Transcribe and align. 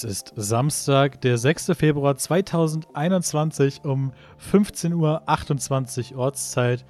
Es 0.00 0.04
ist 0.04 0.32
Samstag, 0.34 1.20
der 1.20 1.36
6. 1.36 1.72
Februar 1.76 2.16
2021 2.16 3.84
um 3.84 4.12
15.28 4.50 6.14
Uhr 6.14 6.18
Ortszeit. 6.20 6.86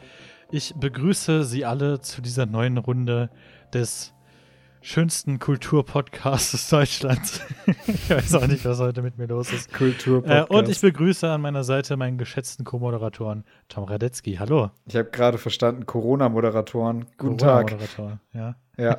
Ich 0.53 0.77
begrüße 0.77 1.43
Sie 1.43 1.65
alle 1.65 2.01
zu 2.01 2.23
dieser 2.23 2.47
neuen 2.47 2.79
Runde 2.79 3.29
des 3.75 4.15
schönsten 4.81 5.41
Kulturpodcasts 5.41 6.69
Deutschlands. 6.71 7.41
ich 7.89 8.11
weiß 8.11 8.37
auch 8.37 8.47
nicht, 8.47 8.65
was 8.65 8.79
heute 8.79 9.03
mit 9.03 9.19
mir 9.19 9.27
los 9.27 9.53
ist. 9.53 9.73
Kulturpodcast. 9.73 10.49
Äh, 10.49 10.55
und 10.55 10.69
ich 10.69 10.81
begrüße 10.81 11.29
an 11.29 11.41
meiner 11.41 11.65
Seite 11.65 11.97
meinen 11.97 12.17
geschätzten 12.17 12.65
Co-Moderatoren 12.65 13.43
Tom 13.69 13.85
Radetzky. 13.85 14.37
Hallo. 14.37 14.71
Ich 14.87 14.95
habe 14.95 15.11
gerade 15.11 15.39
verstanden, 15.39 15.85
Corona-Moderatoren. 15.85 17.07
Guten 17.19 17.39
Tag. 17.39 17.71
Corona-Moderator, 17.71 18.21
ja. 18.35 18.55
Ja. 18.81 18.99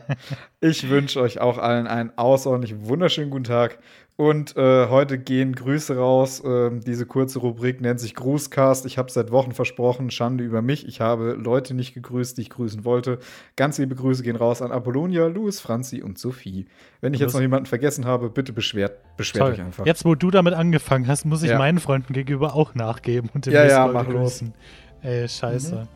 Ich 0.60 0.90
wünsche 0.90 1.20
euch 1.22 1.42
auch 1.42 1.58
allen 1.58 1.88
einen 1.88 2.12
außerordentlich 2.16 2.86
wunderschönen 2.86 3.32
guten 3.32 3.46
Tag. 3.46 3.80
Und 4.18 4.56
äh, 4.56 4.88
heute 4.90 5.18
gehen 5.18 5.56
Grüße 5.56 5.98
raus. 5.98 6.44
Ähm, 6.46 6.82
diese 6.82 7.08
kurze 7.08 7.40
Rubrik 7.40 7.82
nennt 7.82 8.00
sich 8.00 8.14
Grußcast. 8.14 8.86
Ich 8.86 9.00
habe 9.00 9.10
seit 9.12 9.32
Wochen 9.32 9.52
versprochen, 9.52 10.12
Schande 10.12 10.44
über 10.44 10.62
mich. 10.62 10.88
Ich 10.88 11.02
habe 11.02 11.32
Leute 11.32 11.74
nicht 11.74 11.96
gegrüßt, 11.96 12.38
die 12.38 12.42
ich 12.42 12.50
grüßen 12.52 12.86
wollte. 12.86 13.18
Ganz 13.56 13.80
liebe 13.80 13.96
Grüße 13.96 14.22
gehen 14.22 14.36
raus 14.36 14.62
an 14.62 14.72
Apollonia, 14.72 15.26
Louis, 15.26 15.60
Franzi 15.60 16.04
und 16.04 16.20
Sophie. 16.20 16.68
Wenn 17.00 17.16
ich 17.16 17.20
jetzt 17.20 17.34
noch 17.34 17.42
jemanden 17.42 17.66
vergessen 17.66 18.06
habe, 18.06 18.30
bitte 18.30 18.54
beschwert, 18.54 18.98
beschwert 19.18 19.44
Toll. 19.46 19.54
euch 19.54 19.62
einfach. 19.62 19.86
Jetzt, 19.88 20.06
wo 20.06 20.14
du 20.14 20.30
damit 20.30 20.54
angefangen 20.54 21.08
hast, 21.08 21.26
muss 21.26 21.42
ich 21.42 21.50
Ja. 21.50 21.58
meinen 21.58 21.80
Freunden 21.80 22.14
gegenüber 22.14 22.54
auch 22.54 22.76
nachgeben 22.76 23.30
und 23.34 23.48
Ja, 23.48 23.52
demnächst 23.54 23.78
ja, 23.78 23.86
Leute 23.86 23.94
mach 23.98 24.08
los. 24.08 24.22
grüßen. 24.40 24.54
Ey, 25.02 25.28
scheiße. 25.28 25.76
Mhm. 25.76 25.88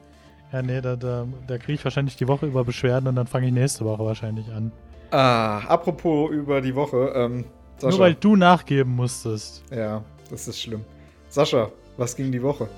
Ja, 0.51 0.61
nee, 0.63 0.81
da, 0.81 0.95
da, 0.95 1.27
da 1.45 1.57
kriege 1.59 1.73
ich 1.73 1.83
wahrscheinlich 1.83 2.15
die 2.15 2.27
Woche 2.27 2.47
über 2.47 2.63
Beschwerden 2.63 3.07
und 3.07 3.15
dann 3.17 3.27
fange 3.27 3.45
ich 3.47 3.53
nächste 3.53 3.85
Woche 3.85 4.03
wahrscheinlich 4.03 4.51
an. 4.51 4.71
Ah, 5.11 5.59
apropos 5.67 6.31
über 6.31 6.61
die 6.61 6.73
Woche. 6.73 7.11
Ähm, 7.15 7.45
Sascha. 7.77 7.89
Nur 7.89 7.99
weil 7.99 8.15
du 8.15 8.35
nachgeben 8.35 8.95
musstest. 8.95 9.63
Ja, 9.71 10.03
das 10.29 10.47
ist 10.47 10.61
schlimm. 10.61 10.83
Sascha, 11.29 11.69
was 11.97 12.15
ging 12.15 12.31
die 12.31 12.41
Woche? 12.41 12.69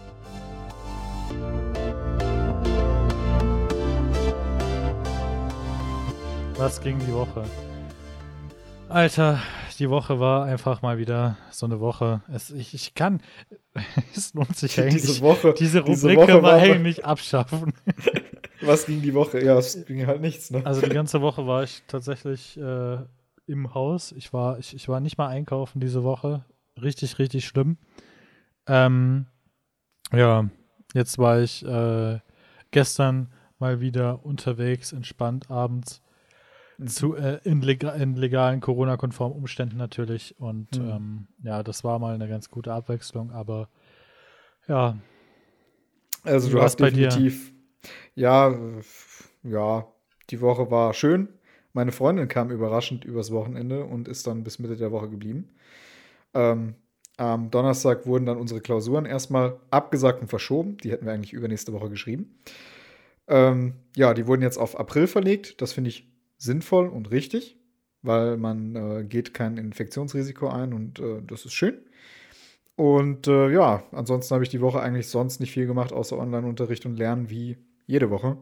Was 6.57 6.81
ging 6.81 6.97
die 6.99 7.13
Woche? 7.13 7.43
Alter, 8.89 9.39
die 9.79 9.89
Woche 9.89 10.19
war 10.19 10.45
einfach 10.45 10.81
mal 10.81 10.97
wieder 10.97 11.37
so 11.51 11.65
eine 11.65 11.79
Woche. 11.79 12.21
Es, 12.33 12.49
ich, 12.49 12.73
ich 12.73 12.93
kann. 12.95 13.21
Es 14.15 14.33
lohnt 14.33 14.55
sich 14.57 14.79
eigentlich. 14.81 15.03
Diese 15.03 15.21
Woche. 15.21 15.53
diese 15.53 15.79
Rubrik 15.81 15.93
diese 15.95 16.15
Woche 16.15 16.41
war- 16.41 16.53
eigentlich 16.53 17.05
abschaffen. 17.05 17.73
Was 18.61 18.87
ging 18.87 19.03
die 19.03 19.13
Woche? 19.13 19.43
Ja, 19.43 19.55
es 19.59 19.85
ging 19.85 20.07
halt 20.07 20.19
nichts, 20.21 20.49
ne? 20.49 20.65
Also 20.65 20.81
die 20.81 20.89
ganze 20.89 21.21
Woche 21.21 21.45
war 21.45 21.61
ich 21.61 21.83
tatsächlich 21.87 22.57
äh, 22.57 22.97
im 23.47 23.73
Haus. 23.73 24.11
Ich 24.11 24.33
war, 24.33 24.59
ich, 24.59 24.75
ich 24.75 24.87
war 24.89 24.99
nicht 24.99 25.17
mal 25.17 25.27
einkaufen 25.27 25.79
diese 25.79 26.03
Woche. 26.03 26.45
Richtig, 26.81 27.19
richtig 27.19 27.45
schlimm. 27.47 27.77
Ähm, 28.67 29.27
ja, 30.13 30.49
jetzt 30.93 31.17
war 31.17 31.39
ich 31.41 31.65
äh, 31.65 32.19
gestern 32.71 33.33
mal 33.59 33.81
wieder 33.81 34.25
unterwegs, 34.25 34.93
entspannt 34.93 35.49
abends. 35.49 36.01
Zu, 36.85 37.15
äh, 37.15 37.39
in, 37.43 37.61
lega 37.61 37.91
in 37.93 38.15
legalen 38.15 38.61
Corona-konformen 38.61 39.35
Umständen 39.37 39.77
natürlich. 39.77 40.39
Und 40.39 40.79
Mhm. 40.79 40.89
ähm, 40.89 41.27
ja, 41.43 41.63
das 41.63 41.83
war 41.83 41.97
mal 41.99 42.13
eine 42.13 42.27
ganz 42.27 42.51
gute 42.51 42.71
Abwechslung, 42.73 43.31
aber 43.31 43.69
ja, 44.67 44.97
Also 46.23 46.49
du 46.49 46.61
hast 46.61 46.79
definitiv. 46.79 47.53
Ja, 48.15 48.53
ja, 49.43 49.87
die 50.29 50.41
Woche 50.41 50.69
war 50.69 50.93
schön. 50.93 51.29
Meine 51.77 51.91
Freundin 51.91 52.27
kam 52.27 52.49
überraschend 52.49 53.05
übers 53.05 53.29
Wochenende 53.31 53.85
und 53.85 54.07
ist 54.07 54.25
dann 54.25 54.43
bis 54.43 54.57
Mitte 54.57 54.77
der 54.77 54.91
Woche 54.91 55.11
geblieben. 55.11 55.49
Ähm, 56.33 56.73
am 57.17 57.51
Donnerstag 57.51 58.07
wurden 58.07 58.25
dann 58.25 58.39
unsere 58.39 58.61
Klausuren 58.61 59.05
erstmal 59.05 59.59
abgesagt 59.69 60.19
und 60.19 60.27
verschoben. 60.27 60.77
Die 60.77 60.89
hätten 60.89 61.05
wir 61.05 61.13
eigentlich 61.13 61.33
übernächste 61.33 61.73
Woche 61.73 61.91
geschrieben. 61.91 62.39
Ähm, 63.27 63.75
ja, 63.95 64.15
die 64.15 64.25
wurden 64.25 64.41
jetzt 64.41 64.57
auf 64.57 64.79
April 64.79 65.05
verlegt. 65.05 65.61
Das 65.61 65.71
finde 65.71 65.89
ich 65.89 66.11
sinnvoll 66.39 66.87
und 66.87 67.11
richtig, 67.11 67.59
weil 68.01 68.37
man 68.37 68.75
äh, 68.75 69.03
geht 69.03 69.35
kein 69.35 69.57
Infektionsrisiko 69.57 70.49
ein 70.49 70.73
und 70.73 70.97
äh, 70.97 71.21
das 71.27 71.45
ist 71.45 71.53
schön. 71.53 71.77
Und 72.75 73.27
äh, 73.27 73.51
ja, 73.51 73.83
ansonsten 73.91 74.33
habe 74.33 74.43
ich 74.43 74.49
die 74.49 74.61
Woche 74.61 74.81
eigentlich 74.81 75.09
sonst 75.09 75.39
nicht 75.39 75.51
viel 75.51 75.67
gemacht, 75.67 75.93
außer 75.93 76.17
Online-Unterricht 76.17 76.87
und 76.87 76.97
Lernen 76.97 77.29
wie 77.29 77.59
jede 77.85 78.09
Woche. 78.09 78.39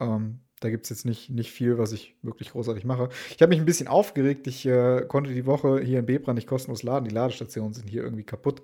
Ähm, 0.00 0.40
da 0.60 0.70
gibt 0.70 0.84
es 0.84 0.90
jetzt 0.90 1.04
nicht, 1.04 1.30
nicht 1.30 1.50
viel, 1.50 1.78
was 1.78 1.92
ich 1.92 2.14
wirklich 2.22 2.50
großartig 2.50 2.84
mache. 2.84 3.08
Ich 3.34 3.40
habe 3.42 3.50
mich 3.50 3.58
ein 3.58 3.64
bisschen 3.64 3.88
aufgeregt. 3.88 4.46
Ich 4.46 4.66
äh, 4.66 5.02
konnte 5.06 5.32
die 5.32 5.46
Woche 5.46 5.80
hier 5.80 6.00
in 6.00 6.06
Bebra 6.06 6.32
nicht 6.34 6.46
kostenlos 6.48 6.82
laden. 6.82 7.08
Die 7.08 7.14
Ladestationen 7.14 7.74
sind 7.74 7.88
hier 7.88 8.02
irgendwie 8.02 8.24
kaputt. 8.24 8.62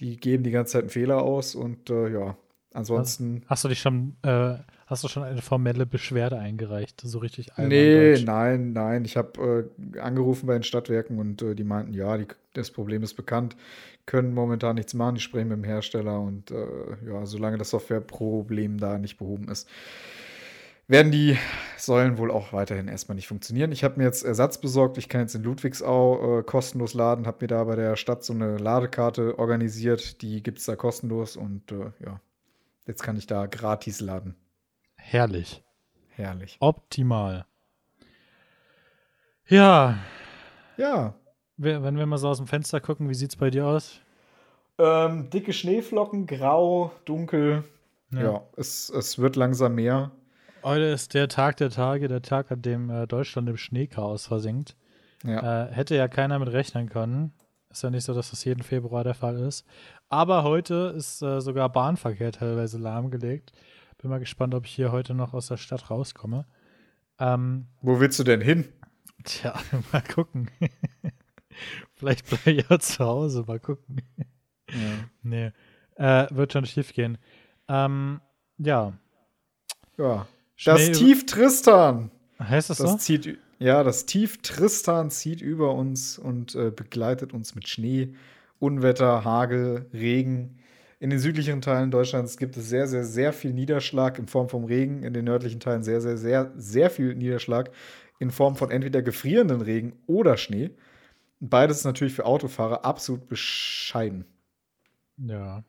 Die 0.00 0.16
geben 0.16 0.42
die 0.42 0.50
ganze 0.50 0.72
Zeit 0.72 0.82
einen 0.82 0.90
Fehler 0.90 1.22
aus 1.22 1.54
und 1.54 1.90
äh, 1.90 2.08
ja, 2.08 2.36
ansonsten. 2.72 3.42
hast 3.46 3.64
du 3.64 3.68
dich 3.68 3.80
schon, 3.80 4.16
äh, 4.22 4.54
hast 4.86 5.04
du 5.04 5.08
schon 5.08 5.22
eine 5.22 5.42
formelle 5.42 5.86
Beschwerde 5.86 6.38
eingereicht? 6.38 7.00
So 7.02 7.18
richtig 7.18 7.50
Nee, 7.58 8.12
Deutsch. 8.12 8.24
nein, 8.24 8.72
nein. 8.72 9.04
Ich 9.04 9.16
habe 9.16 9.70
äh, 9.94 9.98
angerufen 10.00 10.46
bei 10.46 10.54
den 10.54 10.62
Stadtwerken 10.62 11.18
und 11.18 11.42
äh, 11.42 11.54
die 11.54 11.64
meinten, 11.64 11.92
ja, 11.92 12.16
die, 12.16 12.26
das 12.54 12.70
Problem 12.70 13.02
ist 13.02 13.14
bekannt, 13.14 13.56
können 14.06 14.34
momentan 14.34 14.76
nichts 14.76 14.94
machen, 14.94 15.14
die 15.16 15.20
sprechen 15.20 15.48
mit 15.48 15.58
dem 15.58 15.64
Hersteller 15.64 16.20
und 16.20 16.50
äh, 16.50 16.66
ja, 17.06 17.24
solange 17.26 17.58
das 17.58 17.70
Softwareproblem 17.70 18.78
da 18.78 18.98
nicht 18.98 19.18
behoben 19.18 19.48
ist, 19.48 19.68
werden 20.88 21.12
die 21.12 21.38
Säulen 21.76 22.18
wohl 22.18 22.30
auch 22.30 22.52
weiterhin 22.52 22.88
erstmal 22.88 23.16
nicht 23.16 23.28
funktionieren. 23.28 23.72
Ich 23.72 23.84
habe 23.84 23.98
mir 23.98 24.04
jetzt 24.04 24.24
Ersatz 24.24 24.58
besorgt. 24.58 24.98
Ich 24.98 25.08
kann 25.08 25.22
jetzt 25.22 25.34
in 25.34 25.42
Ludwigsau 25.42 26.38
äh, 26.38 26.42
kostenlos 26.42 26.94
laden, 26.94 27.26
habe 27.26 27.38
mir 27.40 27.48
da 27.48 27.64
bei 27.64 27.76
der 27.76 27.96
Stadt 27.96 28.24
so 28.24 28.32
eine 28.32 28.56
Ladekarte 28.58 29.38
organisiert. 29.38 30.22
Die 30.22 30.42
gibt 30.42 30.58
es 30.58 30.66
da 30.66 30.76
kostenlos 30.76 31.36
und 31.36 31.72
äh, 31.72 31.92
ja, 32.04 32.20
jetzt 32.86 33.02
kann 33.02 33.16
ich 33.16 33.26
da 33.26 33.46
gratis 33.46 34.00
laden. 34.00 34.36
Herrlich. 34.96 35.64
Herrlich. 36.10 36.56
Optimal. 36.60 37.46
Ja, 39.48 39.98
Ja, 40.76 41.14
wenn 41.56 41.96
wir 41.96 42.06
mal 42.06 42.18
so 42.18 42.28
aus 42.28 42.38
dem 42.38 42.46
Fenster 42.46 42.80
gucken, 42.80 43.08
wie 43.08 43.14
sieht's 43.14 43.36
bei 43.36 43.50
dir 43.50 43.66
aus? 43.66 44.00
Ähm, 44.78 45.30
dicke 45.30 45.52
Schneeflocken, 45.52 46.26
grau, 46.26 46.92
dunkel. 47.04 47.64
Ja, 48.10 48.42
es, 48.56 48.90
es 48.90 49.18
wird 49.18 49.36
langsam 49.36 49.74
mehr. 49.74 50.10
Heute 50.64 50.84
ist 50.84 51.14
der 51.14 51.28
Tag 51.28 51.56
der 51.56 51.70
Tage, 51.70 52.06
der 52.06 52.22
Tag, 52.22 52.52
an 52.52 52.62
dem 52.62 52.88
äh, 52.88 53.06
Deutschland 53.08 53.48
im 53.48 53.56
Schneechaos 53.56 54.26
versinkt. 54.26 54.76
Ja. 55.24 55.66
Äh, 55.66 55.72
hätte 55.72 55.96
ja 55.96 56.06
keiner 56.06 56.38
mit 56.38 56.52
rechnen 56.52 56.88
können. 56.88 57.32
Ist 57.70 57.82
ja 57.82 57.90
nicht 57.90 58.04
so, 58.04 58.14
dass 58.14 58.30
das 58.30 58.44
jeden 58.44 58.62
Februar 58.62 59.02
der 59.02 59.14
Fall 59.14 59.38
ist. 59.38 59.66
Aber 60.08 60.44
heute 60.44 60.94
ist 60.96 61.20
äh, 61.22 61.40
sogar 61.40 61.68
Bahnverkehr 61.70 62.30
teilweise 62.30 62.78
lahmgelegt. 62.78 63.52
Bin 63.98 64.10
mal 64.10 64.20
gespannt, 64.20 64.54
ob 64.54 64.66
ich 64.66 64.72
hier 64.72 64.92
heute 64.92 65.14
noch 65.14 65.34
aus 65.34 65.48
der 65.48 65.56
Stadt 65.56 65.90
rauskomme. 65.90 66.46
Ähm, 67.18 67.66
Wo 67.80 67.98
willst 67.98 68.18
du 68.18 68.24
denn 68.24 68.40
hin? 68.40 68.66
tja, 69.24 69.54
mal 69.92 70.02
gucken. 70.02 70.50
Vielleicht 71.94 72.26
bleibe 72.26 72.50
ich 72.52 72.68
ja 72.68 72.78
zu 72.78 73.04
Hause, 73.04 73.44
mal 73.46 73.60
gucken. 73.60 74.02
Nee, 75.22 75.52
äh, 75.96 76.26
wird 76.30 76.52
schon 76.52 76.66
schief 76.66 76.92
gehen. 76.92 77.18
Ähm, 77.68 78.20
ja. 78.58 78.92
Ja. 79.98 80.26
Das 80.64 80.92
Tief 80.92 81.26
Tristan. 81.26 82.10
Heißt 82.38 82.70
das, 82.70 82.78
Das 82.78 82.90
so? 82.92 82.96
zieht, 82.96 83.38
ja, 83.58 83.82
das 83.82 84.06
Tief 84.06 84.42
Tristan 84.42 85.10
zieht 85.10 85.40
über 85.40 85.74
uns 85.74 86.18
und 86.18 86.54
äh, 86.54 86.70
begleitet 86.70 87.32
uns 87.32 87.54
mit 87.54 87.68
Schnee, 87.68 88.14
Unwetter, 88.58 89.24
Hagel, 89.24 89.86
Regen. 89.92 90.58
In 91.00 91.10
den 91.10 91.18
südlicheren 91.18 91.60
Teilen 91.62 91.90
Deutschlands 91.90 92.36
gibt 92.36 92.56
es 92.56 92.68
sehr, 92.68 92.86
sehr, 92.86 93.04
sehr 93.04 93.32
viel 93.32 93.52
Niederschlag 93.52 94.18
in 94.18 94.28
Form 94.28 94.48
von 94.48 94.64
Regen. 94.64 95.02
In 95.02 95.12
den 95.12 95.24
nördlichen 95.24 95.58
Teilen 95.58 95.82
sehr, 95.82 96.00
sehr, 96.00 96.16
sehr, 96.16 96.52
sehr 96.56 96.90
viel 96.90 97.14
Niederschlag 97.14 97.70
in 98.20 98.30
Form 98.30 98.54
von 98.54 98.70
entweder 98.70 99.02
gefrierenden 99.02 99.62
Regen 99.62 99.94
oder 100.06 100.36
Schnee. 100.36 100.70
Beides 101.40 101.78
ist 101.78 101.84
natürlich 101.84 102.14
für 102.14 102.24
Autofahrer 102.24 102.84
absolut 102.84 103.26
bescheiden. 103.28 104.24
Ja. 105.16 105.64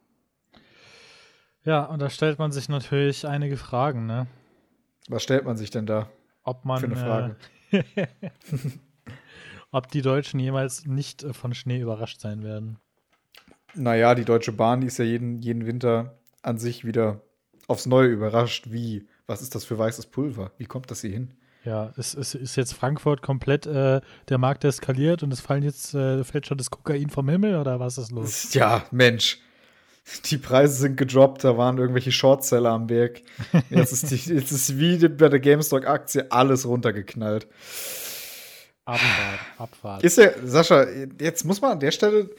Ja, 1.66 1.86
und 1.86 2.00
da 2.00 2.12
stellt 2.12 2.38
man 2.38 2.52
sich 2.52 2.70
natürlich 2.70 3.26
einige 3.26 3.58
Fragen, 3.58 4.06
ne? 4.06 4.28
Was 5.10 5.24
stellt 5.24 5.46
man 5.46 5.58
sich 5.58 5.70
denn 5.70 5.86
da 5.86 6.10
Ob 6.44 6.66
man, 6.66 6.80
für 6.80 6.86
eine 6.86 6.96
Frage? 6.96 7.36
Äh, 7.72 8.08
ob 9.72 9.90
die 9.90 10.02
Deutschen 10.02 10.40
jemals 10.40 10.86
nicht 10.86 11.24
äh, 11.24 11.34
von 11.34 11.54
Schnee 11.54 11.80
überrascht 11.80 12.22
sein 12.22 12.44
werden. 12.44 12.80
Naja, 13.76 14.16
die 14.16 14.26
Deutsche 14.26 14.52
Bahn, 14.52 14.82
die 14.82 14.88
ist 14.88 15.00
ja 15.00 15.06
jeden, 15.06 15.42
jeden 15.42 15.66
Winter 15.66 16.18
an 16.44 16.58
sich 16.58 16.86
wieder 16.86 17.22
aufs 17.68 17.86
Neue 17.86 18.10
überrascht. 18.10 18.72
Wie? 18.72 19.08
Was 19.26 19.42
ist 19.42 19.56
das 19.56 19.66
für 19.66 19.78
weißes 19.78 20.08
Pulver? 20.08 20.52
Wie 20.58 20.66
kommt 20.66 20.92
das 20.92 21.02
hier 21.02 21.12
hin? 21.12 21.34
Ja, 21.66 21.94
es, 21.98 22.14
es 22.14 22.36
ist 22.36 22.56
jetzt 22.58 22.74
Frankfurt 22.74 23.22
komplett 23.22 23.66
äh, 23.66 24.02
der 24.28 24.38
Markt 24.38 24.66
eskaliert 24.66 25.24
und 25.24 25.32
es 25.32 25.40
fallen 25.40 25.64
jetzt, 25.64 25.94
äh, 25.96 26.24
fällt 26.24 26.46
schon 26.46 26.58
das 26.58 26.70
Kokain 26.70 27.10
vom 27.10 27.30
Himmel 27.30 27.56
oder 27.56 27.80
was 27.80 27.98
ist 27.98 28.12
los? 28.12 28.54
Ja, 28.54 28.86
Mensch. 28.92 29.40
Die 30.26 30.38
Preise 30.38 30.74
sind 30.74 30.98
gedroppt, 30.98 31.44
da 31.44 31.58
waren 31.58 31.78
irgendwelche 31.78 32.12
Shortseller 32.12 32.72
am 32.72 32.90
Werk. 32.90 33.22
Jetzt 33.70 33.94
ist, 33.94 34.12
die, 34.12 34.34
jetzt 34.34 34.52
ist 34.52 34.78
wie 34.78 35.08
bei 35.08 35.30
der 35.30 35.40
GameStop-Aktie 35.40 36.30
alles 36.30 36.68
runtergeknallt. 36.68 37.48
Abfahrt, 38.86 39.40
Abfahrt. 39.58 40.04
Ist 40.04 40.18
ja, 40.18 40.32
Sascha, 40.44 40.86
jetzt 41.20 41.46
muss 41.46 41.62
man 41.62 41.72
an 41.72 41.80
der 41.80 41.92
Stelle 41.92 42.30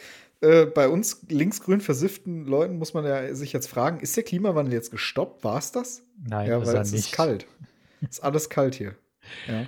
äh, 0.44 0.66
bei 0.66 0.88
uns 0.88 1.22
linksgrün 1.28 1.80
versifften 1.80 2.44
Leuten 2.44 2.76
muss 2.76 2.92
man 2.92 3.06
ja 3.06 3.34
sich 3.34 3.52
jetzt 3.54 3.68
fragen, 3.68 4.00
ist 4.00 4.14
der 4.16 4.24
Klimawandel 4.24 4.74
jetzt 4.74 4.90
gestoppt? 4.90 5.42
War 5.42 5.58
es 5.58 5.72
das? 5.72 6.02
Nein, 6.22 6.48
ja, 6.48 6.60
ist 6.60 6.66
weil 6.68 6.76
es 6.76 6.92
nicht. 6.92 7.06
ist 7.06 7.12
kalt. 7.12 7.46
ist 8.08 8.22
alles 8.22 8.50
kalt 8.50 8.74
hier. 8.74 8.94
Ja. 9.48 9.64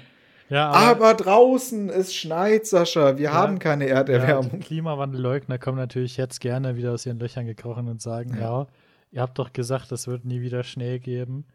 Ja, 0.48 0.70
Aber, 0.70 1.14
draußen, 1.14 1.90
es 1.90 2.14
schneit, 2.14 2.66
Sascha. 2.66 3.16
Wir 3.16 3.24
Ja. 3.24 3.32
haben 3.32 3.58
keine 3.58 3.88
ja, 3.88 3.96
Erderwärmung. 3.96 4.60
Klimawandelleugner 4.60 5.58
kommen 5.58 5.78
natürlich 5.78 6.16
jetzt 6.16 6.40
gerne 6.40 6.76
wieder 6.76 6.92
aus 6.92 7.04
ihren 7.06 7.18
Löchern 7.18 7.46
gekrochen 7.46 7.88
und 7.88 8.00
sagen, 8.00 8.34
Ja. 8.34 8.40
ja, 8.40 8.66
ihr 9.10 9.22
habt 9.22 9.38
doch 9.38 9.52
gesagt, 9.52 9.90
es 9.92 10.06
wird 10.06 10.24
nie 10.24 10.40
wieder 10.40 10.62
Schnee 10.62 10.98
geben. 11.00 11.46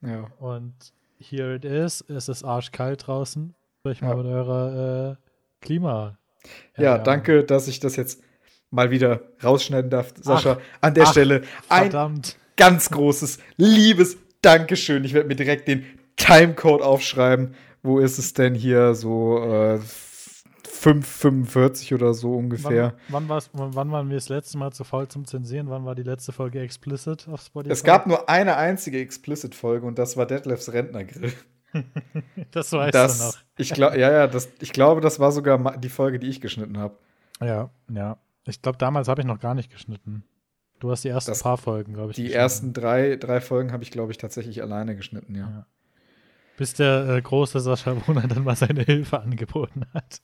Ja. 0.00 0.26
Und 0.38 0.74
here 1.18 1.54
it 1.56 1.64
is, 1.64 2.02
es 2.08 2.28
ist 2.28 2.44
arschkalt 2.44 3.06
draußen. 3.06 3.54
Sprich 3.80 4.00
Ja. 4.00 4.08
mal 4.08 4.16
mit 4.16 4.26
eurer 4.26 5.10
äh, 5.12 5.16
Klima. 5.60 6.16
Ja, 6.76 6.96
danke, 6.98 7.44
dass 7.44 7.68
ich 7.68 7.80
das 7.80 7.96
jetzt 7.96 8.22
mal 8.70 8.90
wieder 8.90 9.20
rausschneiden 9.42 9.90
darf, 9.90 10.14
Sascha. 10.20 10.58
An 10.80 10.94
der 10.94 11.04
ach, 11.04 11.10
Stelle 11.12 11.42
ein 11.68 11.90
Verdammt. 11.90 12.36
ganz 12.56 12.90
großes, 12.90 13.38
liebes 13.56 14.16
Dankeschön. 14.40 15.04
Ich 15.04 15.14
werde 15.14 15.26
mir 15.28 15.34
direkt 15.36 15.66
den 15.68 15.84
Timecode 16.16 16.80
aufschreiben. 16.82 17.54
Wo 17.88 18.00
ist 18.00 18.18
es 18.18 18.34
denn 18.34 18.54
hier? 18.54 18.94
So 18.94 19.38
äh, 19.42 19.80
5,45 20.78 21.94
oder 21.94 22.12
so 22.12 22.34
ungefähr. 22.34 22.94
Wann, 23.08 23.28
wann, 23.30 23.42
wann 23.52 23.90
waren 23.90 24.08
wir 24.10 24.16
das 24.16 24.28
letzte 24.28 24.58
Mal 24.58 24.72
zu 24.72 24.84
faul 24.84 25.08
zum 25.08 25.24
Zensieren? 25.24 25.70
Wann 25.70 25.86
war 25.86 25.94
die 25.94 26.02
letzte 26.02 26.32
Folge 26.32 26.60
explicit 26.60 27.26
auf 27.28 27.40
Spotify? 27.40 27.72
Es 27.72 27.82
gab 27.82 28.06
nur 28.06 28.28
eine 28.28 28.56
einzige 28.56 29.00
Explicit-Folge 29.00 29.86
und 29.86 29.98
das 29.98 30.18
war 30.18 30.26
Detlefs 30.26 30.70
Rentnergrill. 30.70 31.32
das 32.50 32.72
weißt 32.72 32.94
du 32.94 32.98
noch. 32.98 33.32
Das, 33.32 33.44
ich 33.56 33.72
glaube, 33.72 33.98
ja, 33.98 34.12
ja, 34.12 34.26
das, 34.26 34.50
ich 34.60 34.74
glaube, 34.74 35.00
das 35.00 35.18
war 35.18 35.32
sogar 35.32 35.78
die 35.78 35.88
Folge, 35.88 36.18
die 36.18 36.28
ich 36.28 36.42
geschnitten 36.42 36.76
habe. 36.76 36.98
Ja, 37.40 37.70
ja. 37.90 38.18
Ich 38.44 38.60
glaube, 38.60 38.76
damals 38.76 39.08
habe 39.08 39.22
ich 39.22 39.26
noch 39.26 39.40
gar 39.40 39.54
nicht 39.54 39.70
geschnitten. 39.70 40.24
Du 40.78 40.90
hast 40.90 41.04
die 41.04 41.08
ersten 41.08 41.30
Das- 41.30 41.42
paar 41.42 41.56
Folgen, 41.56 41.94
glaube 41.94 42.10
ich. 42.10 42.16
Die 42.16 42.34
ersten 42.34 42.74
drei, 42.74 43.16
drei 43.16 43.40
Folgen 43.40 43.72
habe 43.72 43.82
ich, 43.82 43.90
glaube 43.90 44.12
ich, 44.12 44.18
tatsächlich 44.18 44.62
alleine 44.62 44.94
geschnitten, 44.94 45.34
ja. 45.34 45.48
Ja. 45.48 45.66
Bis 46.58 46.74
der 46.74 47.08
äh, 47.08 47.22
große 47.22 47.60
Sascha 47.60 47.94
Brunner 47.94 48.26
dann 48.28 48.44
mal 48.44 48.56
seine 48.56 48.82
Hilfe 48.82 49.20
angeboten 49.20 49.86
hat. 49.94 50.20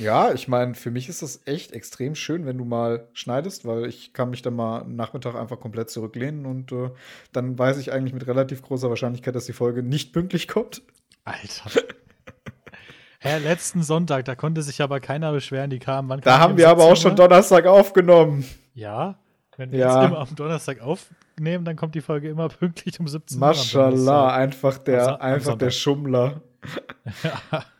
Ja, 0.00 0.32
ich 0.32 0.48
meine, 0.48 0.74
für 0.74 0.90
mich 0.90 1.10
ist 1.10 1.20
das 1.20 1.42
echt 1.44 1.72
extrem 1.72 2.14
schön, 2.14 2.46
wenn 2.46 2.56
du 2.56 2.64
mal 2.64 3.06
schneidest, 3.12 3.66
weil 3.66 3.84
ich 3.84 4.14
kann 4.14 4.30
mich 4.30 4.40
dann 4.40 4.54
mal 4.54 4.84
Nachmittag 4.86 5.34
einfach 5.34 5.60
komplett 5.60 5.90
zurücklehnen 5.90 6.46
und 6.46 6.72
äh, 6.72 6.90
dann 7.32 7.58
weiß 7.58 7.76
ich 7.76 7.92
eigentlich 7.92 8.14
mit 8.14 8.26
relativ 8.26 8.62
großer 8.62 8.88
Wahrscheinlichkeit, 8.88 9.34
dass 9.34 9.44
die 9.44 9.52
Folge 9.52 9.82
nicht 9.82 10.14
pünktlich 10.14 10.48
kommt. 10.48 10.80
Alter. 11.24 11.70
Hä, 13.20 13.38
letzten 13.38 13.82
Sonntag, 13.82 14.24
da 14.24 14.36
konnte 14.36 14.62
sich 14.62 14.80
aber 14.80 15.00
keiner 15.00 15.32
beschweren, 15.32 15.68
die 15.68 15.80
kamen. 15.80 16.08
Wann 16.08 16.20
Da 16.20 16.38
haben 16.38 16.56
wir 16.56 16.70
aber 16.70 16.84
auch 16.84 16.94
17 16.96 17.10
schon? 17.10 17.16
Donnerstag 17.16 17.66
aufgenommen. 17.66 18.44
Ja, 18.72 19.18
wenn 19.56 19.72
wir 19.72 19.80
Ja. 19.80 20.00
jetzt 20.02 20.08
immer 20.10 20.20
am 20.20 20.34
Donnerstag 20.36 20.80
aufnehmen, 21.38 21.64
dann 21.64 21.76
kommt 21.76 21.94
die 21.94 22.00
Folge 22.00 22.28
immer 22.28 22.48
pünktlich 22.48 22.98
um 23.00 23.06
17 23.08 23.36
Uhr. 23.40 23.46
Maschallah, 23.46 24.34
einfach 24.34 24.78
der, 24.78 25.14
am 25.14 25.20
einfach 25.20 25.56
der. 25.56 25.70
Schummler. 25.70 26.42
Ja. 27.22 27.64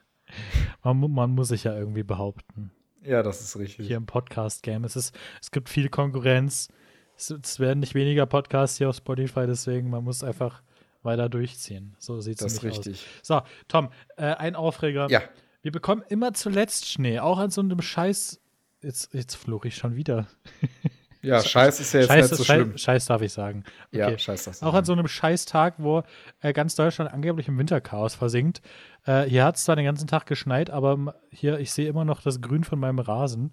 Man, 0.85 1.11
man 1.13 1.31
muss 1.31 1.49
sich 1.49 1.65
ja 1.65 1.75
irgendwie 1.75 2.03
behaupten. 2.03 2.71
Ja, 3.03 3.23
das 3.23 3.41
ist 3.41 3.59
richtig. 3.59 3.87
Hier 3.87 3.97
im 3.97 4.05
Podcast-Game. 4.07 4.85
Es, 4.85 4.95
ist- 4.95 5.17
es 5.41 5.51
gibt 5.51 5.69
viel 5.71 5.89
Konkurrenz. 5.89 6.69
Es, 7.17 7.31
es 7.31 7.59
werden 7.59 7.81
nicht 7.81 7.95
weniger 7.95 8.27
Podcasts 8.27 8.77
hier 8.79 8.91
auf 8.91 8.97
Spotify, 8.97 9.47
deswegen 9.47 9.89
man 9.91 10.05
muss 10.05 10.23
einfach 10.23 10.63
weiter 11.03 11.29
durchziehen. 11.31 11.97
So 11.99 12.21
sieht 12.21 12.35
es 12.35 12.45
das 12.45 12.53
ist 12.53 12.59
aus. 12.59 12.65
richtig. 12.65 13.07
So, 13.23 13.41
Tom, 13.69 13.89
äh, 14.19 14.27
ein 14.35 14.55
Aufreger. 14.55 15.09
Ja, 15.11 15.23
Wir 15.63 15.73
bekommen 15.73 16.03
immer 16.09 16.35
zuletzt 16.35 16.87
Schnee, 16.87 17.19
auch 17.19 17.39
an 17.39 17.51
so 17.51 17.63
einem 17.63 17.81
Scheiß. 17.81 18.41
Jetzt, 18.83 19.13
jetzt 19.15 19.35
flog 19.35 19.65
ich 19.65 19.77
schon 19.77 19.97
wieder. 19.97 20.27
ja, 21.23 21.43
Scheiß 21.43 21.81
ist 21.81 21.93
ja 21.93 22.00
jetzt 22.00 22.09
Scheiß, 22.09 22.31
nicht 22.31 22.38
so 22.38 22.44
Scheiß, 22.44 22.56
schlimm. 22.56 22.79
Scheiß 22.79 23.06
darf 23.06 23.23
ich 23.23 23.32
sagen. 23.32 23.65
Okay. 23.93 23.99
Ja, 24.12 24.19
Scheiß 24.19 24.44
das. 24.44 24.62
Auch 24.62 24.75
an 24.75 24.85
so 24.85 24.93
einem 24.93 25.09
Scheißtag, 25.09 25.75
wo 25.79 26.03
äh, 26.41 26.53
ganz 26.53 26.75
Deutschland 26.75 27.12
angeblich 27.12 27.49
im 27.49 27.59
Winterchaos 27.59 28.15
versinkt. 28.15 28.61
Äh, 29.05 29.25
hier 29.25 29.44
hat 29.44 29.56
es 29.56 29.65
zwar 29.65 29.76
den 29.76 29.85
ganzen 29.85 30.06
Tag 30.06 30.26
geschneit, 30.26 30.70
aber 30.70 31.15
hier, 31.31 31.59
ich 31.59 31.73
sehe 31.73 31.88
immer 31.88 32.05
noch 32.05 32.23
das 32.23 32.41
Grün 32.41 32.65
von 32.65 32.79
meinem 32.79 32.99
Rasen. 32.99 33.53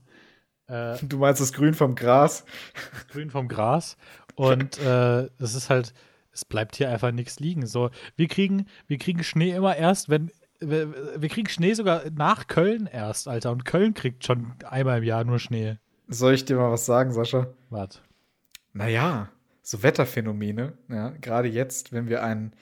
Äh, 0.67 0.97
Du 1.03 1.17
meinst 1.17 1.41
das 1.41 1.53
Grün 1.53 1.73
vom 1.73 1.95
Gras? 1.95 2.45
das 2.91 3.07
Grün 3.07 3.29
vom 3.29 3.47
Gras. 3.47 3.97
Und 4.35 4.77
äh, 4.85 5.29
es 5.39 5.55
ist 5.55 5.69
halt, 5.69 5.93
es 6.31 6.45
bleibt 6.45 6.75
hier 6.75 6.89
einfach 6.89 7.11
nichts 7.11 7.39
liegen. 7.39 7.65
So, 7.65 7.89
wir 8.15 8.27
kriegen, 8.27 8.67
wir 8.87 8.97
kriegen 8.97 9.23
Schnee 9.23 9.51
immer 9.51 9.75
erst, 9.75 10.09
wenn. 10.09 10.31
Wir, 10.61 11.21
wir 11.21 11.27
kriegen 11.27 11.49
Schnee 11.49 11.73
sogar 11.73 12.03
nach 12.11 12.47
Köln 12.47 12.87
erst, 12.87 13.27
Alter. 13.27 13.51
Und 13.51 13.65
Köln 13.65 13.93
kriegt 13.93 14.25
schon 14.25 14.53
einmal 14.63 14.99
im 14.99 15.03
Jahr 15.03 15.25
nur 15.25 15.37
Schnee. 15.37 15.77
Soll 16.07 16.33
ich 16.33 16.45
dir 16.45 16.55
mal 16.57 16.71
was 16.71 16.85
sagen, 16.85 17.11
Sascha? 17.11 17.47
Warte. 17.69 17.99
Naja, 18.73 19.29
so 19.61 19.81
Wetterphänomene, 19.83 20.73
ja, 20.89 21.09
gerade 21.21 21.47
jetzt, 21.47 21.91
wenn 21.93 22.07
wir 22.09 22.23
ein 22.23 22.53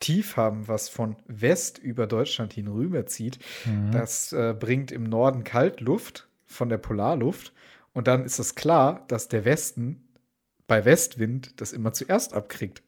Tief 0.00 0.36
haben, 0.36 0.66
was 0.68 0.88
von 0.88 1.16
West 1.26 1.78
über 1.78 2.06
Deutschland 2.06 2.52
hinüber 2.54 3.06
zieht, 3.06 3.38
Mhm. 3.66 3.92
das 3.92 4.32
äh, 4.32 4.54
bringt 4.58 4.92
im 4.92 5.04
Norden 5.04 5.44
Kaltluft 5.44 6.28
von 6.46 6.68
der 6.68 6.78
Polarluft 6.78 7.52
und 7.92 8.06
dann 8.08 8.24
ist 8.24 8.38
es 8.38 8.54
klar, 8.54 9.04
dass 9.08 9.28
der 9.28 9.44
Westen 9.44 10.08
bei 10.66 10.84
Westwind 10.84 11.60
das 11.60 11.72
immer 11.72 11.92
zuerst 11.92 12.34
abkriegt. 12.34 12.82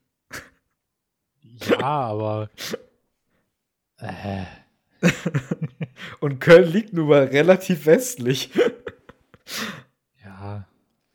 Ja, 1.42 1.78
aber. 1.80 2.50
Äh, 3.98 4.44
Und 6.18 6.40
Köln 6.40 6.68
liegt 6.72 6.92
nun 6.92 7.06
mal 7.08 7.24
relativ 7.24 7.86
westlich. 7.86 8.50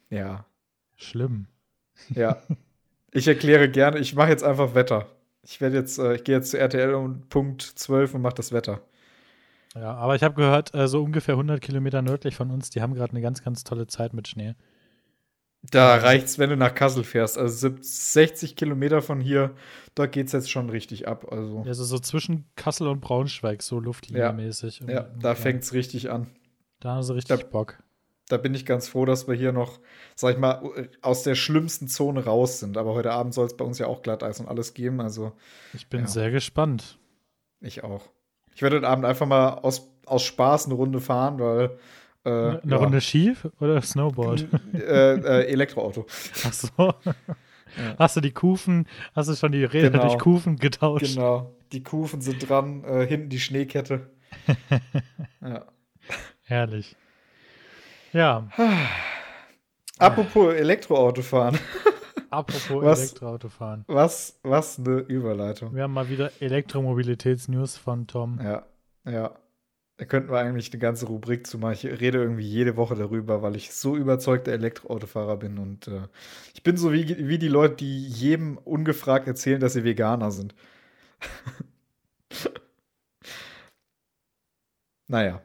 Ja, 0.09 0.17
ja, 0.17 0.45
schlimm. 0.95 1.47
ja. 2.13 2.41
Ich 3.11 3.27
erkläre 3.27 3.69
gerne, 3.69 3.99
ich 3.99 4.13
mache 4.15 4.29
jetzt 4.29 4.43
einfach 4.43 4.75
Wetter. 4.75 5.07
Ich 5.41 5.61
werde 5.61 5.77
jetzt, 5.77 5.97
äh, 5.97 6.15
ich 6.15 6.23
gehe 6.23 6.35
jetzt 6.35 6.51
zu 6.51 6.59
RTL 6.59 6.93
um 6.93 7.21
Punkt 7.29 7.61
12 7.61 8.13
und 8.13 8.21
mache 8.21 8.35
das 8.35 8.51
Wetter. 8.51 8.81
Ja, 9.75 9.93
aber 9.95 10.15
ich 10.15 10.23
habe 10.23 10.35
gehört, 10.35 10.73
äh, 10.75 10.87
so 10.87 11.03
ungefähr 11.03 11.35
100 11.35 11.61
Kilometer 11.61 12.01
nördlich 12.01 12.35
von 12.35 12.51
uns, 12.51 12.69
die 12.69 12.81
haben 12.81 12.93
gerade 12.95 13.11
eine 13.11 13.21
ganz, 13.21 13.43
ganz 13.43 13.63
tolle 13.63 13.87
Zeit 13.87 14.13
mit 14.13 14.27
Schnee. 14.27 14.55
Da 15.71 15.95
reicht's, 15.95 16.37
wenn 16.39 16.49
du 16.49 16.55
nach 16.57 16.73
Kassel 16.73 17.03
fährst. 17.03 17.37
Also 17.37 17.55
70, 17.69 17.91
60 17.91 18.55
Kilometer 18.55 19.01
von 19.01 19.19
hier, 19.19 19.53
da 19.95 20.05
geht's 20.05 20.31
jetzt 20.31 20.49
schon 20.51 20.69
richtig 20.69 21.07
ab. 21.07 21.31
Also 21.31 21.63
Also 21.65 21.83
so 21.83 21.99
zwischen 21.99 22.45
Kassel 22.55 22.87
und 22.87 23.01
Braunschweig, 23.01 23.61
so 23.63 23.79
luftlinienmäßig. 23.79 24.81
ja, 24.87 25.07
da 25.19 25.35
fängt's 25.35 25.73
richtig 25.73 26.09
an. 26.11 26.27
Da 26.79 26.95
haben 26.95 27.03
sie 27.03 27.15
richtig 27.15 27.39
Da- 27.39 27.45
Bock. 27.47 27.79
Da 28.29 28.37
bin 28.37 28.53
ich 28.53 28.65
ganz 28.65 28.89
froh, 28.89 29.05
dass 29.05 29.27
wir 29.27 29.35
hier 29.35 29.53
noch, 29.53 29.79
sag 30.15 30.33
ich 30.33 30.37
mal, 30.37 30.61
aus 31.01 31.23
der 31.23 31.35
schlimmsten 31.35 31.87
Zone 31.87 32.25
raus 32.25 32.59
sind. 32.59 32.77
Aber 32.77 32.93
heute 32.93 33.11
Abend 33.11 33.33
soll 33.33 33.45
es 33.45 33.55
bei 33.55 33.63
uns 33.63 33.79
ja 33.79 33.87
auch 33.87 34.01
Glatteis 34.01 34.39
und 34.41 34.47
alles 34.47 34.73
geben. 34.73 34.99
Also 34.99 35.31
Ich 35.73 35.87
bin 35.87 36.01
Ja. 36.01 36.07
sehr 36.07 36.31
gespannt. 36.31 36.97
ich 37.61 37.83
auch. 37.83 38.09
Ich 38.53 38.61
werde 38.61 38.77
heute 38.77 38.87
Abend 38.87 39.05
einfach 39.05 39.25
mal 39.27 39.49
aus, 39.59 39.89
aus 40.05 40.23
Spaß 40.23 40.65
eine 40.65 40.73
Runde 40.73 40.99
fahren, 40.99 41.39
weil 41.39 41.77
äh, 42.25 42.29
Eine 42.29 42.61
ja, 42.65 42.75
Runde 42.77 42.99
Ski 43.01 43.33
oder 43.61 43.81
Snowboard? 43.81 44.47
äh, 44.73 45.13
äh, 45.15 45.45
Elektroauto. 45.47 46.05
Ach 46.45 46.53
so. 46.53 46.93
Hast 47.97 48.15
du 48.17 48.21
die 48.21 48.31
Kufen, 48.31 48.87
hast 49.13 49.29
du 49.29 49.35
schon 49.35 49.51
die 49.53 49.63
Räder 49.63 49.91
Genau. 49.91 50.03
durch 50.07 50.17
Kufen 50.19 50.57
getauscht? 50.57 51.13
Genau. 51.15 51.53
Die 51.71 51.83
Kufen 51.83 52.19
sind 52.21 52.49
dran, 52.49 52.83
äh, 52.83 53.05
hinten 53.07 53.29
die 53.29 53.39
Schneekette. 53.39 54.09
ja. 55.41 55.65
Herrlich. 56.43 56.95
Ja, 58.13 58.47
Apropos 59.99 60.53
Elektroauto 60.53 61.21
fahren. 61.21 61.57
apropos 62.29 62.83
Was? 62.83 62.99
Elektroautofahren. 62.99 63.83
Was, 63.87 64.39
was 64.43 64.79
eine 64.79 64.99
Überleitung. 64.99 65.73
Wir 65.75 65.83
haben 65.83 65.93
mal 65.93 66.09
wieder 66.09 66.31
Elektromobilitätsnews 66.39 67.77
von 67.77 68.07
Tom. 68.07 68.39
Ja, 68.43 68.65
ja. 69.05 69.35
Da 69.99 70.05
könnten 70.05 70.29
wir 70.29 70.37
eigentlich 70.37 70.71
eine 70.71 70.79
ganze 70.79 71.07
Rubrik 71.07 71.47
zu 71.47 71.57
machen. 71.57 71.73
Ich 71.73 71.85
rede 71.85 72.19
irgendwie 72.19 72.45
jede 72.45 72.77
Woche 72.77 72.93
darüber, 72.93 73.41
weil 73.41 73.55
ich 73.55 73.73
so 73.73 73.97
überzeugter 73.97 74.51
Elektroautofahrer 74.51 75.37
bin. 75.37 75.57
Und 75.57 75.87
äh, 75.87 76.01
ich 76.53 76.61
bin 76.61 76.77
so 76.77 76.93
wie, 76.93 77.27
wie 77.27 77.39
die 77.39 77.47
Leute, 77.47 77.77
die 77.77 78.07
jedem 78.07 78.59
ungefragt 78.59 79.27
erzählen, 79.27 79.59
dass 79.59 79.73
sie 79.73 79.83
Veganer 79.83 80.29
sind. 80.29 80.53
naja. 85.07 85.41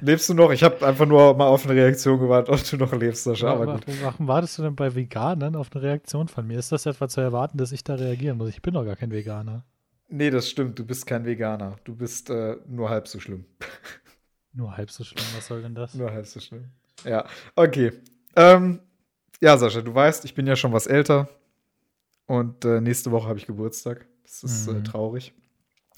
Lebst 0.00 0.28
du 0.28 0.34
noch? 0.34 0.50
Ich 0.52 0.62
habe 0.62 0.84
einfach 0.86 1.06
nur 1.06 1.34
mal 1.36 1.46
auf 1.46 1.64
eine 1.66 1.74
Reaktion 1.80 2.18
gewartet, 2.18 2.54
ob 2.54 2.64
du 2.68 2.76
noch 2.76 2.92
lebst, 2.92 3.24
Sascha. 3.24 3.50
Aber 3.52 3.66
Wa- 3.66 3.74
gut. 3.74 3.86
wa- 3.88 3.92
Warum 4.02 4.26
wartest 4.28 4.58
du 4.58 4.62
denn 4.62 4.76
bei 4.76 4.94
Veganern 4.94 5.56
auf 5.56 5.68
eine 5.74 5.82
Reaktion 5.82 6.28
von 6.28 6.46
mir? 6.46 6.58
Ist 6.58 6.72
das 6.72 6.86
etwa 6.86 7.08
zu 7.08 7.20
erwarten, 7.20 7.58
dass 7.58 7.72
ich 7.72 7.84
da 7.84 7.94
reagieren 7.94 8.38
muss? 8.38 8.48
Ich 8.50 8.62
bin 8.62 8.74
doch 8.74 8.84
gar 8.84 8.96
kein 8.96 9.10
Veganer. 9.10 9.64
Nee, 10.08 10.30
das 10.30 10.48
stimmt. 10.50 10.78
Du 10.78 10.84
bist 10.84 11.06
kein 11.06 11.24
Veganer. 11.24 11.76
Du 11.84 11.94
bist 11.94 12.28
äh, 12.30 12.56
nur 12.66 12.90
halb 12.90 13.08
so 13.08 13.18
schlimm. 13.20 13.44
Nur 14.54 14.76
halb 14.76 14.90
so 14.90 15.02
schlimm, 15.02 15.24
was 15.34 15.46
soll 15.46 15.62
denn 15.62 15.74
das? 15.74 15.94
Nur 15.94 16.10
halb 16.12 16.26
so 16.26 16.38
schlimm. 16.38 16.66
Ja, 17.04 17.24
okay. 17.56 17.90
Ähm, 18.36 18.80
ja, 19.40 19.56
Sascha, 19.56 19.80
du 19.80 19.94
weißt, 19.94 20.26
ich 20.26 20.34
bin 20.34 20.46
ja 20.46 20.56
schon 20.56 20.74
was 20.74 20.86
älter. 20.86 21.26
Und 22.26 22.64
äh, 22.66 22.80
nächste 22.82 23.10
Woche 23.10 23.28
habe 23.28 23.38
ich 23.38 23.46
Geburtstag. 23.46 24.06
Das 24.24 24.44
ist 24.44 24.68
äh, 24.68 24.72
Mhm. 24.72 24.84
traurig. 24.84 25.32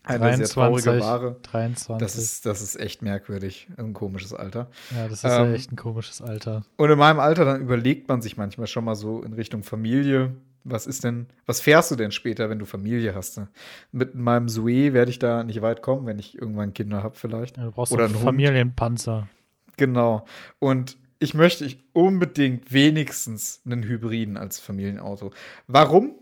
Eine 0.05 0.19
23, 0.19 0.47
sehr 0.47 0.55
traurige 0.55 1.01
Ware. 1.01 1.37
23. 1.43 1.97
Das 1.99 2.17
ist, 2.17 2.47
das 2.47 2.61
ist 2.61 2.79
echt 2.79 3.03
merkwürdig. 3.03 3.69
Ein 3.77 3.95
komisches 3.95 4.35
Alter. 4.35 4.69
ja, 4.95 5.09
das 5.09 5.25
ist 5.25 5.25
ähm, 5.25 5.31
ja 5.31 5.53
echt 5.53 5.73
ein 5.73 5.77
komisches 5.77 6.21
Alter. 6.21 6.63
Und 6.77 6.91
in 6.91 6.99
meinem 6.99 7.21
Alter, 7.21 7.45
dann 7.45 7.63
überlegt 7.63 8.09
man 8.09 8.21
sich 8.21 8.37
manchmal 8.37 8.67
schon 8.67 8.85
mal 8.85 8.95
so 8.95 9.23
in 9.23 9.33
Richtung 9.33 9.63
Familie. 9.63 10.35
Was 10.63 10.87
ist 10.87 11.05
denn, 11.05 11.27
was 11.47 11.61
fährst 11.61 11.91
du 11.91 11.97
denn 11.97 12.11
später, 12.11 12.49
wenn 12.51 12.59
du 12.59 12.67
Familie 12.67 13.15
hast? 13.15 13.39
Ne? 13.39 13.49
Mit 13.93 14.15
meinem 14.15 14.49
Zoe 14.49 14.93
werde 14.93 15.11
ich 15.11 15.19
da 15.19 15.43
nicht 15.43 15.63
weit 15.63 15.83
kommen, 15.83 16.07
wenn 16.07 16.19
ich 16.19 16.39
irgendwann 16.39 16.75
Kinder 16.75 17.03
habe, 17.03 17.17
vielleicht. 17.17 17.57
Ja, 17.57 17.65
du 17.65 17.71
brauchst 17.71 17.93
Oder 17.93 18.05
einen 18.05 18.15
einen 18.15 18.23
Hund. 18.23 18.29
Familienpanzer. 18.29 19.29
Genau. 19.77 20.27
Und 20.59 20.97
ich 21.19 21.35
möchte 21.35 21.65
ich 21.65 21.83
unbedingt 21.93 22.73
wenigstens 22.73 23.63
einen 23.65 23.83
Hybriden 23.83 24.37
als 24.37 24.61
Familienauto. 24.61 25.33
Warum? 25.67 26.15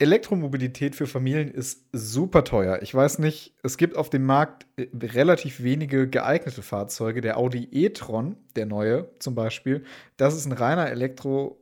Elektromobilität 0.00 0.96
für 0.96 1.06
Familien 1.06 1.50
ist 1.50 1.84
super 1.92 2.42
teuer. 2.42 2.80
Ich 2.80 2.94
weiß 2.94 3.18
nicht, 3.18 3.54
es 3.62 3.76
gibt 3.76 3.96
auf 3.96 4.08
dem 4.08 4.24
Markt 4.24 4.66
äh, 4.76 4.88
relativ 4.94 5.62
wenige 5.62 6.08
geeignete 6.08 6.62
Fahrzeuge. 6.62 7.20
Der 7.20 7.36
Audi 7.36 7.68
e-tron, 7.70 8.36
der 8.56 8.64
neue 8.64 9.10
zum 9.18 9.34
Beispiel, 9.34 9.84
das 10.16 10.34
ist 10.34 10.46
ein 10.46 10.52
reiner 10.52 10.90
Elektro, 10.90 11.60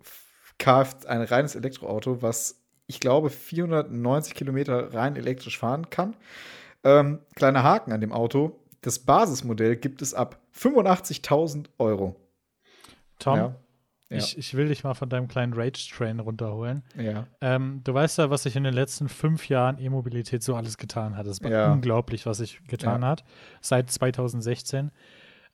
ein 0.65 1.23
reines 1.23 1.57
Elektroauto, 1.57 2.23
was 2.23 2.61
ich 2.87 3.01
glaube 3.01 3.29
490 3.31 4.35
Kilometer 4.35 4.95
rein 4.95 5.17
elektrisch 5.17 5.59
fahren 5.59 5.91
kann. 5.91 6.17
Ähm, 6.85 7.19
kleiner 7.35 7.65
Haken 7.65 7.93
an 7.93 8.01
dem 8.01 8.13
Auto. 8.13 8.61
Das 8.83 9.01
Basismodell 9.01 9.77
gibt 9.77 10.01
es 10.01 10.15
ab 10.15 10.41
85.000 10.57 11.67
Euro. 11.79 12.15
Tom, 13.19 13.37
Ja. 13.37 13.57
Ja. 14.11 14.17
ich, 14.19 14.39
ich 14.39 14.55
will 14.55 14.69
dich 14.69 14.85
mal 14.85 14.95
von 14.95 15.09
deinem 15.11 15.29
kleinen 15.29 15.53
Rage-Train 15.53 16.21
runterholen. 16.21 16.83
ja. 16.97 17.27
Ähm, 17.43 17.83
du 17.85 17.93
weißt 17.93 18.19
ja, 18.19 18.31
was 18.31 18.45
sich 18.45 18.57
in 18.57 18.65
den 18.65 18.73
letzten 18.75 19.09
fünf 19.09 19.49
Jahren 19.49 19.79
E-Mobilität 19.79 20.43
so 20.43 20.57
alles 20.57 20.79
getan 20.79 21.17
hat. 21.17 21.27
Es 21.27 21.43
war 21.43 21.51
Ja. 21.51 21.73
unglaublich, 21.73 22.25
was 22.25 22.39
sich 22.39 22.61
getan 22.69 23.03
Ja. 23.03 23.09
hat 23.09 23.25
seit 23.61 23.91
2016. 23.91 24.91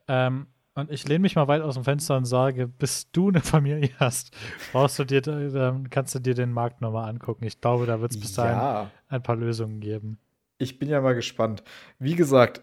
Ähm, 0.09 0.47
und 0.77 0.91
ich 0.91 1.07
lehne 1.07 1.21
mich 1.21 1.37
mal 1.37 1.47
weit 1.49 1.63
aus 1.63 1.75
dem 1.75 1.85
Fenster 1.85 2.17
und 2.17 2.25
sage, 2.25 2.67
bis 2.67 3.11
du 3.13 3.29
eine 3.29 3.41
Familie 3.41 3.91
hast, 4.01 4.37
brauchst 4.73 4.99
du 4.99 5.05
dir, 5.05 5.27
ähm, 5.27 5.89
kannst 5.91 6.15
du 6.15 6.19
dir 6.19 6.35
den 6.35 6.53
Markt 6.53 6.81
nochmal 6.81 7.09
angucken. 7.09 7.45
Ich 7.45 7.61
glaube, 7.61 7.87
da 7.87 8.01
wird 8.01 8.11
es 8.13 8.21
bis 8.21 8.33
dahin 8.35 8.89
ein 9.09 9.23
paar 9.23 9.37
Lösungen 9.37 9.81
geben. 9.81 10.19
ich 10.59 10.79
bin 10.79 10.89
ja 10.89 11.01
mal 11.01 11.15
gespannt. 11.15 11.63
Wie 11.99 12.15
gesagt, 12.15 12.63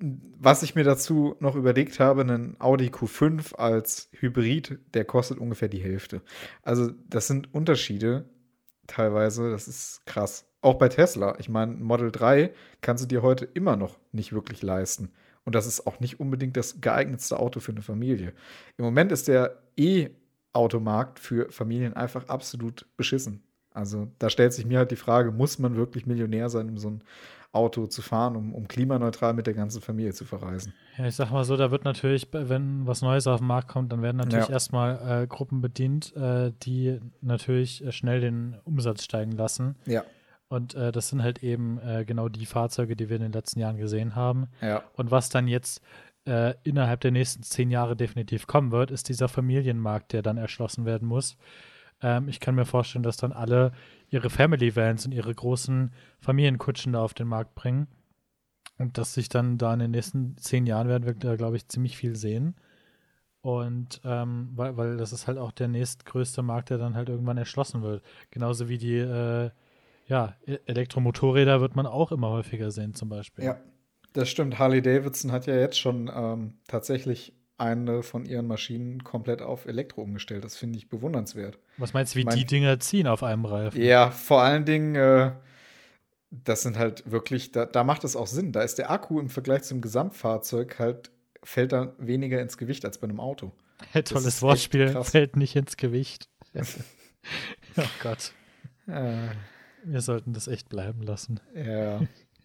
was 0.00 0.62
ich 0.62 0.74
mir 0.74 0.84
dazu 0.84 1.36
noch 1.40 1.54
überlegt 1.54 2.00
habe, 2.00 2.20
einen 2.22 2.56
Audi 2.58 2.88
Q5 2.88 3.54
als 3.54 4.08
Hybrid, 4.12 4.78
der 4.94 5.04
kostet 5.04 5.38
ungefähr 5.38 5.68
die 5.68 5.82
Hälfte. 5.82 6.22
Also, 6.62 6.90
das 7.08 7.26
sind 7.26 7.52
Unterschiede 7.54 8.24
teilweise, 8.86 9.50
das 9.50 9.68
ist 9.68 10.04
krass. 10.06 10.46
Auch 10.60 10.74
bei 10.74 10.88
Tesla. 10.88 11.36
Ich 11.38 11.48
meine, 11.48 11.74
Model 11.76 12.10
3 12.10 12.52
kannst 12.80 13.04
du 13.04 13.08
dir 13.08 13.22
heute 13.22 13.44
immer 13.44 13.76
noch 13.76 13.98
nicht 14.10 14.32
wirklich 14.32 14.62
leisten. 14.62 15.12
Und 15.44 15.54
das 15.54 15.66
ist 15.66 15.86
auch 15.86 16.00
nicht 16.00 16.18
unbedingt 16.18 16.56
das 16.56 16.80
geeignetste 16.80 17.38
Auto 17.38 17.60
für 17.60 17.72
eine 17.72 17.82
Familie. 17.82 18.32
Im 18.76 18.84
Moment 18.84 19.12
ist 19.12 19.28
der 19.28 19.62
E-Automarkt 19.76 21.20
für 21.20 21.50
Familien 21.50 21.94
einfach 21.94 22.28
absolut 22.28 22.86
beschissen. 22.96 23.42
Also 23.70 24.08
da 24.18 24.28
stellt 24.28 24.52
sich 24.52 24.66
mir 24.66 24.78
halt 24.78 24.90
die 24.90 24.96
Frage, 24.96 25.30
muss 25.30 25.58
man 25.60 25.76
wirklich 25.76 26.04
Millionär 26.04 26.48
sein, 26.48 26.68
um 26.68 26.78
so 26.78 26.90
ein 26.90 27.04
Auto 27.52 27.86
zu 27.86 28.02
fahren, 28.02 28.36
um, 28.36 28.54
um 28.54 28.68
klimaneutral 28.68 29.32
mit 29.34 29.46
der 29.46 29.54
ganzen 29.54 29.80
Familie 29.80 30.12
zu 30.12 30.24
verreisen? 30.24 30.74
Ja, 30.98 31.06
ich 31.06 31.14
sag 31.16 31.30
mal 31.30 31.44
so, 31.44 31.56
da 31.56 31.70
wird 31.70 31.84
natürlich, 31.84 32.28
wenn 32.32 32.86
was 32.86 33.02
Neues 33.02 33.26
auf 33.26 33.40
den 33.40 33.46
Markt 33.46 33.68
kommt, 33.68 33.90
dann 33.92 34.02
werden 34.02 34.18
natürlich 34.18 34.48
Ja. 34.48 34.52
erstmal 34.52 35.22
äh, 35.22 35.26
Gruppen 35.26 35.60
bedient, 35.60 36.14
äh, 36.16 36.52
die 36.62 37.00
natürlich 37.20 37.84
äh, 37.84 37.92
schnell 37.92 38.20
den 38.20 38.56
Umsatz 38.64 39.04
steigen 39.04 39.32
lassen. 39.32 39.76
Ja, 39.86 40.04
Und 40.48 40.74
äh, 40.74 40.92
das 40.92 41.08
sind 41.08 41.22
halt 41.22 41.42
eben 41.42 41.78
äh, 41.80 42.04
genau 42.04 42.28
die 42.28 42.46
Fahrzeuge, 42.46 42.96
die 42.96 43.08
wir 43.08 43.16
in 43.16 43.22
den 43.22 43.32
letzten 43.32 43.60
Jahren 43.60 43.76
gesehen 43.78 44.14
haben. 44.14 44.48
ja, 44.60 44.82
Und 44.96 45.10
was 45.10 45.28
dann 45.30 45.48
jetzt 45.48 45.80
äh, 46.26 46.54
innerhalb 46.64 47.00
der 47.00 47.12
nächsten 47.12 47.42
zehn 47.42 47.70
Jahre 47.70 47.96
definitiv 47.96 48.46
kommen 48.46 48.70
wird, 48.72 48.90
ist 48.90 49.08
dieser 49.08 49.28
Familienmarkt, 49.28 50.12
der 50.12 50.20
dann 50.22 50.36
erschlossen 50.36 50.84
werden 50.84 51.08
muss. 51.08 51.36
Ähm, 52.02 52.28
ich 52.28 52.40
kann 52.40 52.54
mir 52.54 52.64
vorstellen, 52.66 53.02
dass 53.02 53.16
dann 53.16 53.32
alle 53.32 53.72
ihre 54.10 54.30
Family 54.30 54.74
Vans 54.76 55.06
und 55.06 55.12
ihre 55.12 55.34
großen 55.34 55.92
Familienkutschen 56.20 56.92
da 56.92 57.02
auf 57.02 57.14
den 57.14 57.28
Markt 57.28 57.54
bringen. 57.54 57.88
Und 58.78 58.96
dass 58.98 59.14
sich 59.14 59.28
dann 59.28 59.58
da 59.58 59.72
in 59.74 59.80
den 59.80 59.90
nächsten 59.90 60.36
zehn 60.38 60.66
Jahren 60.66 60.88
werden 60.88 61.04
wir 61.06 61.14
da, 61.14 61.36
glaube 61.36 61.56
ich, 61.56 61.68
ziemlich 61.68 61.96
viel 61.96 62.16
sehen. 62.16 62.54
Und 63.40 64.00
ähm, 64.04 64.50
weil, 64.54 64.76
weil 64.76 64.96
das 64.96 65.12
ist 65.12 65.26
halt 65.26 65.38
auch 65.38 65.52
der 65.52 65.68
nächstgrößte 65.68 66.42
Markt, 66.42 66.70
der 66.70 66.78
dann 66.78 66.94
halt 66.94 67.08
irgendwann 67.08 67.38
erschlossen 67.38 67.82
wird. 67.82 68.02
Genauso 68.30 68.68
wie 68.68 68.78
die 68.78 68.98
äh, 68.98 69.50
ja, 70.06 70.36
E- 70.46 70.58
Elektromotorräder 70.66 71.60
wird 71.60 71.76
man 71.76 71.86
auch 71.86 72.12
immer 72.12 72.30
häufiger 72.30 72.70
sehen, 72.70 72.94
zum 72.94 73.08
Beispiel. 73.08 73.44
ja. 73.44 73.60
Das 74.14 74.28
stimmt. 74.30 74.58
Harley 74.58 74.80
Davidson 74.82 75.32
hat 75.32 75.46
ja 75.46 75.54
jetzt 75.56 75.78
schon 75.78 76.10
ähm, 76.12 76.54
tatsächlich 76.66 77.34
eine 77.58 78.02
von 78.02 78.24
ihren 78.24 78.46
Maschinen 78.46 79.02
komplett 79.04 79.42
auf 79.42 79.66
Elektro 79.66 80.02
umgestellt. 80.02 80.44
Das 80.44 80.56
finde 80.56 80.78
ich 80.78 80.88
bewundernswert. 80.88 81.58
Was 81.76 81.92
meinst 81.92 82.14
du, 82.14 82.20
wie 82.20 82.24
Mein- 82.24 82.36
die 82.38 82.46
Dinger 82.46 82.78
ziehen 82.80 83.06
auf 83.06 83.22
einem 83.22 83.44
Reifen? 83.44 83.82
Ja, 83.82 84.10
vor 84.10 84.42
allen 84.42 84.64
Dingen, 84.64 84.94
äh, 84.94 85.32
das 86.30 86.62
sind 86.62 86.78
halt 86.78 87.10
wirklich, 87.10 87.52
da, 87.52 87.66
da 87.66 87.84
macht 87.84 88.04
es 88.04 88.14
auch 88.16 88.26
Sinn. 88.26 88.52
Da 88.52 88.62
ist 88.62 88.78
der 88.78 88.90
Akku 88.90 89.18
im 89.20 89.28
Vergleich 89.28 89.62
zum 89.64 89.80
Gesamtfahrzeug 89.80 90.78
halt, 90.78 91.10
fällt 91.42 91.72
dann 91.72 91.92
weniger 91.98 92.40
ins 92.40 92.58
Gewicht 92.58 92.84
als 92.84 92.98
bei 92.98 93.04
einem 93.08 93.20
Auto. 93.20 93.52
Tolles 93.92 94.24
ist 94.26 94.26
echt 94.26 94.42
Wortspiel, 94.42 95.02
fällt 95.02 95.36
nicht 95.36 95.56
ins 95.56 95.76
Gewicht. 95.76 96.28
oh 97.76 97.82
Gott, 98.02 98.32
Äh, 98.86 99.28
wir 99.84 100.00
sollten 100.00 100.32
das 100.32 100.48
echt 100.48 100.68
bleiben 100.68 101.02
lassen. 101.02 101.40
ja, 101.54 102.00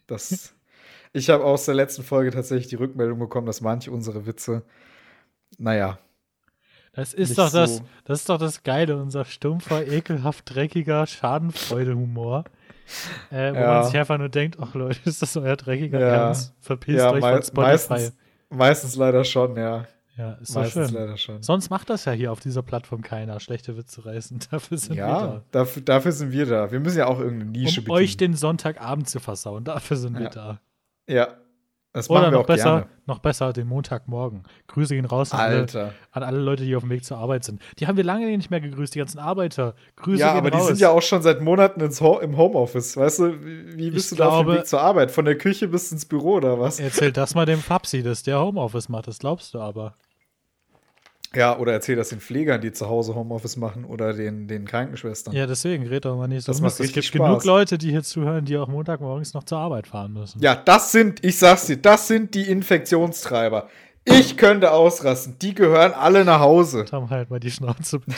das. 0.08 0.54
Ich 1.14 1.30
habe 1.30 1.46
aus 1.46 1.66
der 1.66 1.76
letzten 1.76 2.04
Folge 2.04 2.32
tatsächlich 2.32 2.68
die 2.68 2.76
Rückmeldung 2.76 3.20
bekommen, 3.20 3.46
dass 3.48 3.62
manche 3.62 3.92
unsere 3.92 4.26
Witze, 4.26 4.64
naja, 5.58 5.98
Das 6.94 7.14
ist 7.14 7.38
doch 7.38 7.52
das, 7.52 7.78
so. 7.78 7.84
das 8.06 8.20
ist 8.22 8.30
doch 8.30 8.38
das 8.38 8.64
Geile, 8.64 8.98
unser 8.98 9.26
stumpfer, 9.26 9.88
ekelhaft 9.88 10.54
dreckiger 10.54 11.08
Schadenfreude-Humor. 11.08 12.44
Äh, 13.32 13.54
wo 13.54 13.58
Ja. 13.58 13.74
man 13.76 13.84
sich 13.86 13.98
einfach 13.98 14.18
nur 14.18 14.30
denkt, 14.30 14.58
ach 14.62 14.74
Leute, 14.76 15.00
ist 15.06 15.22
das 15.22 15.36
euer 15.38 15.56
dreckiger 15.56 16.00
Ja. 16.00 16.08
Ernst? 16.28 16.54
Verpisst 16.60 17.00
ja, 17.00 17.12
euch 17.12 17.22
von 17.22 17.42
Spotify. 17.42 17.62
meistens, 17.62 18.14
meistens 18.50 18.96
leider 18.98 19.24
schon, 19.24 19.56
ja. 19.58 19.86
Ja, 20.16 20.34
ist 20.34 20.54
Meistens 20.54 20.90
schön. 20.92 21.00
leider 21.00 21.18
schon. 21.18 21.42
Sonst 21.42 21.72
macht 21.72 21.90
das 21.90 22.06
ja 22.06 22.12
hier 22.12 22.32
auf 22.32 22.40
dieser 22.40 22.62
Plattform 22.62 23.02
keiner, 23.02 23.40
schlechte 23.40 23.76
Witze 23.78 24.06
reißen. 24.06 24.40
Dafür 24.52 24.78
sind 24.78 24.92
wir 24.98 24.98
Ja, 25.08 25.22
da. 25.28 25.44
dafür, 25.52 25.82
dafür 25.82 26.12
sind 26.12 26.32
wir 26.32 26.46
da. 26.46 26.72
Wir 26.72 26.80
müssen 26.80 27.00
ja 27.00 27.08
auch 27.08 27.20
irgendeine 27.20 27.50
Nische 27.52 27.82
Um 27.82 27.90
euch 27.90 28.12
bedienen. 28.12 28.34
den 28.34 28.38
Sonntagabend 28.38 29.10
zu 29.10 29.20
versauen, 29.20 29.64
dafür 29.64 29.98
sind 29.98 30.14
wir 30.16 30.26
Ja. 30.26 30.30
da. 30.30 30.60
Ja, 31.10 31.28
das 31.94 32.10
Oder 32.10 32.32
noch 32.32 32.46
besser, 32.46 32.64
gerne. 32.72 32.86
noch 33.06 33.20
besser 33.20 33.54
den 33.54 33.68
Montagmorgen. 33.68 34.44
Grüße 34.68 34.96
gehen 34.96 35.06
raus 35.06 35.32
an 35.32 35.40
alle, 35.40 35.94
an 36.12 36.24
alle 36.24 36.40
Leute, 36.40 36.64
die 36.66 36.76
auf 36.76 36.82
dem 36.84 36.90
Weg 36.90 37.06
zur 37.06 37.18
Arbeit 37.20 37.44
sind. 37.44 37.62
Die 37.80 37.86
haben 37.88 37.98
wir 37.98 38.04
lange 38.04 38.26
nicht 38.36 38.50
mehr 38.50 38.60
gegrüßt, 38.62 38.96
die 38.96 39.00
ganzen 39.00 39.20
Arbeiter. 39.20 39.76
Grüße 39.98 40.20
Ja, 40.22 40.34
aber 40.34 40.50
die 40.52 40.58
raus. 40.58 40.68
sind 40.68 40.80
ja 40.80 40.90
auch 40.90 41.02
schon 41.04 41.22
seit 41.22 41.42
Monaten 41.42 41.80
ins 41.82 42.02
Ho 42.02 42.18
im 42.20 42.36
Homeoffice. 42.36 42.98
Weißt 42.98 43.20
du, 43.20 43.46
wie, 43.46 43.78
wie 43.78 43.92
bist 43.92 44.12
Ich 44.12 44.18
du 44.18 44.24
da 44.24 44.30
auf 44.30 44.40
dem 44.40 44.46
glaube- 44.48 44.60
Weg 44.60 44.68
zur 44.68 44.82
Arbeit? 44.82 45.12
Von 45.12 45.26
der 45.26 45.38
Küche 45.38 45.68
bis 45.68 45.92
ins 45.92 46.06
Büro 46.06 46.34
oder 46.34 46.60
was? 46.60 46.80
Erzähl 46.80 47.12
das 47.12 47.36
mal 47.36 47.46
dem 47.46 47.60
Fapsi, 47.60 48.02
dass 48.04 48.24
der 48.24 48.40
Homeoffice 48.42 48.90
macht, 48.90 49.08
das 49.08 49.20
glaubst 49.20 49.54
du 49.54 49.60
aber. 49.60 49.96
Ja, 51.36 51.58
oder 51.58 51.74
erzähl 51.74 51.96
das 51.96 52.10
den 52.10 52.20
Pflegern, 52.20 52.62
die 52.62 52.72
zu 52.72 52.88
Hause 52.88 53.16
Homeoffice 53.16 53.58
machen 53.58 53.86
oder 53.86 54.14
den, 54.14 54.48
den 54.48 54.66
Krankenschwestern. 54.66 55.34
Ja, 55.34 55.48
deswegen 55.48 55.88
red 55.88 56.06
doch 56.06 56.16
mal 56.16 56.28
nicht 56.28 56.46
so. 56.46 56.52
Das 56.52 56.62
macht 56.62 56.80
es 56.80 56.92
gibt 56.92 57.12
genug 57.12 57.28
Spaß. 57.28 57.46
Leute, 57.46 57.78
die 57.80 57.90
hier 57.90 58.04
zuhören, 58.04 58.46
die 58.46 58.58
auch 58.58 58.68
Montagmorgens 58.68 59.34
noch 59.34 59.44
zur 59.44 59.58
Arbeit 59.58 59.88
fahren 59.88 60.14
müssen. 60.14 60.40
Ja, 60.42 60.56
das 60.56 60.92
sind, 60.92 61.26
ich 61.26 61.40
sag's 61.40 61.66
dir, 61.66 61.78
das 61.78 62.08
sind 62.08 62.36
die 62.36 62.50
Infektionstreiber. 62.50 63.68
Ich 64.06 64.38
könnte 64.38 64.72
ausrasten. 64.72 65.40
Die 65.40 65.56
gehören 65.56 65.94
alle 65.94 66.26
nach 66.26 66.40
Hause. 66.40 66.86
Tom, 66.86 67.10
halt 67.10 67.30
mal 67.30 67.40
die 67.40 67.52
Schnauze 67.52 68.02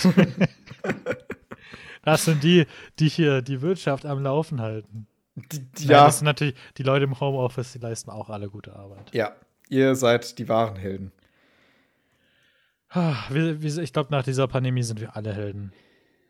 das 2.04 2.26
sind 2.26 2.44
die, 2.44 2.66
die 3.00 3.08
hier 3.08 3.42
die 3.42 3.62
Wirtschaft 3.62 4.06
am 4.06 4.24
Laufen 4.24 4.62
halten. 4.62 5.08
Die, 5.36 5.60
die, 5.60 5.86
Nein, 5.86 5.92
ja, 5.92 6.06
das 6.06 6.20
sind 6.20 6.26
natürlich, 6.26 6.56
die 6.78 6.84
Leute 6.84 7.06
im 7.06 7.20
Homeoffice, 7.20 7.74
die 7.74 7.80
leisten 7.80 8.10
auch 8.10 8.30
alle 8.30 8.50
gute 8.50 8.76
Arbeit. 8.76 9.14
ja, 9.14 9.34
ihr 9.70 9.96
seid 9.96 10.38
die 10.40 10.50
wahren 10.50 10.76
Helden. 10.76 11.12
Ah, 12.96 13.16
ich 13.32 13.94
glaube, 13.94 14.10
nach 14.12 14.24
dieser 14.24 14.48
Pandemie 14.48 14.84
sind 14.84 15.00
wir 15.02 15.16
alle 15.16 15.34
Helden. 15.34 15.72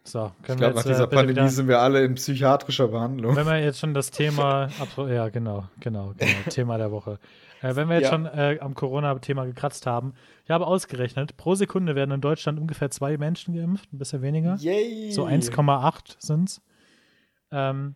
So, 0.03 0.31
Ich 0.39 0.45
können 0.45 0.59
glaube, 0.59 0.75
wir 0.75 0.79
nach 0.79 0.85
äh, 0.85 0.89
dieser 0.89 1.07
bitte 1.07 1.15
Pandemie 1.15 1.37
wieder, 1.39 1.49
sind 1.49 1.67
wir 1.67 1.79
alle 1.79 2.03
in 2.03 2.13
psychiatrischer 2.15 2.87
Behandlung. 2.89 3.35
wenn 3.35 3.45
wir 3.47 3.59
jetzt 3.63 3.79
schon 3.79 3.93
das 3.93 4.11
Thema, 4.11 4.67
ja, 4.97 5.29
genau, 5.29 5.67
genau, 5.79 6.13
genau, 6.17 6.31
Thema 6.49 6.77
der 6.77 6.91
Woche. 6.91 7.19
Äh, 7.61 7.75
wenn 7.75 7.87
wir 7.89 7.95
jetzt 7.95 8.05
Ja. 8.05 8.09
schon 8.11 8.25
äh, 8.27 8.57
am 8.61 8.75
Corona-Thema 8.75 9.45
gekratzt 9.45 9.87
haben, 9.87 10.13
ich 10.43 10.51
habe 10.51 10.67
ausgerechnet, 10.67 11.37
pro 11.37 11.55
Sekunde 11.55 11.95
werden 11.95 12.11
in 12.11 12.21
Deutschland 12.21 12.59
ungefähr 12.59 12.91
zwei 12.91 13.17
Menschen 13.17 13.55
geimpft, 13.55 13.91
ein 13.93 13.97
bisschen 13.97 14.21
weniger. 14.21 14.55
Yay! 14.57 15.11
So 15.11 15.25
1,8 15.25 16.15
sind 16.19 16.49
es. 16.49 16.61
Ähm, 17.51 17.95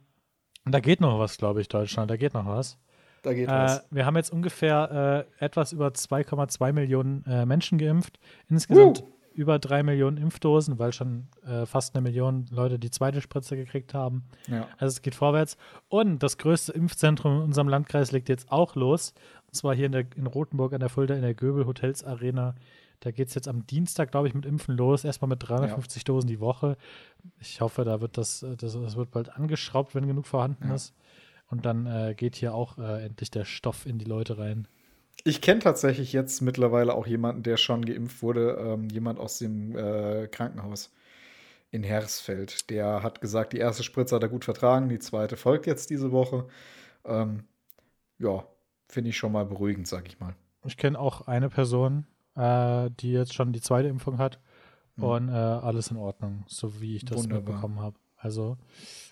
und 0.66 0.72
da 0.74 0.80
geht 0.80 1.02
noch 1.02 1.20
was, 1.20 1.38
glaube 1.38 1.62
ich, 1.62 1.68
Deutschland, 1.68 2.10
da 2.10 2.18
geht 2.18 2.34
noch 2.34 2.46
was. 2.48 2.78
Da 3.22 3.34
geht 3.34 3.48
Äh, 3.48 3.52
was. 3.52 3.86
wir 3.92 4.06
haben 4.06 4.16
jetzt 4.16 4.32
ungefähr 4.32 5.26
äh, 5.40 5.44
etwas 5.46 5.72
über 5.74 5.88
2,2 5.90 6.72
Millionen 6.74 7.24
äh, 7.26 7.46
Menschen 7.46 7.78
geimpft. 7.78 8.20
Insgesamt 8.48 9.02
Uh. 9.02 9.08
über 9.34 9.60
drei 9.60 9.84
Millionen 9.84 10.18
Impfdosen, 10.18 10.80
weil 10.80 10.92
schon 10.94 11.28
äh, 11.46 11.66
fast 11.66 11.96
eine 11.96 12.02
Million 12.02 12.46
Leute 12.52 12.80
die 12.80 12.92
zweite 12.92 13.22
Spritze 13.22 13.56
gekriegt 13.56 13.94
haben. 13.94 14.24
Ja. 14.48 14.68
Also 14.78 14.94
es 14.94 15.02
geht 15.02 15.16
vorwärts. 15.16 15.58
Und 15.88 16.24
das 16.24 16.38
größte 16.38 16.72
Impfzentrum 16.74 17.38
in 17.38 17.42
unserem 17.44 17.68
Landkreis 17.70 18.12
legt 18.12 18.30
jetzt 18.30 18.52
auch 18.52 18.76
los. 18.76 19.14
Und 19.48 19.56
zwar 19.56 19.76
hier 19.76 19.86
in, 19.88 19.92
der, 19.94 20.06
in 20.16 20.28
Rothenburg 20.28 20.74
an 20.74 20.80
der 20.80 20.90
Fulda 20.90 21.16
in 21.16 21.22
der 21.22 21.34
Göbel 21.34 21.66
Hotels 21.66 22.04
Arena. 22.04 22.56
Da 23.02 23.12
geht 23.12 23.30
es 23.30 23.34
jetzt 23.36 23.48
am 23.48 23.66
Dienstag, 23.66 24.12
glaube 24.12 24.28
ich, 24.28 24.34
mit 24.34 24.46
Impfen 24.46 24.76
los. 24.76 25.06
Erstmal 25.06 25.30
mit 25.30 25.48
350 25.48 26.04
Dosen 26.04 26.28
die 26.28 26.42
Woche. 26.42 26.76
Ich 27.40 27.62
hoffe, 27.62 27.86
da 27.86 28.02
wird 28.02 28.18
das, 28.18 28.44
äh, 28.44 28.58
das, 28.58 28.74
das 28.74 28.98
wird 28.98 29.12
bald 29.12 29.34
angeschraubt, 29.34 29.96
wenn 29.96 30.06
genug 30.06 30.26
vorhanden 30.28 30.68
Ja. 30.68 30.76
ist. 30.76 30.94
Und 31.50 31.66
dann 31.66 31.86
äh, 31.86 32.14
geht 32.16 32.36
hier 32.36 32.54
auch 32.54 32.78
äh, 32.78 33.06
endlich 33.06 33.32
der 33.32 33.46
Stoff 33.46 33.86
in 33.86 33.98
die 33.98 34.06
Leute 34.06 34.38
rein. 34.38 34.68
Ich 35.24 35.42
kenne 35.42 35.60
tatsächlich 35.60 36.14
jetzt 36.14 36.42
mittlerweile 36.42 36.94
auch 36.94 37.08
jemanden, 37.08 37.44
der 37.44 37.58
schon 37.58 37.84
geimpft 37.84 38.22
wurde, 38.22 38.58
ähm, 38.60 38.88
jemand 38.90 39.20
aus 39.20 39.40
dem 39.40 39.76
äh, 39.76 40.28
Krankenhaus 40.28 40.94
in 41.72 41.84
Hersfeld. 41.84 42.70
Der 42.70 43.04
hat 43.04 43.20
gesagt, 43.20 43.54
die 43.54 43.58
erste 43.58 43.84
Spritze 43.84 44.16
hat 44.16 44.24
er 44.24 44.30
gut 44.30 44.46
vertragen, 44.46 44.90
die 44.90 45.00
zweite 45.00 45.36
folgt 45.38 45.66
jetzt 45.68 45.90
diese 45.90 46.12
Woche. 46.12 46.48
Ähm, 47.06 47.44
ja, 48.18 48.46
finde 48.88 49.10
ich 49.10 49.18
schon 49.18 49.32
mal 49.32 49.46
beruhigend, 49.46 49.88
sag 49.88 50.08
ich 50.08 50.20
mal. 50.20 50.36
Ich 50.66 50.78
kenne 50.78 51.00
auch 51.00 51.28
eine 51.28 51.50
Person, 51.50 52.06
äh, 52.36 52.90
die 53.00 53.12
jetzt 53.12 53.34
schon 53.34 53.54
die 53.54 53.62
zweite 53.62 53.88
Impfung 53.88 54.18
hat. 54.18 54.40
Hm. 54.96 55.04
Und 55.04 55.30
äh, 55.30 55.32
alles 55.32 55.92
in 55.92 55.98
Ordnung, 55.98 56.44
so 56.48 56.82
wie 56.82 56.96
ich 56.96 57.06
das 57.06 57.24
Wunderbar. 57.24 57.54
mitbekommen 57.54 57.80
habe. 57.80 57.98
Also, 58.20 58.58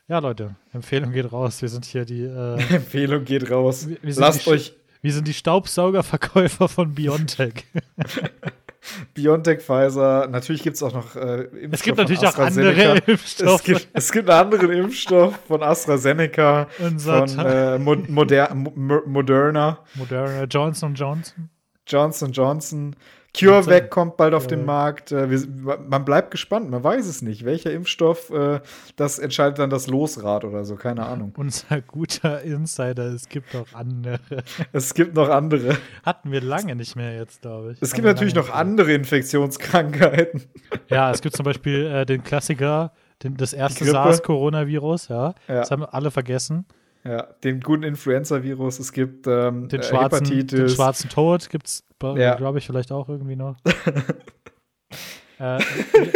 ja, 0.07 0.19
Leute, 0.19 0.55
Empfehlung 0.73 1.11
geht 1.11 1.31
raus. 1.31 1.61
Wir 1.61 1.69
sind 1.69 1.85
hier 1.85 2.05
die, 2.05 2.21
äh, 2.23 2.55
Empfehlung 2.75 3.23
geht 3.25 3.49
raus. 3.49 3.87
Wir- 3.87 3.97
wir 4.01 4.13
sind 4.13 4.21
Lasst 4.21 4.45
die 4.45 4.49
euch 4.51 4.73
wir 5.03 5.13
sind 5.13 5.27
die 5.27 5.33
Staubsaugerverkäufer 5.33 6.67
von 6.67 6.93
Biontech. 6.95 7.65
BioNTech, 9.13 9.59
Pfizer, 9.61 10.27
natürlich 10.27 10.63
gibt 10.63 10.75
es 10.75 10.83
auch 10.83 10.93
noch 10.93 11.15
äh, 11.15 11.41
Impfstoff 11.43 11.73
es 11.73 11.81
gibt 11.83 11.97
natürlich 11.97 12.25
auch 12.27 12.37
andere. 12.37 12.97
Impfstoffe. 13.05 13.59
Es 13.59 13.63
gibt, 13.63 13.87
es 13.93 14.11
gibt 14.11 14.29
einen 14.29 14.39
anderen 14.45 14.71
Impfstoff 14.71 15.35
von 15.47 15.61
AstraZeneca, 15.61 16.67
Unser 16.79 17.27
von 17.27 17.39
äh, 17.45 17.77
Mo 17.79 17.95
Moder 18.07 18.53
Mo 18.55 19.01
Moderna, 19.05 19.79
Moderna, 19.95 20.43
Johnson 20.45 20.95
Johnson. 20.95 21.49
Johnson 21.85 22.31
Johnson. 22.31 22.95
CureVac 23.39 23.89
kommt 23.89 24.17
bald 24.17 24.33
auf 24.33 24.47
den. 24.47 24.65
Markt. 24.65 25.11
Äh, 25.11 25.29
wir, 25.29 25.79
man 25.87 26.03
bleibt 26.05 26.31
gespannt, 26.31 26.69
man 26.69 26.83
weiß 26.83 27.05
es 27.07 27.21
nicht. 27.21 27.45
Welcher 27.45 27.71
Impfstoff, 27.71 28.29
äh, 28.29 28.59
das 28.95 29.19
entscheidet 29.19 29.59
dann 29.59 29.69
das 29.69 29.87
Losrad 29.87 30.43
oder 30.43 30.65
so, 30.65 30.75
keine 30.75 31.05
Ahnung. 31.05 31.33
Unser 31.37 31.81
guter 31.81 32.41
Insider, 32.41 33.13
es 33.13 33.29
gibt 33.29 33.55
auch 33.55 33.67
andere. 33.73 34.19
Es 34.73 34.93
gibt 34.93 35.15
noch 35.15 35.29
andere. 35.29 35.77
Hatten 36.03 36.31
wir 36.31 36.41
lange 36.41 36.75
nicht 36.75 36.95
mehr 36.95 37.15
jetzt, 37.15 37.41
glaube 37.41 37.73
ich. 37.73 37.81
Es 37.81 37.93
gibt 37.93 38.05
natürlich 38.05 38.35
noch 38.35 38.49
andere 38.49 38.93
Infektionskrankheiten. 38.93 40.43
Ja, 40.89 41.11
es 41.11 41.21
gibt 41.21 41.35
zum 41.35 41.43
Beispiel 41.43 41.85
äh, 41.85 42.05
den 42.05 42.23
Klassiker, 42.23 42.91
den, 43.23 43.35
das 43.35 43.53
erste. 43.53 43.85
SARS-Coronavirus, 43.85 45.09
ja. 45.09 45.33
Ja. 45.47 45.55
Das 45.59 45.71
haben 45.71 45.81
wir 45.81 45.93
alle 45.93 46.11
vergessen. 46.11 46.65
Ja, 47.07 47.23
den 47.43 47.61
guten 47.61 47.83
Influenza-Virus. 47.83 48.79
Es 48.79 48.91
gibt 48.91 49.27
ähm, 49.27 49.69
Den 49.69 49.79
äh, 49.79 49.83
schwarzen, 49.83 50.23
den 50.25 50.33
Hepatitis. 50.39 50.75
schwarzen 50.75 51.09
Tod 51.09 51.49
gibt 51.49 51.67
es, 51.67 51.85
Ja. 52.01 52.35
glaube 52.35 52.57
ich, 52.57 52.65
vielleicht 52.65 52.91
auch 52.91 53.07
irgendwie 53.07 53.35
noch. 53.35 53.55
äh, 55.39 55.59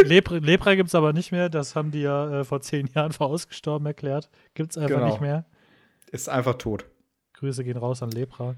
Lepra, 0.04 0.36
Lepra 0.36 0.74
gibt 0.74 0.88
es 0.88 0.94
aber 0.94 1.12
nicht 1.12 1.32
mehr. 1.32 1.48
Das 1.48 1.76
haben 1.76 1.90
die 1.90 2.02
ja 2.02 2.40
äh, 2.40 2.44
vor 2.44 2.60
zehn 2.60 2.86
Jahren 2.88 3.12
vor 3.12 3.28
ausgestorben 3.28 3.86
erklärt. 3.86 4.28
Gibt 4.54 4.72
es 4.72 4.78
einfach 4.78 4.96
Genau. 4.96 5.06
nicht 5.06 5.20
mehr. 5.20 5.44
Ist 6.10 6.28
einfach 6.28 6.54
tot. 6.54 6.84
Grüße 7.34 7.64
gehen 7.64 7.76
raus 7.76 8.02
an 8.02 8.10
Lepra. 8.10 8.54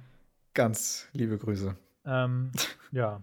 Ganz 0.55 1.09
liebe 1.13 1.39
Grüße. 1.39 1.77
Ähm, 2.07 2.51
ja. 2.93 3.23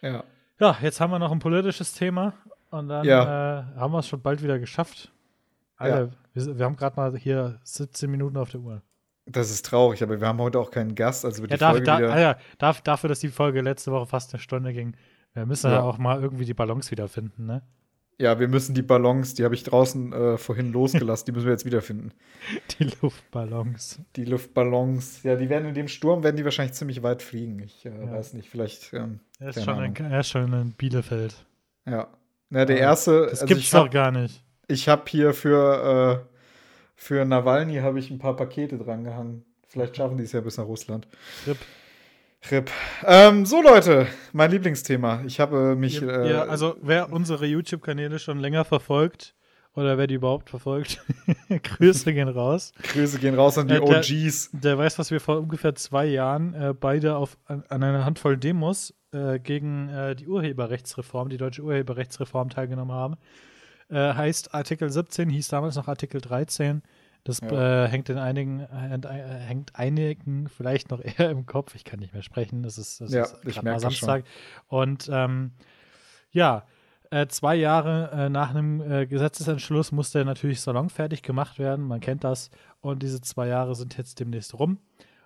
Ja. 0.00 0.24
Ja, 0.58 0.76
jetzt 0.80 1.00
haben 1.00 1.10
wir 1.10 1.18
noch 1.18 1.32
ein 1.32 1.38
politisches 1.38 1.92
Thema 1.92 2.34
und 2.70 2.88
dann 2.88 3.04
Ja. 3.04 3.60
äh, 3.60 3.64
haben 3.76 3.92
wir 3.92 3.98
es 3.98 4.08
schon 4.08 4.22
bald 4.22 4.42
wieder 4.42 4.58
geschafft. 4.58 5.12
Alter, 5.76 6.10
wir, 6.34 6.58
wir 6.58 6.64
haben 6.64 6.76
gerade 6.76 6.96
mal 6.96 7.16
hier 7.16 7.60
17 7.64 8.10
Minuten 8.10 8.36
auf 8.36 8.50
der 8.50 8.60
Uhr. 8.60 8.82
Das 9.26 9.50
ist 9.50 9.64
traurig, 9.66 10.02
aber 10.02 10.20
wir 10.20 10.26
haben 10.26 10.40
heute 10.40 10.58
auch 10.58 10.70
keinen 10.70 10.94
Gast, 10.94 11.24
also 11.24 11.42
wird 11.42 11.52
Ja, 11.52 11.56
die 11.56 11.60
darf, 11.60 11.70
Folge 11.72 11.86
da, 11.86 11.98
wieder. 11.98 12.12
Alter, 12.12 12.40
darf, 12.58 12.80
dafür, 12.82 13.08
dass 13.08 13.20
die 13.20 13.28
Folge 13.28 13.60
letzte 13.60 13.92
Woche 13.92 14.06
fast 14.06 14.34
eine 14.34 14.40
Stunde 14.40 14.72
ging, 14.72 14.96
wir 15.34 15.46
müssen 15.46 15.68
ja 15.70 15.76
Ja. 15.76 15.82
auch 15.82 15.98
mal 15.98 16.20
irgendwie 16.20 16.44
die 16.44 16.54
Balance 16.54 16.90
wiederfinden, 16.90 17.46
ne? 17.46 17.62
Ja, 18.18 18.38
wir 18.38 18.46
müssen 18.46 18.74
die 18.74 18.82
Ballons, 18.82 19.34
die 19.34 19.42
habe 19.44 19.54
ich 19.54 19.64
draußen 19.64 20.12
äh, 20.12 20.36
vorhin 20.38 20.70
losgelassen, 20.72 21.24
die 21.26 21.32
müssen 21.32 21.46
wir 21.46 21.52
jetzt 21.52 21.64
wiederfinden. 21.64 22.12
Die 22.78 22.84
Luftballons. 23.00 24.00
Die 24.16 24.24
Luftballons, 24.24 25.22
ja, 25.22 25.34
die 25.34 25.48
werden 25.48 25.68
in 25.68 25.74
dem 25.74 25.88
Sturm, 25.88 26.22
werden 26.22 26.36
die 26.36 26.44
wahrscheinlich 26.44 26.74
ziemlich 26.74 27.02
weit 27.02 27.22
fliegen. 27.22 27.58
Ich 27.60 27.86
äh, 27.86 27.88
Ja. 27.90 28.12
weiß 28.12 28.34
nicht, 28.34 28.48
vielleicht. 28.50 28.92
Ähm, 28.92 29.20
Er 29.40 29.48
ist, 29.48 29.64
schon 29.64 29.82
in, 29.82 29.94
er 29.96 30.20
ist 30.20 30.28
schon 30.28 30.52
in 30.52 30.72
Bielefeld. 30.72 31.34
Ja. 31.86 32.08
Na, 32.50 32.64
der 32.64 32.76
Ja, 32.76 32.82
erste, 32.82 33.22
Das 33.22 33.40
also 33.40 33.46
gibt's 33.54 33.70
doch 33.70 33.90
gar 33.90 34.10
nicht. 34.12 34.44
Ich 34.68 34.88
hab 34.88 35.08
hier 35.08 35.32
für, 35.34 36.22
äh, 36.24 36.28
für 36.96 37.24
Nawalny 37.24 37.76
habe 37.78 37.98
ich 37.98 38.10
ein 38.10 38.18
paar 38.18 38.36
Pakete 38.36 38.78
drangehangen. 38.78 39.44
Vielleicht 39.68 39.96
schaffen 39.96 40.16
die 40.18 40.24
es 40.24 40.32
ja 40.32 40.40
bis 40.40 40.58
nach 40.58 40.66
Russland. 40.66 41.06
Rip. 41.46 41.58
RIP. 42.50 42.70
Ähm, 43.04 43.46
so, 43.46 43.62
Leute, 43.62 44.06
mein 44.32 44.50
Lieblingsthema. 44.50 45.22
Ich 45.26 45.38
habe 45.40 45.76
mich. 45.76 46.00
Ja, 46.00 46.22
äh, 46.24 46.30
ja, 46.32 46.42
also 46.44 46.76
wer 46.82 47.12
unsere 47.12 47.46
YouTube-Kanäle 47.46 48.18
schon 48.18 48.40
länger 48.40 48.64
verfolgt 48.64 49.34
oder 49.74 49.96
wer 49.96 50.06
die 50.08 50.16
überhaupt 50.16 50.50
verfolgt, 50.50 51.00
Grüße 51.62 52.12
gehen 52.12 52.28
raus. 52.28 52.72
Grüße 52.82 53.18
gehen 53.20 53.36
raus 53.36 53.56
an 53.58 53.68
die 53.68 53.74
Äh, 53.74 53.80
der- 53.84 53.98
OGs. 54.00 54.50
Der 54.52 54.76
weiß, 54.76 54.98
was 54.98 55.10
wir 55.12 55.20
vor 55.20 55.38
ungefähr 55.38 55.74
zwei 55.76 56.04
Jahren 56.06 56.52
äh, 56.54 56.74
beide 56.78 57.16
auf, 57.16 57.38
an, 57.46 57.62
an 57.68 57.82
einer 57.84 58.04
Handvoll 58.04 58.36
Demos 58.36 58.92
äh, 59.12 59.38
gegen 59.38 59.88
äh, 59.88 60.14
die 60.16 60.26
Urheberrechtsreform, 60.26 61.28
die 61.30 61.36
deutsche 61.38 61.62
Urheberrechtsreform 61.62 62.50
teilgenommen 62.50 62.92
haben. 62.94 63.16
Äh, 63.92 64.14
heißt 64.14 64.54
Artikel 64.54 64.90
17, 64.90 65.28
hieß 65.28 65.48
damals 65.48 65.76
noch 65.76 65.86
Artikel 65.88 66.20
13. 66.20 66.82
Das 67.24 67.40
Ja. 67.40 67.84
äh, 67.84 67.88
hängt 67.88 68.08
in 68.08 68.18
einigen, 68.18 68.60
äh, 68.60 69.38
hängt 69.46 69.76
einigen 69.76 70.48
vielleicht 70.48 70.90
noch 70.90 71.00
eher 71.18 71.30
im 71.30 71.46
Kopf. 71.46 71.74
Ich 71.74 71.84
kann 71.84 72.00
nicht 72.00 72.12
mehr 72.12 72.22
sprechen. 72.22 72.62
Das 72.62 72.78
ist, 72.78 73.00
das 73.00 73.12
Ja, 73.12 73.22
ist 73.24 73.36
ich 73.44 73.54
grad 73.54 73.64
merk 73.64 73.76
mal 73.76 73.82
das 73.82 73.94
schon. 73.94 74.08
Samstag. 74.08 74.24
Und 74.66 75.08
ähm, 75.12 75.52
ja, 76.32 76.64
äh, 77.10 77.26
zwei 77.26 77.54
Jahre 77.54 78.10
äh, 78.12 78.28
nach 78.30 78.50
einem 78.50 78.80
äh, 78.80 79.06
Gesetzesentschluss 79.06 79.92
musste 79.92 80.20
er 80.20 80.24
natürlich 80.24 80.62
salonfertig 80.62 81.22
gemacht 81.22 81.58
werden. 81.58 81.84
Man 81.86 82.00
kennt 82.00 82.24
das. 82.24 82.50
Und 82.80 83.02
diese 83.02 83.20
zwei 83.20 83.48
Jahre 83.48 83.74
sind 83.74 83.96
jetzt 83.98 84.18
demnächst 84.18 84.58
rum. 84.58 84.78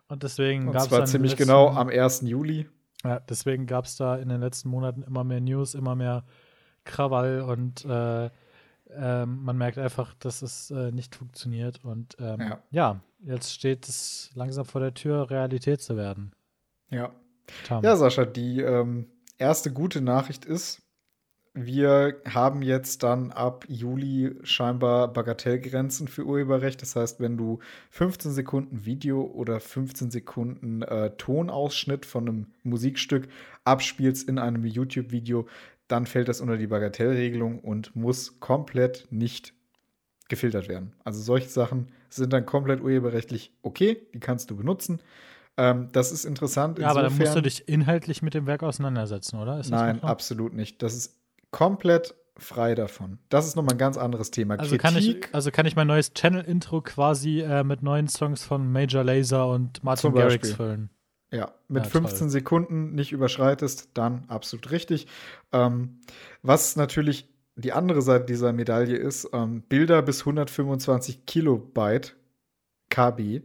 Und 0.08 0.22
deswegen 0.24 0.72
gab 0.72 0.82
es 0.82 0.88
zwar 0.88 1.04
ziemlich 1.06 1.36
genau 1.36 1.68
am 1.68 1.88
1. 1.88 2.22
Juli. 2.22 2.68
ja, 3.04 3.20
deswegen 3.20 3.66
gab 3.66 3.84
es 3.86 3.96
da 3.96 4.16
in 4.16 4.28
den 4.28 4.40
letzten 4.40 4.68
Monaten 4.68 5.02
immer 5.02 5.24
mehr 5.24 5.40
News, 5.40 5.74
immer 5.74 5.94
mehr 5.94 6.24
Krawall 6.84 7.40
und 7.42 7.84
äh, 7.84 8.30
ähm, 8.94 9.42
man 9.42 9.56
merkt 9.56 9.78
einfach, 9.78 10.14
dass 10.14 10.42
es 10.42 10.70
äh, 10.70 10.92
nicht 10.92 11.14
funktioniert. 11.14 11.84
Und 11.84 12.16
ähm, 12.18 12.40
Ja. 12.40 12.62
ja. 12.70 13.00
jetzt 13.20 13.52
steht 13.52 13.88
es 13.88 14.30
langsam 14.34 14.64
vor 14.64 14.80
der 14.80 14.94
Tür, 14.94 15.30
Realität 15.30 15.80
zu 15.80 15.96
werden. 15.96 16.32
Ja. 16.90 17.12
Tom. 17.66 17.84
Ja, 17.84 17.96
Sascha, 17.96 18.24
die 18.24 18.60
ähm, 18.60 19.06
erste 19.38 19.72
gute 19.72 20.00
Nachricht 20.00 20.44
ist, 20.44 20.82
wir 21.58 22.20
haben 22.28 22.60
jetzt 22.60 23.02
dann 23.02 23.32
ab 23.32 23.64
Juli 23.66 24.34
scheinbar 24.42 25.10
Bagatellgrenzen 25.10 26.06
für 26.06 26.26
Urheberrecht. 26.26 26.82
Das 26.82 26.96
heißt, 26.96 27.18
wenn 27.18 27.38
du 27.38 27.60
15 27.90 28.32
Sekunden 28.32 28.84
Video 28.84 29.22
oder 29.22 29.58
15 29.58 30.10
Sekunden 30.10 30.82
äh, 30.82 31.16
Tonausschnitt 31.16 32.04
von 32.04 32.28
einem 32.28 32.46
Musikstück 32.62 33.28
abspielst 33.64 34.28
in 34.28 34.38
einem 34.38 34.66
YouTube-Video, 34.66 35.46
dann 35.88 36.06
fällt 36.06 36.28
das 36.28 36.40
unter 36.40 36.56
die 36.56 36.66
Bagatellregelung 36.66 37.60
und 37.60 37.94
muss 37.94 38.40
komplett 38.40 39.06
nicht 39.10 39.54
gefiltert 40.28 40.68
werden. 40.68 40.94
Also 41.04 41.20
solche 41.20 41.48
Sachen 41.48 41.88
sind 42.08 42.32
dann 42.32 42.46
komplett 42.46 42.80
urheberrechtlich 42.80 43.52
okay, 43.62 44.06
die 44.12 44.20
kannst 44.20 44.50
du 44.50 44.56
benutzen. 44.56 45.00
Ähm, 45.56 45.88
das 45.92 46.12
ist 46.12 46.24
interessant. 46.24 46.78
ja, 46.78 46.88
aber 46.88 47.02
dann 47.02 47.16
musst 47.16 47.34
du 47.34 47.40
dich 47.40 47.68
inhaltlich 47.68 48.22
mit 48.22 48.34
dem 48.34 48.46
Werk 48.46 48.62
auseinandersetzen, 48.62 49.38
oder? 49.38 49.62
Nein, 49.68 50.02
absolut 50.02 50.52
nicht. 50.52 50.82
Das 50.82 50.94
ist 50.94 51.16
komplett 51.50 52.14
frei 52.36 52.74
davon. 52.74 53.18
Das 53.30 53.46
ist 53.46 53.56
nochmal 53.56 53.74
ein 53.74 53.78
ganz 53.78 53.96
anderes 53.96 54.30
Thema. 54.30 54.58
Also 54.58 54.76
kann, 54.76 54.96
ich, 54.96 55.16
also 55.32 55.50
kann 55.50 55.64
ich 55.64 55.76
mein 55.76 55.86
neues 55.86 56.12
Channel-Intro 56.12 56.82
quasi 56.82 57.40
äh, 57.40 57.64
mit 57.64 57.82
neuen 57.82 58.08
Songs 58.08 58.44
von 58.44 58.70
Major 58.70 59.04
Lazer 59.04 59.48
und 59.48 59.82
Martin 59.82 60.12
Garrix 60.12 60.52
füllen. 60.52 60.90
Ja, 61.32 61.54
mit 61.68 61.86
Ja, 61.86 61.90
15 61.90 62.28
toll. 62.28 62.30
Sekunden 62.30 62.94
nicht 62.94 63.12
überschreitest, 63.12 63.90
dann 63.94 64.24
absolut 64.28 64.70
richtig. 64.70 65.06
Ähm, 65.52 66.00
was 66.42 66.76
natürlich 66.76 67.28
die 67.56 67.72
andere 67.72 68.02
Seite 68.02 68.26
dieser 68.26 68.52
Medaille 68.52 68.96
ist, 68.96 69.30
ähm, 69.32 69.62
Bilder 69.62 70.02
bis 70.02 70.20
125 70.20 71.26
Kilobyte 71.26 72.16
KB 72.90 73.42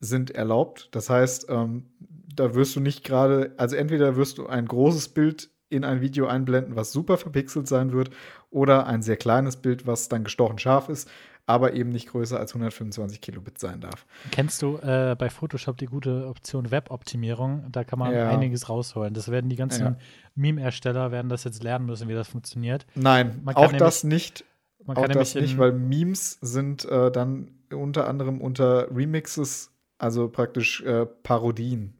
sind 0.00 0.30
erlaubt. 0.32 0.88
Das 0.92 1.10
heißt, 1.10 1.46
ähm, 1.48 1.86
da 2.34 2.54
wirst 2.54 2.76
du 2.76 2.80
nicht 2.80 3.04
gerade, 3.04 3.54
also 3.56 3.76
entweder 3.76 4.16
wirst 4.16 4.38
du 4.38 4.46
ein 4.46 4.66
großes 4.66 5.10
Bild 5.10 5.50
in 5.70 5.84
ein 5.84 6.00
Video 6.00 6.26
einblenden, 6.26 6.76
was 6.76 6.92
super 6.92 7.16
verpixelt 7.16 7.66
sein 7.68 7.92
wird, 7.92 8.10
oder 8.50 8.86
ein 8.86 9.02
sehr 9.02 9.16
kleines 9.16 9.56
Bild, 9.56 9.86
was 9.86 10.08
dann 10.08 10.24
gestochen 10.24 10.58
scharf 10.58 10.88
ist, 10.88 11.10
aber 11.46 11.74
eben 11.74 11.90
nicht 11.90 12.08
größer 12.08 12.38
als 12.38 12.52
125 12.52 13.20
Kilobit 13.20 13.58
sein 13.58 13.80
darf. 13.80 14.06
Kennst 14.30 14.62
du 14.62 14.78
äh, 14.78 15.14
bei 15.18 15.28
Photoshop 15.28 15.76
die 15.76 15.86
gute 15.86 16.26
Option 16.26 16.70
Web-Optimierung? 16.70 17.66
Da 17.70 17.84
kann 17.84 17.98
man 17.98 18.14
ja. 18.14 18.30
einiges 18.30 18.68
rausholen. 18.68 19.12
Das 19.12 19.30
werden 19.30 19.50
die 19.50 19.56
ganzen 19.56 19.84
ja. 19.84 19.96
Meme-Ersteller 20.34 21.12
werden 21.12 21.28
das 21.28 21.44
jetzt 21.44 21.62
lernen 21.62 21.86
müssen, 21.86 22.08
wie 22.08 22.14
das 22.14 22.28
funktioniert. 22.28 22.86
Nein, 22.94 23.42
auch 23.46 23.62
nämlich, 23.62 23.78
das 23.78 24.04
nicht. 24.04 24.44
auch 24.86 25.08
das 25.08 25.34
nicht, 25.34 25.58
weil 25.58 25.72
Memes 25.72 26.38
sind 26.40 26.84
äh, 26.86 27.10
dann 27.10 27.50
unter 27.70 28.08
anderem 28.08 28.40
unter 28.40 28.88
Remixes, 28.94 29.70
also 29.98 30.28
praktisch 30.28 30.82
äh, 30.82 31.06
Parodien 31.06 31.94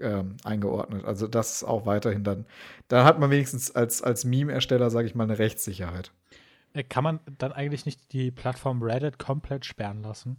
ähm, 0.00 0.36
eingeordnet. 0.44 1.04
Also 1.04 1.26
das 1.28 1.56
ist 1.56 1.64
auch 1.64 1.86
weiterhin 1.86 2.24
dann. 2.24 2.46
Da 2.88 3.04
hat 3.04 3.18
man 3.18 3.30
wenigstens 3.30 3.74
als, 3.74 4.02
als 4.02 4.24
Meme-Ersteller, 4.24 4.90
sage 4.90 5.06
ich 5.06 5.14
mal, 5.14 5.24
eine 5.24 5.38
Rechtssicherheit. 5.38 6.12
Äh, 6.72 6.84
kann 6.84 7.04
man 7.04 7.20
dann 7.38 7.52
eigentlich 7.52 7.86
nicht 7.86 8.12
die 8.12 8.30
Plattform 8.30 8.82
Reddit 8.82 9.18
komplett 9.18 9.64
sperren 9.64 10.02
lassen? 10.02 10.36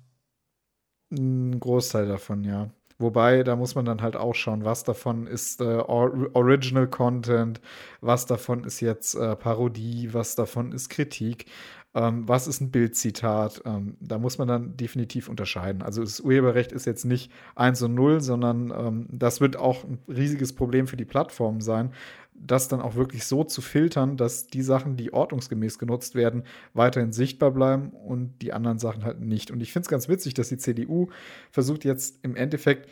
Ein 1.11 1.59
Großteil 1.59 2.07
davon, 2.07 2.43
ja. 2.43 2.69
Wobei, 3.01 3.41
da 3.41 3.55
muss 3.55 3.73
man 3.73 3.83
dann 3.85 4.01
halt 4.03 4.15
auch 4.15 4.35
schauen, 4.35 4.63
was 4.63 4.83
davon 4.83 5.25
ist 5.25 5.59
äh, 5.59 5.63
Original 5.63 6.87
Content, 6.87 7.59
was 7.99 8.27
davon 8.27 8.63
ist 8.63 8.79
jetzt 8.79 9.15
äh, 9.15 9.35
Parodie, 9.35 10.13
was 10.13 10.35
davon 10.35 10.71
ist 10.71 10.89
Kritik, 10.89 11.45
ähm, 11.93 12.27
was 12.27 12.47
ist 12.47 12.61
ein 12.61 12.71
Bildzitat. 12.71 13.63
Ähm, 13.65 13.97
da 13.99 14.17
muss 14.17 14.37
man 14.37 14.47
dann 14.47 14.77
definitiv 14.77 15.27
unterscheiden. 15.27 15.81
Also 15.81 16.01
das 16.01 16.19
Urheberrecht 16.19 16.71
ist 16.71 16.85
jetzt 16.85 17.05
nicht 17.05 17.31
1 17.55 17.81
und 17.81 17.95
0, 17.95 18.21
sondern 18.21 18.71
ähm, 18.71 19.07
das 19.09 19.41
wird 19.41 19.57
auch 19.57 19.83
ein 19.83 19.99
riesiges 20.07 20.53
Problem 20.53 20.87
für 20.87 20.97
die 20.97 21.05
Plattformen 21.05 21.59
sein, 21.59 21.91
das 22.33 22.69
dann 22.69 22.81
auch 22.81 22.95
wirklich 22.95 23.25
so 23.25 23.43
zu 23.43 23.61
filtern, 23.61 24.15
dass 24.15 24.47
die 24.47 24.61
Sachen, 24.61 24.95
die 24.95 25.13
ordnungsgemäß 25.13 25.79
genutzt 25.79 26.15
werden, 26.15 26.43
weiterhin 26.73 27.11
sichtbar 27.11 27.51
bleiben 27.51 27.89
und 27.89 28.41
die 28.41 28.53
anderen 28.53 28.79
Sachen 28.79 29.03
halt 29.03 29.19
nicht. 29.19 29.51
Und 29.51 29.61
ich 29.61 29.73
finde 29.73 29.85
es 29.85 29.89
ganz 29.89 30.07
witzig, 30.07 30.33
dass 30.33 30.49
die 30.49 30.57
CDU 30.57 31.09
versucht 31.51 31.83
jetzt 31.83 32.23
im 32.23 32.35
Endeffekt 32.35 32.89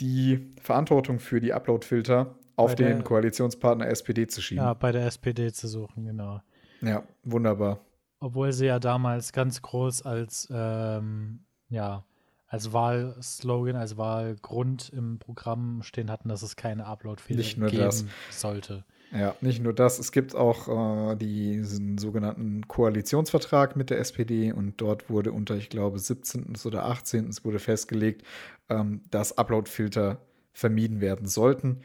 die 0.00 0.52
Verantwortung 0.60 1.18
für 1.18 1.40
die 1.40 1.52
Upload-Filter 1.52 2.36
auf 2.54 2.74
der, 2.74 2.88
den 2.88 3.04
Koalitionspartner 3.04 3.88
SPD 3.88 4.28
zu 4.28 4.40
schieben. 4.40 4.64
Ja, 4.64 4.74
bei 4.74 4.92
der 4.92 5.06
SPD 5.06 5.52
zu 5.52 5.68
suchen, 5.68 6.04
genau. 6.04 6.40
Ja, 6.80 7.02
wunderbar. 7.24 7.80
Obwohl 8.18 8.52
sie 8.52 8.66
ja 8.66 8.78
damals 8.78 9.32
ganz 9.32 9.60
groß 9.62 10.02
als, 10.02 10.48
ähm, 10.50 11.40
ja, 11.68 12.04
als 12.48 12.72
Wahlslogan, 12.72 13.76
als 13.76 13.96
Wahlgrund 13.96 14.88
im 14.90 15.18
Programm 15.18 15.82
stehen 15.82 16.10
hatten, 16.10 16.28
dass 16.28 16.42
es 16.42 16.56
keine 16.56 16.86
Upload-Fehler 16.86 17.68
geben 17.68 17.78
das. 17.78 18.04
sollte. 18.30 18.84
Ja, 19.12 19.34
nicht 19.40 19.62
nur 19.62 19.72
das. 19.72 19.98
Es 19.98 20.10
gibt 20.12 20.34
auch 20.34 21.12
äh, 21.12 21.16
diesen 21.16 21.98
sogenannten 21.98 22.66
Koalitionsvertrag 22.66 23.76
mit 23.76 23.90
der 23.90 23.98
SPD 23.98 24.52
und 24.52 24.80
dort 24.80 25.08
wurde 25.08 25.32
unter, 25.32 25.56
ich 25.56 25.70
glaube, 25.70 25.98
17. 25.98 26.54
oder 26.64 26.86
18. 26.86 27.30
wurde 27.42 27.58
festgelegt, 27.58 28.22
ähm, 28.68 29.02
dass 29.10 29.38
Upload-Filter 29.38 30.18
vermieden 30.52 31.00
werden 31.00 31.28
sollten. 31.28 31.82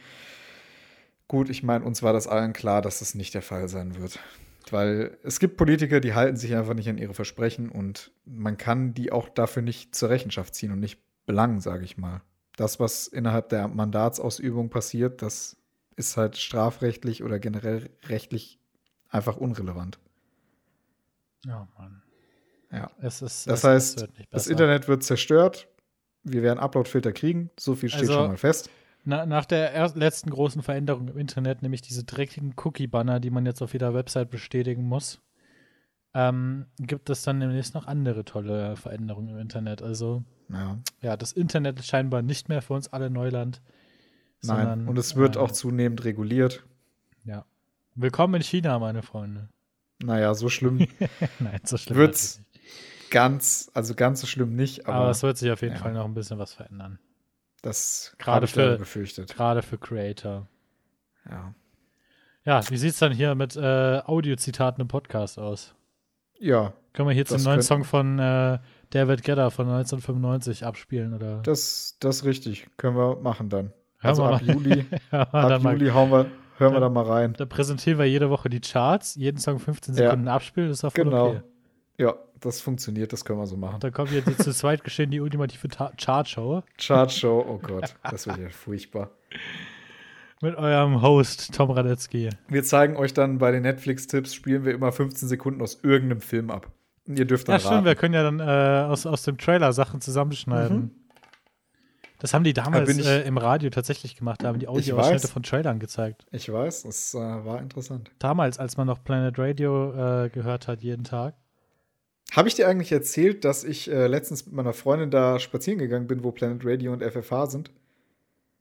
Gut, 1.27 1.49
ich 1.49 1.63
meine, 1.63 1.85
uns 1.85 2.01
war 2.03 2.13
das 2.13 2.27
allen 2.27 2.53
klar, 2.53 2.81
dass 2.81 2.99
das 2.99 3.15
nicht 3.15 3.33
der 3.33 3.41
Fall 3.41 3.69
sein 3.69 3.97
wird. 3.97 4.19
Weil 4.71 5.17
es 5.23 5.39
gibt 5.39 5.57
Politiker, 5.57 5.99
die 5.99 6.13
halten 6.13 6.37
sich 6.37 6.55
einfach 6.55 6.73
nicht 6.73 6.89
an 6.89 6.97
ihre 6.97 7.13
Versprechen 7.13 7.69
und 7.69 8.11
man 8.25 8.57
kann 8.57 8.93
die 8.93 9.11
auch 9.11 9.29
dafür 9.29 9.61
nicht 9.61 9.95
zur 9.95 10.09
Rechenschaft 10.09 10.55
ziehen 10.55 10.71
und 10.71 10.79
nicht 10.79 10.99
belangen, 11.25 11.59
sage 11.59 11.83
ich 11.83 11.97
mal. 11.97 12.21
Das, 12.55 12.79
was 12.79 13.07
innerhalb 13.07 13.49
der 13.49 13.67
Mandatsausübung 13.67 14.69
passiert, 14.69 15.21
das 15.21 15.57
ist 15.95 16.17
halt 16.17 16.37
strafrechtlich 16.37 17.23
oder 17.23 17.39
generell 17.39 17.89
rechtlich 18.07 18.59
einfach 19.09 19.37
unrelevant. 19.37 19.99
Ja, 21.45 21.67
Mann. 21.77 22.01
Ja. 22.71 22.89
Es 23.01 23.21
ist, 23.21 23.47
das 23.47 23.59
es, 23.59 23.63
heißt, 23.63 24.01
es 24.01 24.09
das 24.29 24.47
Internet 24.47 24.87
wird 24.87 25.03
zerstört. 25.03 25.67
Wir 26.23 26.43
werden 26.43 26.59
Uploadfilter 26.59 27.11
kriegen. 27.11 27.49
So 27.59 27.75
viel 27.75 27.89
steht 27.89 28.01
also, 28.01 28.13
schon 28.13 28.27
mal 28.27 28.37
fest. 28.37 28.69
Na, 29.03 29.25
nach 29.25 29.45
der 29.45 29.89
letzten 29.95 30.29
großen 30.29 30.61
Veränderung 30.61 31.07
im 31.07 31.17
Internet, 31.17 31.63
nämlich 31.63 31.81
diese 31.81 32.03
dreckigen 32.03 32.53
Cookie-Banner, 32.55 33.19
die 33.19 33.31
man 33.31 33.45
jetzt 33.45 33.61
auf 33.61 33.73
jeder 33.73 33.93
Website 33.93 34.29
bestätigen 34.29 34.83
muss, 34.83 35.21
ähm, 36.13 36.67
gibt 36.77 37.09
es 37.09 37.23
dann 37.23 37.39
demnächst 37.39 37.73
noch 37.73 37.87
andere 37.87 38.25
tolle 38.25 38.75
Veränderungen 38.75 39.29
im 39.29 39.37
Internet. 39.37 39.81
Also, 39.81 40.23
ja. 40.49 40.77
ja, 41.01 41.17
das 41.17 41.31
Internet 41.31 41.79
ist 41.79 41.87
scheinbar 41.87 42.21
nicht 42.21 42.49
mehr 42.49 42.61
für 42.61 42.73
uns 42.73 42.91
alle 42.93 43.09
Neuland. 43.09 43.61
Nein, 44.43 44.57
sondern, 44.57 44.87
und 44.87 44.97
es 44.97 45.15
wird 45.15 45.35
äh, 45.35 45.39
auch 45.39 45.51
zunehmend 45.51 46.03
reguliert. 46.03 46.63
Ja. 47.23 47.45
Willkommen 47.95 48.35
in 48.35 48.43
China, 48.43 48.77
meine 48.79 49.01
Freunde. 49.01 49.49
Naja, 50.03 50.33
so 50.33 50.49
schlimm. 50.49 50.87
Nein, 51.39 51.59
so 51.63 51.77
schlimm 51.77 51.97
wird 51.97 52.15
es 52.15 52.41
ganz, 53.09 53.71
also 53.73 53.95
ganz 53.95 54.21
so 54.21 54.27
schlimm 54.27 54.55
nicht. 54.55 54.87
Aber, 54.87 54.95
aber 54.95 55.09
es 55.11 55.23
wird 55.23 55.37
sich 55.37 55.51
auf 55.51 55.61
jeden 55.61 55.75
ja. 55.75 55.81
Fall 55.81 55.93
noch 55.93 56.05
ein 56.05 56.13
bisschen 56.13 56.39
was 56.39 56.53
verändern. 56.53 56.99
Das 57.61 58.15
gerade 58.17 58.47
für 58.47 58.77
befürchtet. 58.77 59.35
Gerade 59.35 59.61
für 59.61 59.77
Creator. 59.77 60.47
Ja. 61.29 61.53
Ja, 62.43 62.67
wie 62.69 62.77
sieht 62.77 62.91
es 62.91 62.99
dann 62.99 63.11
hier 63.11 63.35
mit 63.35 63.55
äh, 63.55 64.01
Audiozitaten 64.03 64.81
im 64.81 64.87
Podcast 64.87 65.37
aus? 65.37 65.75
Ja. 66.39 66.73
Können 66.93 67.07
wir 67.07 67.13
hier 67.13 67.25
zum 67.25 67.43
neuen 67.43 67.61
Song 67.61 67.83
von 67.83 68.17
äh, 68.17 68.57
David 68.89 69.23
Gedder 69.23 69.51
von 69.51 69.67
1995 69.67 70.65
abspielen, 70.65 71.13
oder? 71.13 71.41
Das, 71.43 71.97
das 71.99 72.17
ist 72.17 72.25
richtig. 72.25 72.67
Können 72.77 72.97
wir 72.97 73.17
machen 73.17 73.49
dann. 73.49 73.71
Hören 73.99 74.09
also 74.09 74.25
ab 74.25 74.41
Juli, 74.41 74.85
ab 75.11 75.63
Juli 75.63 75.89
hauen 75.89 76.11
wir, 76.11 76.25
hören 76.57 76.73
wir 76.73 76.79
da 76.79 76.89
mal 76.89 77.05
rein. 77.05 77.33
Da 77.37 77.45
präsentieren 77.45 77.99
wir 77.99 78.05
jede 78.05 78.31
Woche 78.31 78.49
die 78.49 78.59
Charts, 78.59 79.13
jeden 79.15 79.37
Song 79.37 79.59
15 79.59 79.93
Sekunden 79.93 80.25
ja. 80.25 80.33
abspielen, 80.33 80.69
das 80.69 80.83
ist 80.83 80.93
voll 80.93 81.03
genau. 81.03 81.27
okay. 81.27 81.41
Ja, 81.99 82.15
das 82.41 82.61
funktioniert, 82.61 83.13
das 83.13 83.25
können 83.25 83.39
wir 83.39 83.47
so 83.47 83.57
machen. 83.57 83.79
Da 83.79 83.89
kommt 83.91 84.11
jetzt 84.11 84.43
zu 84.43 84.53
zweit 84.53 84.83
geschehen 84.83 85.11
die 85.11 85.21
ultimative 85.21 85.67
Chartshow. 85.69 86.63
Chartshow, 86.77 87.45
oh 87.47 87.59
Gott, 87.59 87.95
das 88.03 88.27
wird 88.27 88.37
ja 88.37 88.49
furchtbar. 88.49 89.11
Mit 90.41 90.55
eurem 90.55 91.01
Host 91.01 91.53
Tom 91.53 91.69
Radetzky. 91.69 92.29
Wir 92.47 92.63
zeigen 92.63 92.95
euch 92.95 93.13
dann 93.13 93.37
bei 93.37 93.51
den 93.51 93.61
Netflix-Tipps, 93.61 94.33
spielen 94.33 94.65
wir 94.65 94.73
immer 94.73 94.91
15 94.91 95.29
Sekunden 95.29 95.61
aus 95.61 95.79
irgendeinem 95.83 96.21
Film 96.21 96.49
ab. 96.49 96.71
Ihr 97.07 97.25
dürft 97.25 97.47
dann 97.47 97.53
Ja, 97.53 97.59
stimmt, 97.59 97.85
wir 97.85 97.95
können 97.95 98.13
ja 98.15 98.23
dann 98.23 98.39
äh, 98.39 98.89
aus, 98.89 99.05
aus 99.05 99.23
dem 99.23 99.37
Trailer 99.37 99.71
Sachen 99.73 100.01
zusammenschneiden. 100.01 100.77
Mhm. 100.77 100.91
Das 102.21 102.35
haben 102.35 102.43
die 102.43 102.53
damals 102.53 102.89
ich, 102.89 103.05
äh, 103.05 103.21
im 103.23 103.39
Radio 103.39 103.71
tatsächlich 103.71 104.15
gemacht, 104.15 104.43
da 104.43 104.49
haben 104.49 104.59
die 104.59 104.67
Audioausschnitte 104.67 105.27
von 105.27 105.41
Trailern 105.41 105.79
gezeigt. 105.79 106.25
Ich 106.31 106.51
weiß, 106.51 106.85
es 106.85 107.15
äh, 107.15 107.17
war 107.17 107.59
interessant. 107.59 108.11
Damals, 108.19 108.59
als 108.59 108.77
man 108.77 108.85
noch 108.85 109.03
Planet 109.03 109.39
Radio 109.39 110.25
äh, 110.25 110.29
gehört 110.29 110.67
hat, 110.67 110.81
jeden 110.81 111.03
Tag. 111.03 111.33
Habe 112.31 112.47
ich 112.47 112.55
dir 112.55 112.67
eigentlich 112.67 112.91
erzählt, 112.91 113.43
dass 113.43 113.63
ich 113.63 113.91
äh, 113.91 114.07
letztens 114.07 114.45
mit 114.45 114.55
meiner 114.55 114.73
Freundin 114.73 115.11
da 115.11 115.39
spazieren 115.39 115.79
gegangen 115.79 116.07
bin, 116.07 116.23
wo 116.23 116.31
Planet 116.31 116.61
Radio 116.63 116.93
und 116.93 117.03
FFH 117.03 117.47
sind? 117.47 117.71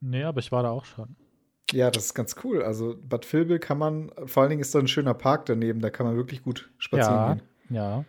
Nee, 0.01 0.23
aber 0.23 0.39
ich 0.39 0.51
war 0.51 0.63
da 0.63 0.71
auch 0.71 0.85
schon. 0.85 1.15
Ja, 1.71 1.89
das 1.89 2.05
ist 2.05 2.13
ganz 2.13 2.35
cool. 2.43 2.63
Also 2.63 2.95
Bad 3.01 3.31
Vilbel 3.31 3.59
kann 3.59 3.77
man, 3.77 4.11
vor 4.25 4.43
allen 4.43 4.49
Dingen 4.49 4.61
ist 4.61 4.75
da 4.75 4.79
ein 4.79 4.87
schöner 4.87 5.13
Park 5.13 5.45
daneben, 5.45 5.79
da 5.79 5.89
kann 5.89 6.05
man 6.05 6.17
wirklich 6.17 6.43
gut 6.43 6.69
spazieren 6.77 7.15
ja, 7.15 7.33
gehen. 7.33 7.43
Ja. 7.69 8.05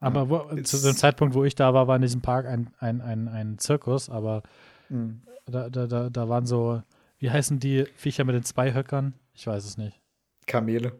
Aber 0.00 0.28
wo, 0.28 0.62
zu 0.62 0.78
dem 0.82 0.96
Zeitpunkt, 0.96 1.34
wo 1.34 1.44
ich 1.44 1.54
da 1.54 1.74
war, 1.74 1.86
war 1.86 1.94
in 1.94 2.02
diesem 2.02 2.22
Park 2.22 2.46
ein, 2.46 2.70
ein, 2.80 3.00
ein, 3.00 3.28
ein 3.28 3.58
Zirkus, 3.58 4.10
aber 4.10 4.42
mhm. 4.88 5.22
da, 5.46 5.70
da, 5.70 5.86
da, 5.86 6.10
da 6.10 6.28
waren 6.28 6.44
so, 6.44 6.82
wie 7.18 7.30
heißen 7.30 7.60
die 7.60 7.86
Viecher 7.94 8.24
mit 8.24 8.34
den 8.34 8.42
zwei 8.42 8.74
Höckern? 8.74 9.14
Ich 9.32 9.46
weiß 9.46 9.64
es 9.64 9.78
nicht. 9.78 10.00
Kamele. 10.46 10.98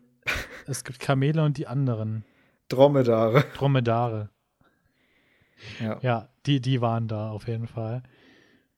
Es 0.69 0.85
gibt 0.85 1.01
Kamele 1.01 1.45
und 1.45 1.59
die 1.59 1.67
anderen. 1.67 2.25
Dromedare. 2.73 3.45
Dromedare. 3.57 4.31
Ja. 5.81 5.99
ja, 6.03 6.29
die, 6.47 6.61
die 6.61 6.81
waren 6.81 7.07
da 7.09 7.31
auf 7.31 7.47
jeden 7.47 7.69
Fall. 7.69 8.03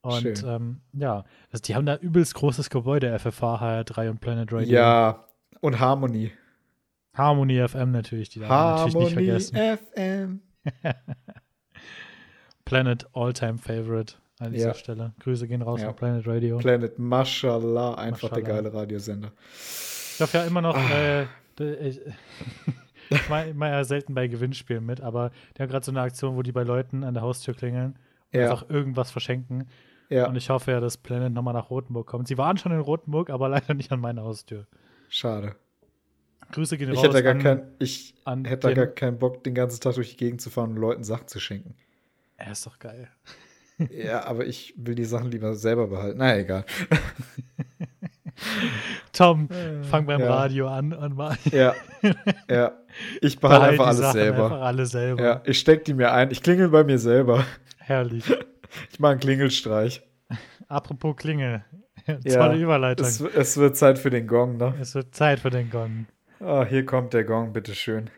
Und 0.02 0.44
ähm, 0.44 0.80
ja, 0.92 1.24
also 1.50 1.62
die 1.62 1.74
haben 1.74 1.86
da 1.86 1.96
übelst 1.96 2.34
großes 2.34 2.68
Gebäude, 2.68 3.18
FFH, 3.18 3.62
HR3 3.62 4.10
und 4.10 4.20
Planet 4.20 4.52
Radio. 4.52 4.74
Ja, 4.74 5.24
und 5.60 5.80
Harmony. 5.80 6.30
Harmony 7.14 7.66
FM 7.66 7.92
natürlich, 7.92 8.28
die 8.28 8.40
darf 8.40 8.92
natürlich 8.92 9.16
nicht 9.16 9.50
vergessen. 9.54 9.78
FM. 9.94 10.40
Planet 12.66 13.06
All-Time 13.14 13.58
Favorite 13.58 14.16
an 14.40 14.52
dieser 14.52 14.68
ja. 14.68 14.74
Stelle. 14.74 15.14
Grüße 15.20 15.48
gehen 15.48 15.62
raus 15.62 15.80
ja. 15.80 15.88
an 15.88 15.96
Planet 15.96 16.26
Radio. 16.26 16.58
Planet, 16.58 16.98
mashallah, 16.98 17.94
einfach 17.94 18.30
Mashallah. 18.30 18.44
der 18.44 18.54
geile 18.54 18.74
Radiosender. 18.74 19.32
Ich 19.58 20.18
darf 20.18 20.34
ja 20.34 20.44
immer 20.44 20.60
noch, 20.60 20.76
ah. 20.76 20.90
äh, 20.90 21.26
ich, 23.10 23.28
mache 23.28 23.70
ja 23.70 23.84
selten 23.84 24.14
bei 24.14 24.28
Gewinnspielen 24.28 24.84
mit, 24.84 25.00
aber 25.00 25.30
die 25.56 25.62
haben 25.62 25.70
gerade 25.70 25.84
so 25.84 25.92
eine 25.92 26.00
Aktion, 26.00 26.36
wo 26.36 26.42
die 26.42 26.52
bei 26.52 26.62
Leuten 26.62 27.04
an 27.04 27.14
der 27.14 27.22
Haustür 27.22 27.54
klingeln 27.54 27.98
und 28.32 28.40
ja. 28.40 28.50
einfach 28.50 28.68
irgendwas 28.68 29.10
verschenken. 29.10 29.68
Ja. 30.08 30.28
Und 30.28 30.36
ich 30.36 30.50
hoffe 30.50 30.70
ja, 30.70 30.80
dass 30.80 30.96
Planet 30.96 31.32
nochmal 31.32 31.54
nach 31.54 31.70
Rotenburg 31.70 32.06
kommt. 32.06 32.28
Sie 32.28 32.38
waren 32.38 32.56
schon 32.56 32.72
in 32.72 32.80
Rotenburg, 32.80 33.30
aber 33.30 33.48
leider 33.50 33.74
nicht 33.74 33.90
an 33.92 34.00
meiner 34.00 34.22
Haustür. 34.22 34.66
Schade. 35.08 35.56
Grüße 36.52 36.76
gehen 36.76 36.90
ich 36.90 36.98
raus. 36.98 37.04
Hätte 37.06 37.22
gar 37.22 37.34
an, 37.34 37.42
kein, 37.42 37.62
ich 37.78 38.14
hätte 38.26 38.68
da 38.68 38.74
gar 38.74 38.86
keinen 38.86 39.18
Bock, 39.18 39.42
den 39.44 39.54
ganzen 39.54 39.80
Tag 39.80 39.94
durch 39.94 40.10
die 40.10 40.16
Gegend 40.16 40.40
zu 40.40 40.50
fahren 40.50 40.70
und 40.70 40.76
Leuten 40.76 41.04
Sachen 41.04 41.26
zu 41.26 41.40
schenken. 41.40 41.74
Er 42.36 42.52
ist 42.52 42.66
doch 42.66 42.78
geil. 42.78 43.08
ja, 43.90 44.24
aber 44.24 44.46
ich 44.46 44.74
will 44.76 44.94
die 44.94 45.04
Sachen 45.04 45.30
lieber 45.30 45.54
selber 45.54 45.88
behalten. 45.88 46.18
Naja, 46.18 46.40
egal. 46.40 46.64
Tom, 49.12 49.48
fang 49.90 50.06
beim 50.06 50.20
ja. 50.20 50.34
Radio 50.34 50.68
an 50.68 50.92
und 50.92 51.16
mach. 51.16 51.36
Ja, 51.46 51.74
ja. 52.48 52.72
Ich 53.20 53.40
behalte 53.40 53.70
einfach 53.70 53.88
alles 53.88 53.98
Sachen 53.98 54.12
selber. 54.12 54.44
Einfach 54.44 54.60
alles 54.60 54.90
selber. 54.92 55.24
Ja, 55.24 55.42
ich 55.44 55.58
steck 55.58 55.84
die 55.84 55.94
mir 55.94 56.12
ein. 56.12 56.30
Ich 56.30 56.44
klingel 56.44 56.68
bei 56.68 56.84
mir 56.84 56.98
selber. 56.98 57.44
Herrlich. 57.78 58.24
Ich 58.90 58.98
mache 58.98 59.12
einen 59.12 59.20
Klingelstreich. 59.20 60.02
Apropos 60.66 61.14
Klingel. 61.14 61.64
Tolle 62.06 62.56
Überleitung. 62.56 63.06
Es, 63.06 63.20
es, 63.20 63.56
wird 63.56 63.76
Zeit 63.76 64.00
für 64.00 64.10
den 64.10 64.26
Gong, 64.26 64.56
ne? 64.56 64.74
Es 64.80 64.96
wird 64.96 65.14
Zeit 65.14 65.38
für 65.38 65.50
den 65.50 65.70
Gong. 65.70 66.06
Oh, 66.40 66.64
hier 66.64 66.84
kommt 66.84 67.14
der 67.14 67.22
Gong, 67.22 67.52
bitteschön. 67.52 68.10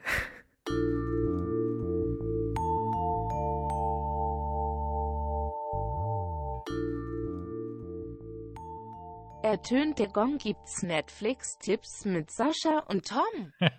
Ertönt 9.47 10.01
der 10.01 10.09
Gong 10.09 10.39
gibt's 10.39 10.83
Netflix-Tipps 10.83 12.05
mit 12.05 12.33
Sascha 12.33 12.81
und 12.89 13.07
Tom. 13.07 13.53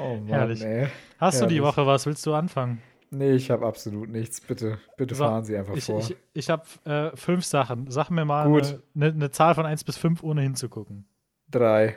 oh 0.00 0.14
Mann, 0.16 0.26
Herrlich. 0.28 0.62
ey. 0.64 0.88
Hast 1.18 1.34
Herrlich. 1.34 1.48
du 1.50 1.54
die 1.56 1.62
Woche 1.62 1.86
was? 1.86 2.06
Willst 2.06 2.24
du 2.24 2.32
anfangen? 2.32 2.80
Nee, 3.10 3.32
ich 3.32 3.50
habe 3.50 3.66
absolut 3.66 4.08
nichts. 4.08 4.40
Bitte, 4.40 4.78
bitte 4.96 5.14
So, 5.14 5.24
fahren 5.24 5.44
Sie 5.44 5.54
einfach 5.58 5.76
Ich, 5.76 5.84
vor. 5.84 5.98
ich, 6.00 6.16
ich 6.32 6.48
habe 6.48 6.62
äh, 6.86 7.14
fünf 7.14 7.44
Sachen. 7.44 7.90
Sag 7.90 8.08
mir 8.08 8.24
mal 8.24 8.46
Gut. 8.48 8.62
eine 8.94 9.10
ne, 9.10 9.12
ne 9.12 9.30
Zahl 9.30 9.54
von 9.54 9.66
1 9.66 9.84
bis 9.84 9.98
5, 9.98 10.22
ohne 10.22 10.40
hinzugucken. 10.40 11.06
Drei. 11.50 11.94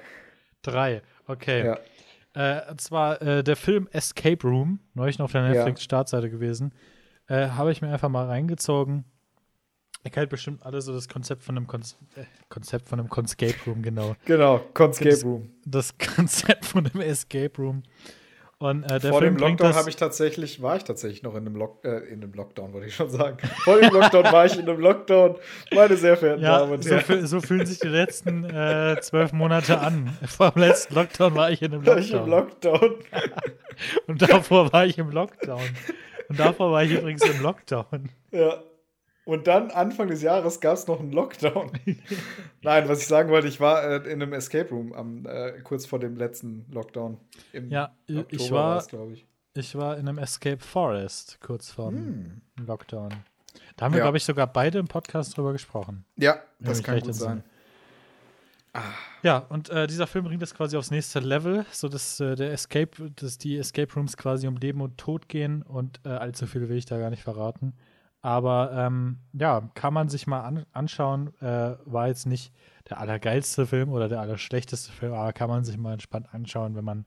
Drei. 0.63 1.01
Okay. 1.27 1.65
Ja. 1.65 2.59
Äh, 2.59 2.69
und 2.71 2.81
zwar 2.81 3.21
äh, 3.21 3.41
der 3.41 3.55
Film 3.55 3.87
Escape 3.93 4.45
Room, 4.45 4.81
neulich 4.95 5.17
noch 5.17 5.25
auf 5.25 5.31
der 5.31 5.43
Ja. 5.43 5.47
Netflix-Startseite 5.51 6.29
gewesen. 6.29 6.73
Äh, 7.27 7.47
Habe 7.51 7.71
ich 7.71 7.81
mir 7.81 7.87
einfach 7.87 8.09
mal 8.09 8.25
reingezogen. 8.25 9.05
Ihr 10.03 10.12
kennt 10.12 10.29
bestimmt 10.29 10.65
alle 10.65 10.81
so 10.81 10.93
das 10.93 11.10
Konzept 11.10 11.43
von 11.43 11.57
einem 11.57 11.67
Konz 11.67 11.97
äh, 12.15 12.23
Konzept 12.49 12.88
von 12.88 12.99
einem 12.99 13.10
Conscape 13.10 13.55
Room, 13.65 13.81
genau. 13.81 14.15
Genau, 14.25 14.60
Conscape 14.73 15.10
Das- 15.10 15.25
Room. 15.25 15.49
Das 15.65 15.97
Konzept 16.15 16.65
von 16.65 16.86
einem 16.88 17.01
Escape 17.01 17.51
Room. 17.57 17.83
Und 18.60 18.89
äh, 18.89 18.99
Vor 19.01 19.19
Film 19.19 19.36
dem 19.38 19.49
Lockdown 19.49 19.75
habe 19.75 19.88
ich 19.89 19.97
tatsächlich, 19.97 20.63
war 20.63 20.77
ich 20.77 20.83
tatsächlich 20.83 21.21
noch 21.21 21.36
in 21.36 21.45
einem 21.45 21.55
Lock, 21.57 21.86
äh, 21.86 21.97
in 22.12 22.23
einem 22.23 22.33
Lockdown, 22.33 22.73
wollte 22.73 22.88
ich 22.88 22.95
schon 22.95 23.07
sagen. 23.10 23.38
Vor 23.63 23.79
dem 23.79 23.93
Lockdown 23.93 24.23
war 24.31 24.47
ich 24.47 24.57
in 24.57 24.67
einem 24.67 24.79
Lockdown, 24.79 25.36
meine 25.75 25.95
sehr 25.95 26.17
verehrten 26.17 26.41
Damen 26.41 26.69
Ja, 26.69 26.73
und 26.75 26.83
so, 26.83 26.89
Herren. 26.89 27.03
fühl- 27.05 27.27
so 27.27 27.39
fühlen 27.39 27.65
sich 27.67 27.77
die 27.79 27.88
letzten 27.88 28.45
äh, 28.45 28.97
zwölf 29.01 29.31
Monate 29.31 29.79
an. 29.79 30.17
Vor 30.27 30.49
dem 30.51 30.62
letzten 30.63 30.95
Lockdown 30.95 31.36
war 31.36 31.51
ich 31.51 31.62
in 31.62 31.71
einem 31.73 31.86
War 31.86 31.99
ich 31.99 32.12
im 32.12 32.25
Lockdown. 32.27 32.79
Lockdown. 32.81 32.95
Und 34.07 34.21
davor 34.23 34.73
war 34.73 34.88
ich 34.88 34.97
im 34.97 35.12
Lockdown. 35.12 35.62
Und 36.29 36.39
davor 36.39 36.71
war 36.71 36.83
ich 36.83 36.93
übrigens 36.93 37.21
im 37.29 37.39
Lockdown. 37.43 38.10
Ja. 38.31 38.63
Und 39.27 39.45
dann, 39.47 39.71
Anfang 39.71 40.07
des 40.07 40.21
Jahres, 40.21 40.61
gab 40.61 40.75
es 40.75 40.87
noch 40.87 41.01
einen 41.01 41.11
Lockdown. 41.11 41.69
Nein, 42.61 42.87
was 42.87 43.01
ich 43.01 43.07
sagen 43.07 43.29
wollte, 43.29 43.49
ich 43.49 43.59
war 43.59 43.83
äh, 43.83 43.97
in 44.09 44.21
einem 44.21 44.31
Escape 44.31 44.69
Room 44.69 44.93
am, 44.93 45.25
äh, 45.25 45.51
kurz 45.63 45.85
vor 45.85 45.99
dem 45.99 46.15
letzten 46.15 46.65
Lockdown. 46.71 47.17
Im 47.51 47.69
Ja, 47.69 47.93
ich 48.05 48.17
Oktober 48.17 48.51
war- 48.55 48.75
war's, 48.75 48.87
glaube 48.87 49.13
ich. 49.13 49.25
Ich 49.53 49.75
war 49.75 49.97
in 49.97 50.07
einem 50.07 50.17
Escape 50.17 50.59
Forest 50.63 51.39
kurz 51.41 51.71
vor 51.71 51.91
dem 51.91 52.41
Hm. 52.57 52.65
Lockdown. 52.67 53.09
Da 53.75 53.85
haben 53.85 53.93
wir, 53.93 53.97
Ja. 53.99 54.05
glaube 54.05 54.17
ich, 54.17 54.23
sogar 54.23 54.47
beide 54.47 54.79
im 54.79 54.87
Podcast 54.87 55.35
drüber 55.35 55.51
gesprochen. 55.51 56.05
Ja, 56.15 56.39
das 56.59 56.81
kann 56.81 56.99
gut 57.01 57.13
sein. 57.13 57.37
entsinne. 57.39 57.43
Ja, 59.23 59.39
und 59.49 59.69
äh, 59.69 59.87
dieser 59.87 60.05
Film 60.05 60.25
bringt 60.25 60.41
das 60.41 60.53
quasi 60.53 60.77
aufs 60.77 60.91
nächste 60.91 61.19
Level, 61.19 61.65
so 61.71 61.89
dass 61.89 62.19
äh, 62.19 62.35
der 62.35 62.51
Escape, 62.53 63.09
dass 63.15 63.37
die 63.39 63.57
Escape 63.57 63.91
Rooms 63.95 64.15
quasi 64.15 64.47
um 64.47 64.55
Leben 64.57 64.81
und 64.81 64.97
Tod 64.97 65.27
gehen 65.27 65.63
und 65.63 65.99
äh, 66.05 66.09
allzu 66.09 66.45
viel 66.45 66.69
will 66.69 66.77
ich 66.77 66.85
da 66.85 66.97
gar 66.99 67.09
nicht 67.09 67.23
verraten. 67.23 67.73
Aber 68.27 68.73
ähm, 68.73 69.19
ja, 69.31 69.71
kann 69.73 69.93
man 69.93 70.09
sich 70.09 70.27
mal 70.27 70.41
an 70.41 70.65
anschauen. 70.73 71.33
Äh, 71.39 71.77
war 71.85 72.09
jetzt 72.09 72.25
nicht 72.25 72.53
der 72.89 72.99
allergeilste 72.99 73.65
Film 73.65 73.89
oder 73.93 74.09
der 74.09 74.19
allerschlechteste 74.19 74.91
Film, 74.91 75.13
aber 75.13 75.31
kann 75.31 75.47
man 75.47 75.63
sich 75.63 75.77
mal 75.77 75.93
entspannt 75.93 76.33
anschauen, 76.33 76.75
wenn 76.75 76.83
man, 76.83 77.05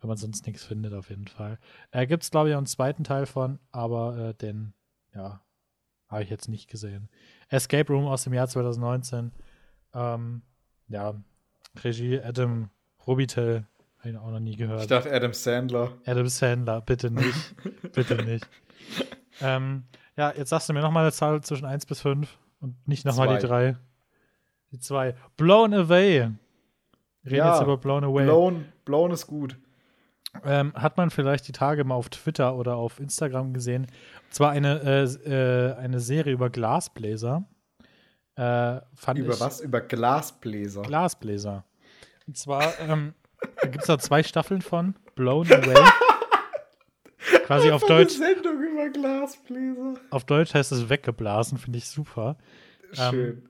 wenn 0.00 0.08
man 0.08 0.16
sonst 0.16 0.46
nichts 0.46 0.64
findet, 0.64 0.94
auf 0.94 1.10
jeden 1.10 1.28
Fall. 1.28 1.58
Äh, 1.90 2.06
Gibt 2.06 2.22
es, 2.22 2.30
glaube 2.30 2.48
ich, 2.48 2.54
auch 2.54 2.58
einen 2.58 2.66
zweiten 2.66 3.04
Teil 3.04 3.26
von, 3.26 3.58
aber 3.70 4.16
äh, 4.16 4.34
den, 4.34 4.72
ja, 5.14 5.42
habe 6.08 6.22
ich 6.22 6.30
jetzt 6.30 6.48
nicht 6.48 6.70
gesehen. 6.70 7.10
Escape 7.50 7.92
Room 7.92 8.06
aus 8.06 8.24
dem 8.24 8.32
Jahr 8.32 8.48
2019. 8.48 9.30
Ähm, 9.92 10.40
ja, 10.88 11.12
Regie 11.84 12.18
Adam 12.18 12.70
Robitel, 13.06 13.66
habe 13.98 14.08
ich 14.08 14.16
auch 14.16 14.30
noch 14.30 14.40
nie 14.40 14.56
gehört. 14.56 14.80
Ich 14.80 14.86
dachte 14.86 15.12
Adam 15.12 15.34
Sandler. 15.34 15.92
Adam 16.06 16.28
Sandler, 16.28 16.80
bitte 16.80 17.10
nicht. 17.10 17.54
bitte 17.92 18.24
nicht. 18.24 18.48
Ähm, 19.40 19.84
ja, 20.16 20.32
jetzt 20.36 20.50
sagst 20.50 20.68
du 20.68 20.72
mir 20.72 20.80
nochmal 20.80 21.04
eine 21.04 21.12
Zahl 21.12 21.40
zwischen 21.42 21.64
1 21.64 21.86
bis 21.86 22.00
5 22.00 22.28
und 22.60 22.76
nicht 22.86 23.04
nochmal 23.04 23.28
die 23.28 23.46
Zwei. 23.46 23.72
3. 23.72 23.76
Die 24.72 24.78
2. 24.78 25.14
Blown 25.36 25.74
Away. 25.74 26.30
Reden 27.24 27.36
Ja, 27.36 27.52
jetzt 27.54 27.62
über 27.62 27.76
Blown 27.76 28.04
Away. 28.04 28.24
Blown, 28.24 28.64
Blown 28.84 29.10
ist 29.10 29.26
gut. 29.26 29.56
Ähm, 30.44 30.72
hat 30.74 30.96
man 30.96 31.10
vielleicht 31.10 31.46
die 31.46 31.52
Tage 31.52 31.84
mal 31.84 31.94
auf 31.94 32.08
Twitter 32.08 32.56
oder 32.56 32.76
auf 32.76 32.98
Instagram 32.98 33.52
gesehen. 33.52 33.82
Und 33.82 34.34
zwar 34.34 34.50
eine, 34.50 34.80
äh, 34.82 35.02
äh, 35.30 35.74
eine 35.76 36.00
Serie 36.00 36.32
über 36.32 36.48
Glasbläser. 36.50 37.44
Äh, 38.34 38.80
Über 39.14 39.38
was? 39.40 39.60
Über 39.60 39.82
Glasbläser. 39.82 40.82
Glasbläser. 40.82 41.64
Und 42.26 42.38
zwar, 42.38 42.78
ähm, 42.80 43.12
gibt 43.62 43.80
es 43.80 43.86
da 43.86 43.98
zwei 43.98 44.22
Staffeln 44.22 44.62
von 44.62 44.94
Blown 45.14 45.52
Away. 45.52 45.74
Quasi 47.44 47.70
auf 47.70 47.84
Eine 47.84 47.94
Deutsch, 47.94 48.16
Sendung 48.16 48.62
über 48.62 48.88
Glasbläser. 48.90 49.94
auf 50.10 50.24
Deutsch 50.24 50.54
heißt 50.54 50.72
es 50.72 50.88
weggeblasen, 50.88 51.58
finde 51.58 51.78
ich 51.78 51.86
super. 51.86 52.36
Schön. 52.92 53.48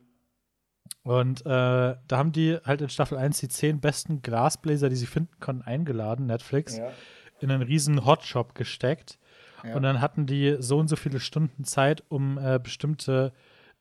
Und 1.04 1.40
äh, 1.40 1.44
da 1.46 1.98
haben 2.12 2.32
die 2.32 2.58
halt 2.64 2.80
in 2.80 2.88
Staffel 2.88 3.18
1 3.18 3.40
die 3.40 3.48
zehn 3.48 3.80
besten 3.80 4.22
Glasbläser, 4.22 4.88
die 4.88 4.96
sie 4.96 5.06
finden 5.06 5.40
konnten, 5.40 5.62
eingeladen, 5.62 6.26
Netflix, 6.26 6.76
ja. 6.76 6.92
in 7.40 7.50
einen 7.50 7.62
riesen 7.62 8.04
Hotshop 8.06 8.54
gesteckt. 8.54 9.18
Ja. 9.64 9.74
Und 9.74 9.82
dann 9.82 10.00
hatten 10.00 10.26
die 10.26 10.56
so 10.60 10.78
und 10.78 10.88
so 10.88 10.96
viele 10.96 11.18
Stunden 11.18 11.64
Zeit, 11.64 12.04
um 12.08 12.38
äh, 12.38 12.60
bestimmte, 12.62 13.32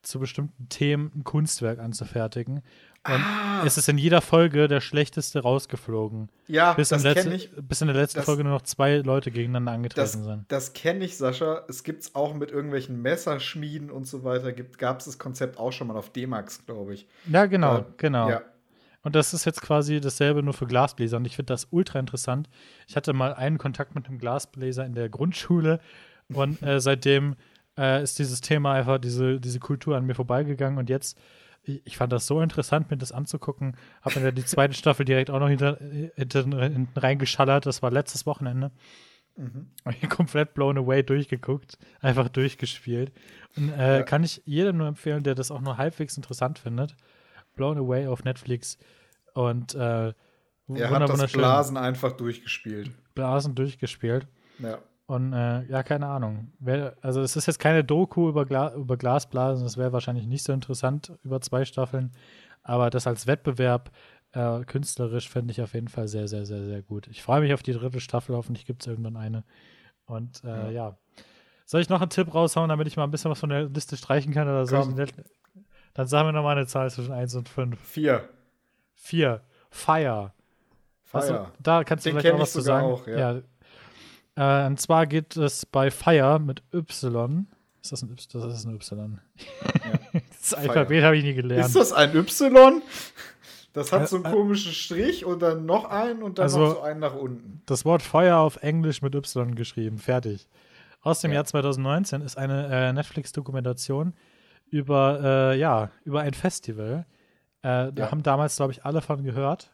zu 0.02 0.20
bestimmten 0.20 0.68
Themen 0.70 1.12
ein 1.16 1.24
Kunstwerk 1.24 1.80
anzufertigen. 1.80 2.58
Und 3.04 3.14
Ah. 3.14 3.64
es 3.66 3.78
ist 3.80 3.90
in 3.90 3.98
jeder 3.98 4.22
Folge 4.22 4.68
der 4.68 4.80
schlechteste 4.80 5.40
rausgeflogen. 5.42 6.30
ja, 6.48 6.74
Bis, 6.74 6.90
das 6.90 7.02
kenne 7.04 7.34
ich. 7.36 7.50
bis 7.56 7.82
in 7.82 7.88
der 7.88 7.96
letzten 7.96 8.18
das- 8.20 8.26
Folge 8.26 8.44
nur 8.44 8.54
noch 8.54 8.62
zwei 8.62 8.98
Leute 8.98 9.32
gegeneinander 9.32 9.72
Das, 9.72 9.76
angetreten 10.16 10.24
sind. 10.24 10.46
das 10.52 10.74
kenne 10.74 11.04
ich, 11.06 11.18
Sascha. 11.18 11.64
Es 11.68 11.84
gibt 11.84 12.04
es 12.04 12.14
auch 12.16 12.34
mit 12.36 12.52
irgendwelchen 12.52 13.02
Messerschmieden 13.02 13.90
und 13.90 14.06
so 14.06 14.24
weiter. 14.24 14.52
Gab 14.54 15.00
es 15.00 15.06
das 15.06 15.18
Konzept 15.18 15.58
auch 15.58 15.72
schon 15.72 15.88
mal 15.88 15.98
auf 15.98 16.12
D-Max, 16.12 16.66
glaube 16.66 16.94
ich. 16.94 17.08
Ja, 17.28 17.46
genau, 17.48 17.80
Äh, 17.80 17.84
genau. 17.98 18.30
Ja. 18.30 18.42
Und 19.04 19.16
das 19.16 19.34
ist 19.34 19.46
jetzt 19.46 19.62
quasi 19.64 20.00
dasselbe 20.00 20.44
nur 20.44 20.54
für 20.54 20.68
Glasbläser. 20.68 21.18
Und 21.18 21.26
ich 21.26 21.36
finde 21.36 21.54
das 21.54 21.68
ultra 21.72 21.98
interessant. 22.00 22.50
Ich 22.88 22.96
hatte 22.96 23.14
mal 23.14 23.34
einen 23.34 23.58
Kontakt 23.58 23.96
mit 23.96 24.08
einem 24.08 24.20
Glasbläser 24.20 24.86
in 24.86 24.94
der 24.94 25.10
Grundschule 25.10 25.80
und 26.32 26.62
äh, 26.62 26.80
seitdem 26.80 27.36
äh, 27.78 28.04
ist 28.04 28.20
dieses 28.20 28.42
Thema 28.42 28.74
einfach, 28.74 28.98
diese, 29.00 29.40
diese 29.40 29.60
Kultur 29.60 29.96
an 29.98 30.06
mir 30.06 30.16
vorbeigegangen. 30.16 30.78
Und 30.80 30.90
jetzt, 30.90 31.18
ich, 31.64 31.98
fand 31.98 32.12
das 32.12 32.28
so 32.28 32.42
interessant, 32.42 32.90
mir 32.92 32.98
das 32.98 33.12
anzugucken. 33.12 33.78
Habe 34.02 34.20
mir 34.20 34.26
da 34.28 34.32
die 34.32 34.46
zweite 34.46 34.74
Staffel 34.74 35.06
direkt 35.06 35.30
auch 35.30 35.40
noch 35.40 35.50
hinter, 35.50 35.78
hinter, 36.16 36.44
hinten 36.44 37.00
reingeschallert. 37.00 37.66
Das 37.66 37.82
war 37.82 37.92
letztes 37.92 38.26
Wochenende. 38.26 38.72
Mhm. 39.38 39.68
Komplett 40.10 40.54
blown 40.54 40.78
away 40.78 41.04
durchgeguckt, 41.04 41.78
einfach 42.02 42.30
durchgespielt. 42.30 43.12
Und 43.56 43.70
äh, 43.72 43.98
Ja. 44.00 44.04
kann 44.04 44.24
ich 44.24 44.42
jedem 44.46 44.78
nur 44.78 44.88
empfehlen, 44.88 45.24
der 45.24 45.36
das 45.36 45.52
auch 45.52 45.62
nur 45.62 45.78
halbwegs 45.78 46.18
interessant 46.18 46.60
findet. 46.60 46.96
Blown 47.56 47.78
Away 47.78 48.08
auf 48.08 48.24
Netflix 48.24 48.78
und 49.34 49.76
äh, 49.76 50.14
Er 50.68 50.90
hat 50.90 51.10
das 51.10 51.32
Blasen 51.32 51.78
einfach 51.78 52.14
durchgespielt. 52.14 52.92
Blasen 53.14 53.56
durchgespielt. 53.56 54.28
Ja. 54.60 54.80
Und 55.12 55.34
äh, 55.34 55.66
ja, 55.66 55.84
keine 55.84 56.08
Ahnung. 56.08 56.54
Wär, 56.60 56.96
also 57.02 57.20
es 57.20 57.36
ist 57.36 57.46
jetzt 57.46 57.60
keine 57.60 57.84
Doku 57.84 58.30
über, 58.30 58.46
Gla 58.46 58.74
über 58.74 58.96
Glasblasen, 58.96 59.66
das 59.66 59.76
wäre 59.76 59.92
wahrscheinlich 59.92 60.26
nicht 60.26 60.42
so 60.42 60.54
interessant 60.54 61.12
über 61.26 61.42
zwei 61.42 61.66
Staffeln. 61.66 62.14
Aber 62.64 62.90
das 62.90 63.08
als 63.08 63.28
Wettbewerb 63.28 63.92
äh, 64.32 64.62
künstlerisch 64.62 65.28
finde 65.28 65.52
ich 65.52 65.62
auf 65.62 65.74
jeden 65.74 65.90
Fall 65.90 66.08
sehr, 66.08 66.30
sehr, 66.30 66.46
sehr, 66.46 66.64
sehr 66.64 66.82
gut. 66.82 67.08
Ich 67.08 67.24
freue 67.24 67.42
mich 67.42 67.54
auf 67.54 67.62
die 67.62 67.74
dritte 67.74 68.00
Staffel, 68.00 68.38
hoffentlich 68.38 68.66
gibt 68.66 68.84
es 68.84 68.88
irgendwann 68.88 69.18
eine. 69.18 69.44
Und 70.06 70.46
äh, 70.46 70.68
ja. 70.68 70.72
Ja. 70.72 70.98
Soll 71.66 71.82
ich 71.82 71.90
noch 71.90 72.00
einen 72.00 72.10
Tipp 72.10 72.34
raushauen, 72.34 72.70
damit 72.70 72.88
ich 72.88 72.96
mal 72.96 73.04
ein 73.04 73.12
bisschen 73.12 73.32
was 73.32 73.40
von 73.42 73.50
der 73.50 73.66
Liste 73.66 73.98
streichen 73.98 74.34
kann? 74.34 74.48
Oder 74.48 74.66
soll 74.66 74.80
ich 74.80 75.14
Komm. 75.14 75.66
Dann 75.94 76.08
sagen 76.08 76.30
wir 76.30 76.32
nochmal 76.32 76.56
eine 76.56 76.68
Zahl 76.68 76.90
zwischen 76.90 77.12
1 77.12 77.36
und 77.36 77.50
5. 77.50 77.78
Vier. 77.82 78.30
4. 78.96 79.42
Fire. 79.72 80.32
Fire. 81.04 81.22
Also, 81.22 81.48
da 81.60 81.84
kannst 81.84 82.06
du 82.06 82.12
Den 82.12 82.20
vielleicht 82.20 82.34
auch 82.34 82.40
was 82.40 82.54
zu 82.54 82.62
sagen. 82.62 82.88
auch, 82.88 83.06
ja. 83.08 83.42
Äh, 84.36 84.66
und 84.68 84.80
zwar 84.80 85.08
geht 85.08 85.36
es 85.38 85.66
bei 85.66 85.92
Fire 85.92 86.40
mit 86.40 86.64
Y. 86.74 87.48
Ist 87.82 87.92
das 87.92 88.04
ein 88.04 88.12
Y? 88.12 88.42
Das 88.42 88.54
ist 88.60 88.66
ein 88.66 88.76
Y. 88.76 89.20
das 90.14 90.50
Fire. 90.50 90.60
Alphabet 90.70 91.04
habe 91.04 91.18
ich 91.18 91.24
nie 91.24 91.34
gelernt. 91.34 91.66
Ist 91.66 91.76
das 91.76 91.92
ein 91.94 92.16
Y? 92.16 92.82
Das 93.74 93.92
hat 93.94 94.10
so 94.10 94.18
einen 94.18 94.26
Äh, 94.26 94.30
äh. 94.30 94.32
komischen 94.34 94.72
Strich 94.74 95.26
und 95.26 95.42
dann 95.42 95.66
noch 95.66 95.86
einen 95.86 96.24
und 96.24 96.38
dann 96.40 96.44
Also- 96.44 96.60
noch 96.60 96.74
so 96.76 96.82
einen 96.82 97.00
nach 97.00 97.16
unten. 97.16 97.62
Das 97.66 97.86
Wort 97.86 98.02
Feuer 98.02 98.38
auf 98.38 98.58
Englisch 98.58 99.02
mit 99.02 99.16
Y 99.16 99.56
geschrieben. 99.56 99.98
Fertig. 99.98 100.48
Aus 101.02 101.22
dem 101.22 101.32
Ja. 101.32 101.36
Jahr 101.36 101.46
2019 101.46 102.22
ist 102.22 102.38
eine 102.38 102.68
äh, 102.68 102.94
Netflix-Dokumentation 102.94 104.14
über, 104.70 105.52
äh, 105.54 105.58
ja, 105.60 105.90
über 106.04 106.22
ein 106.22 106.34
Festival. 106.34 107.06
Äh, 107.64 107.92
da 107.92 107.92
Ja. 107.96 108.12
haben 108.12 108.24
damals, 108.24 108.56
glaube 108.58 108.72
ich, 108.74 108.86
alle 108.86 109.02
von 109.02 109.24
gehört. 109.24 109.72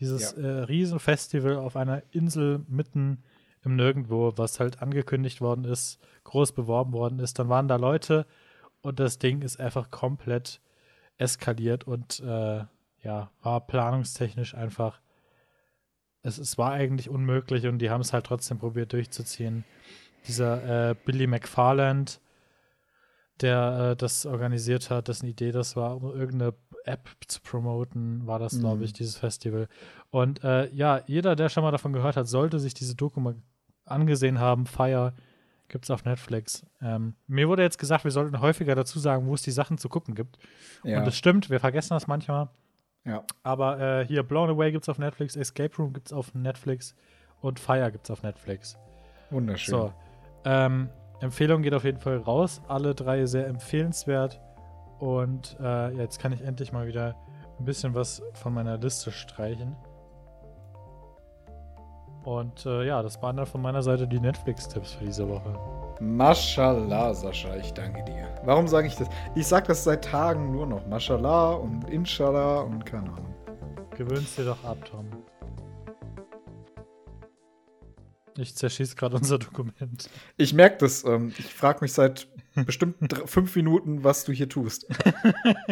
Dieses 0.00 0.32
Ja. 0.36 0.42
äh, 0.42 0.62
Riesenfestival 0.64 1.56
auf 1.56 1.76
einer 1.76 2.02
Insel 2.10 2.60
mitten 2.68 3.22
im 3.66 3.76
Nirgendwo, 3.76 4.32
was 4.36 4.60
halt 4.60 4.80
angekündigt 4.82 5.40
worden 5.40 5.64
ist, 5.64 5.98
groß 6.24 6.52
beworben 6.52 6.92
worden 6.92 7.18
ist. 7.18 7.38
Dann 7.38 7.48
waren 7.48 7.68
da 7.68 7.76
Leute 7.76 8.26
und 8.80 8.98
das 9.00 9.18
Ding 9.18 9.42
ist 9.42 9.60
einfach 9.60 9.90
komplett 9.90 10.60
eskaliert 11.18 11.84
und 11.84 12.20
äh, 12.20 12.64
ja, 13.02 13.30
war 13.42 13.60
planungstechnisch 13.66 14.54
einfach. 14.54 15.00
Es, 16.22 16.38
es 16.38 16.58
war 16.58 16.72
eigentlich 16.72 17.08
unmöglich 17.08 17.66
und 17.66 17.78
die 17.78 17.90
haben 17.90 18.00
es 18.00 18.12
halt 18.12 18.26
trotzdem 18.26 18.58
probiert 18.58 18.92
durchzuziehen. 18.92 19.64
Dieser 20.26 20.90
äh, 20.90 20.94
Billy 21.04 21.26
McFarland, 21.26 22.20
der 23.40 23.90
äh, 23.92 23.96
das 23.96 24.26
organisiert 24.26 24.90
hat, 24.90 25.08
dessen 25.08 25.26
Idee 25.26 25.52
das 25.52 25.76
war, 25.76 25.96
um 25.96 26.04
irgendeine 26.12 26.54
App 26.84 27.08
zu 27.28 27.40
promoten, 27.40 28.26
war 28.26 28.38
das, 28.38 28.58
glaube 28.58 28.78
Mhm. 28.78 28.82
ich, 28.84 28.92
dieses 28.92 29.16
Festival. 29.16 29.68
Und 30.10 30.42
äh, 30.44 30.68
ja, 30.72 31.02
jeder, 31.06 31.36
der 31.36 31.48
schon 31.48 31.62
mal 31.62 31.70
davon 31.72 31.92
gehört 31.92 32.16
hat, 32.16 32.28
sollte 32.28 32.58
sich 32.58 32.74
diese 32.74 32.94
Doku 32.94 33.20
mal 33.20 33.36
angesehen 33.86 34.38
haben. 34.40 34.66
Fire 34.66 35.14
gibt 35.68 35.84
es 35.84 35.90
auf 35.90 36.04
Netflix. 36.04 36.64
Ähm, 36.80 37.14
mir 37.26 37.48
wurde 37.48 37.62
jetzt 37.62 37.78
gesagt, 37.78 38.04
wir 38.04 38.10
sollten 38.10 38.40
häufiger 38.40 38.74
dazu 38.74 38.98
sagen, 38.98 39.26
wo 39.26 39.34
es 39.34 39.42
die 39.42 39.50
Sachen 39.50 39.78
zu 39.78 39.88
gucken 39.88 40.14
gibt. 40.14 40.38
Ja. 40.84 40.98
Und 40.98 41.06
das 41.06 41.16
stimmt, 41.16 41.50
wir 41.50 41.60
vergessen 41.60 41.94
das 41.94 42.06
manchmal. 42.06 42.48
ja. 43.04 43.24
Aber 43.42 43.80
äh, 43.80 44.06
hier 44.06 44.22
Blown 44.22 44.50
Away 44.50 44.72
gibt 44.72 44.84
es 44.84 44.88
auf 44.88 44.98
Netflix, 44.98 45.34
Escape 45.36 45.74
Room 45.76 45.92
gibt 45.92 46.08
es 46.08 46.12
auf 46.12 46.34
Netflix 46.34 46.94
und 47.40 47.58
Fire 47.58 47.90
gibt 47.90 48.04
es 48.04 48.10
auf 48.10 48.22
Netflix. 48.22 48.78
Wunderschön. 49.30 49.72
So, 49.72 49.92
ähm, 50.44 50.88
Empfehlung 51.20 51.62
geht 51.62 51.74
auf 51.74 51.84
jeden 51.84 51.98
Fall 51.98 52.18
raus. 52.18 52.60
Alle 52.68 52.94
drei 52.94 53.26
sehr 53.26 53.46
empfehlenswert. 53.46 54.40
Und 54.98 55.56
äh, 55.60 55.92
jetzt 55.96 56.18
kann 56.20 56.32
ich 56.32 56.40
endlich 56.42 56.72
mal 56.72 56.86
wieder 56.86 57.16
ein 57.58 57.64
bisschen 57.64 57.94
was 57.94 58.22
von 58.34 58.54
meiner 58.54 58.78
Liste 58.78 59.10
streichen. 59.10 59.76
Und 62.26 62.66
äh, 62.66 62.84
ja, 62.84 63.04
das 63.04 63.22
waren 63.22 63.36
dann 63.36 63.46
von 63.46 63.62
meiner 63.62 63.84
Seite 63.84 64.08
die 64.08 64.18
Netflix-Tipps 64.18 64.94
für 64.94 65.04
diese 65.04 65.28
Woche. 65.28 65.56
Mashallah, 66.00 67.14
Sascha, 67.14 67.54
ich 67.54 67.72
danke 67.72 68.02
dir. 68.02 68.34
Warum 68.44 68.66
sage 68.66 68.88
ich 68.88 68.96
das? 68.96 69.08
Ich 69.36 69.46
sage 69.46 69.68
das 69.68 69.84
seit 69.84 70.04
Tagen 70.04 70.50
nur 70.50 70.66
noch. 70.66 70.84
Mashallah 70.88 71.52
und 71.52 71.88
Inshallah 71.88 72.62
und 72.62 72.84
keine 72.84 73.12
Ahnung. 73.12 73.32
Gewöhnst 73.96 74.36
dir 74.36 74.46
doch 74.46 74.64
ab, 74.64 74.78
Tom. 74.84 75.08
Ich 78.36 78.56
zerschieß 78.56 78.96
gerade 78.96 79.14
unser 79.18 79.38
Dokument. 79.38 80.10
Ich 80.36 80.52
merke 80.52 80.78
das. 80.78 81.04
Ähm, 81.04 81.32
ich 81.38 81.54
frage 81.54 81.78
mich 81.82 81.92
seit 81.92 82.26
bestimmt 82.66 82.96
fünf 83.26 83.54
Minuten, 83.56 84.02
was 84.04 84.24
du 84.24 84.32
hier 84.32 84.48
tust. 84.48 84.86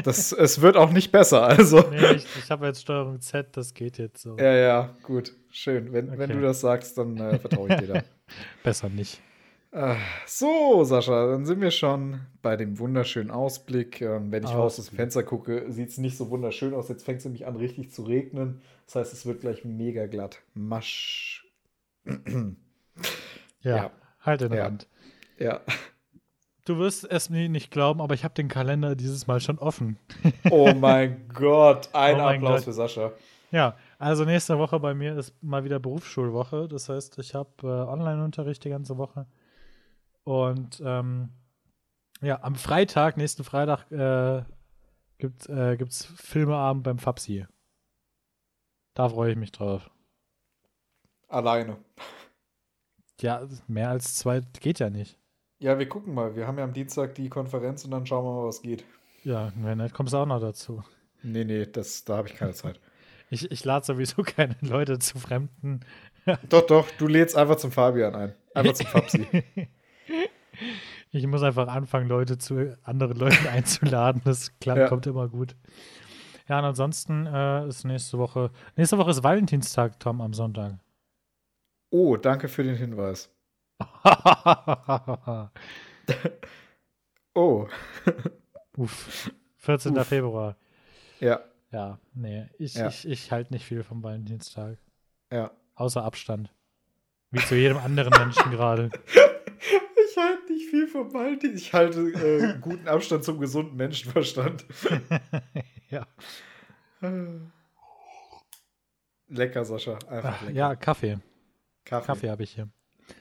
Das, 0.05 0.33
es 0.33 0.61
wird 0.61 0.77
auch 0.77 0.91
nicht 0.91 1.11
besser, 1.13 1.43
also. 1.45 1.81
Nee, 1.91 2.13
ich, 2.17 2.27
ich 2.39 2.51
habe 2.51 2.67
jetzt 2.67 2.83
Steuerung 2.83 3.21
Z, 3.21 3.57
das 3.57 3.75
geht 3.75 3.99
jetzt 3.99 4.21
so. 4.23 4.37
Ja, 4.39 4.53
ja, 4.55 4.97
gut. 5.03 5.33
Schön. 5.51 5.93
Wenn, 5.93 6.11
wenn 6.13 6.21
Okay. 6.31 6.33
du 6.35 6.41
das 6.43 6.61
sagst, 6.61 6.99
dann 6.99 7.17
äh, 7.19 7.39
vertraue 7.39 7.69
ich 7.71 7.77
dir 7.81 7.87
da. 7.87 8.03
Besser 8.63 8.89
nicht. 8.89 9.21
Ah, 9.73 9.97
So, 10.27 10.85
Sascha, 10.85 11.27
dann 11.27 11.47
sind 11.47 11.61
wir 11.61 11.73
schon 11.73 12.21
bei 12.43 12.57
dem 12.57 12.79
wunderschönen 12.79 13.31
Ausblick. 13.33 14.01
Ähm, 14.01 14.31
wenn 14.31 14.45
ich 14.45 14.51
raus 14.51 14.79
aus 14.79 14.91
dem. 14.91 14.97
Fenster 14.97 15.23
gucke, 15.25 15.65
sieht 15.73 15.89
es 15.89 15.99
nicht 15.99 16.17
so 16.17 16.31
wunderschön 16.31 16.75
aus. 16.75 16.89
Jetzt 16.89 17.05
fängt 17.05 17.19
es 17.19 17.25
nämlich 17.25 17.47
an, 17.47 17.57
richtig 17.57 17.91
zu 17.93 18.03
regnen. 18.05 18.61
Das 18.87 18.95
heißt, 18.97 19.13
es 19.13 19.27
wird 19.27 19.41
gleich 19.41 19.65
mega 19.65 20.07
glatt. 20.07 20.43
Masch. 20.55 21.47
Ja, 23.63 23.77
Ja. 23.77 23.91
halt 24.21 24.43
in 24.43 24.51
der 24.51 24.59
Ja. 24.59 24.65
Hand. 24.67 24.89
Ja. 25.39 25.61
Du 26.65 26.79
wirst 26.79 27.05
es 27.11 27.29
mir 27.29 27.49
nicht 27.49 27.71
glauben, 27.71 28.01
aber 28.01 28.15
ich 28.15 28.25
habe 28.25 28.35
den 28.35 28.49
Kalender 28.49 28.95
dieses 28.97 29.27
Mal 29.27 29.41
schon 29.41 29.59
offen. 29.59 29.99
Oh 30.51 30.73
mein 30.75 31.29
Gott. 31.29 31.89
Ein 31.95 32.17
Oh 32.21 32.29
Applaus 32.29 32.57
Gott. 32.57 32.65
für 32.65 32.73
Sascha. 32.73 33.13
Ja, 33.51 33.77
also 33.99 34.25
nächste 34.25 34.59
Woche 34.59 34.81
bei 34.81 34.95
mir 34.95 35.17
ist 35.17 35.33
mal 35.43 35.65
wieder 35.65 35.79
Berufsschulwoche. 35.79 36.67
Das 36.69 36.89
heißt, 36.89 37.19
ich 37.19 37.35
habe 37.35 37.51
äh, 37.63 37.67
Online-Unterricht 37.67 38.65
die 38.65 38.71
ganze 38.71 38.97
Woche. 38.99 39.27
Und 40.25 40.83
ähm, 40.85 41.31
ja, 42.23 42.43
am 42.43 42.55
Freitag, 42.55 43.17
nächsten 43.17 43.45
Freitag, 43.45 43.91
äh, 43.93 44.43
gibt 45.19 45.49
äh, 45.49 45.77
gibt's 45.77 46.07
Filmeabend 46.17 46.83
beim 46.83 46.99
Fabsi. 46.99 47.47
Da 48.95 49.09
freue 49.09 49.33
ich 49.33 49.37
mich 49.37 49.53
drauf. 49.53 49.91
Alleine. 51.29 51.77
Ja, 53.21 53.47
mehr 53.67 53.91
als 53.91 54.17
zwei 54.17 54.41
geht 54.61 54.79
ja 54.79 54.89
nicht. 54.91 55.19
Ja, 55.59 55.79
wir 55.79 55.89
gucken 55.89 56.15
mal. 56.15 56.37
Wir 56.37 56.47
haben 56.47 56.59
ja 56.59 56.65
am 56.65 56.73
Dienstag 56.73 57.15
die 57.15 57.29
Konferenz 57.29 57.85
und 57.85 57.91
dann 57.91 58.07
schauen 58.07 58.25
wir 58.25 58.33
mal, 58.43 58.47
was 58.47 58.63
geht. 58.63 58.85
Ja, 59.23 59.53
wenn 59.57 59.79
nicht, 59.79 59.95
kommst 59.95 60.13
du 60.13 60.19
auch 60.19 60.27
noch 60.27 60.41
dazu. 60.41 60.83
Nee, 61.23 61.45
nee, 61.45 61.65
das, 61.67 62.05
da 62.05 62.19
habe 62.19 62.29
ich 62.29 62.35
keine 62.35 62.53
Zeit. 62.53 62.81
Ich, 63.31 63.51
ich 63.51 63.65
lade 63.65 63.85
sowieso 63.87 64.23
keine 64.23 64.55
Leute 64.61 64.99
zu 64.99 65.19
Fremden. 65.19 65.81
doch, 66.51 66.67
doch, 66.67 66.87
du 66.99 67.09
lädst 67.09 67.35
einfach 67.37 67.57
zum 67.57 67.73
Fabian 67.73 68.15
ein. 68.15 68.35
Einfach 68.55 68.75
zum 68.75 68.87
Fabsi. 68.87 69.27
Ich 71.11 71.27
muss 71.27 71.43
einfach 71.43 71.67
anfangen, 71.69 72.09
Leute 72.09 72.39
zu 72.39 72.77
anderen 72.85 73.17
Leuten 73.17 73.47
einzuladen. 73.49 74.21
Das 74.25 74.57
klappt, 74.61 74.79
Ja. 74.81 74.89
kommt 74.89 75.07
immer 75.07 75.29
gut. 75.29 75.57
Ja, 76.49 76.59
und 76.59 76.65
ansonsten 76.67 77.27
äh, 77.27 77.67
ist 77.67 77.85
nächste 77.85 78.19
Woche. 78.19 78.51
Nächste 78.77 78.99
Woche 78.99 79.11
ist 79.11 79.25
Valentinstag, 79.25 79.99
Tom, 79.99 80.21
am 80.21 80.33
Sonntag. 80.35 80.75
Oh, 81.91 82.17
danke 82.17 82.49
für 82.49 82.63
den 82.63 82.77
Hinweis. 82.77 83.34
Oh, 87.37 87.67
Uff. 88.77 89.31
14. 89.57 89.97
Uff. 89.99 90.07
Februar. 90.07 90.57
ja, 91.21 91.41
Ja, 91.73 91.99
nee, 92.15 92.47
ich, 92.59 92.75
Ja. 92.75 92.87
ich, 92.89 93.09
ich 93.09 93.33
halte 93.33 93.53
nicht 93.53 93.65
viel 93.67 93.83
vom 93.83 94.03
Valentinstag. 94.03 94.79
ja. 95.33 95.51
Außer 95.77 96.05
Abstand. 96.05 96.55
Wie 97.33 97.41
zu 97.41 97.57
jedem 97.57 97.79
anderen 97.79 98.13
Menschen 98.19 98.53
gerade. 98.53 98.91
Ich 99.09 100.17
halte 100.17 100.53
nicht 100.53 100.71
viel 100.71 100.87
vom 100.87 101.13
Valentin. 101.13 101.57
Ich 101.57 101.73
halte 101.73 102.01
äh, 102.13 102.59
guten 102.61 102.87
Abstand 102.87 103.25
zum 103.25 103.41
gesunden 103.41 103.75
Menschenverstand. 103.77 104.65
Ja. 105.91 106.07
Lecker, 109.27 109.65
Sascha. 109.65 109.95
Einfach 110.09 110.35
Ach, 110.37 110.43
lecker. 110.43 110.55
ja, 110.55 110.77
Kaffee. 110.77 111.19
Kaffee. 111.85 112.07
Kaffee 112.07 112.31
habe 112.31 112.45
ich 112.45 112.53
hier. 112.53 112.69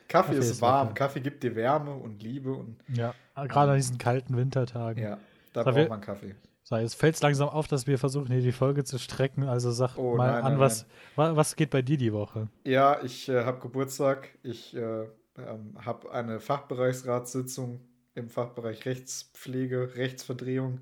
Kaffee, 0.08 0.28
Kaffee 0.34 0.38
ist, 0.40 0.50
ist 0.52 0.62
warm. 0.62 0.88
lecker. 0.90 0.96
Kaffee 1.06 1.20
gibt 1.22 1.44
dir 1.44 1.56
Wärme 1.56 1.94
und 1.96 2.22
Liebe 2.22 2.52
und 2.54 2.78
Ja, 2.88 3.14
gerade 3.36 3.72
an 3.72 3.78
diesen 3.78 3.98
kalten 3.98 4.38
Wintertagen. 4.38 5.02
ja, 5.04 5.18
da 5.54 5.64
braucht 5.64 5.76
wir- 5.76 5.90
man 5.90 6.02
Kaffee. 6.02 6.36
So, 6.66 6.78
jetzt 6.78 6.96
fällt 6.96 7.16
es 7.16 7.22
langsam 7.22 7.50
auf, 7.50 7.68
dass 7.68 7.88
wir 7.88 7.98
versuchen, 8.00 8.28
hier 8.28 8.40
die 8.42 8.54
Folge 8.54 8.86
zu 8.86 8.98
strecken. 8.98 9.44
Also 9.44 9.72
sag 9.72 9.98
Oh, 9.98 10.16
mal 10.16 10.28
nein, 10.28 10.44
an, 10.44 10.52
nein, 10.54 10.60
was, 10.60 10.86
wa- 11.18 11.36
was 11.36 11.58
geht 11.58 11.72
bei 11.72 11.82
dir 11.82 11.98
die 11.98 12.14
Woche? 12.14 12.48
Ja, 12.64 13.02
ich 13.04 13.28
äh, 13.28 13.44
habe 13.44 13.60
Geburtstag. 13.60 14.30
Ich 14.44 14.74
äh, 14.74 15.04
ähm, 15.38 15.76
habe 15.84 16.12
eine 16.14 16.40
Fachbereichsratssitzung 16.40 17.82
im 18.16 18.30
Fachbereich 18.30 18.86
Rechtspflege, 18.86 19.96
Rechtsverdrehung. 19.96 20.80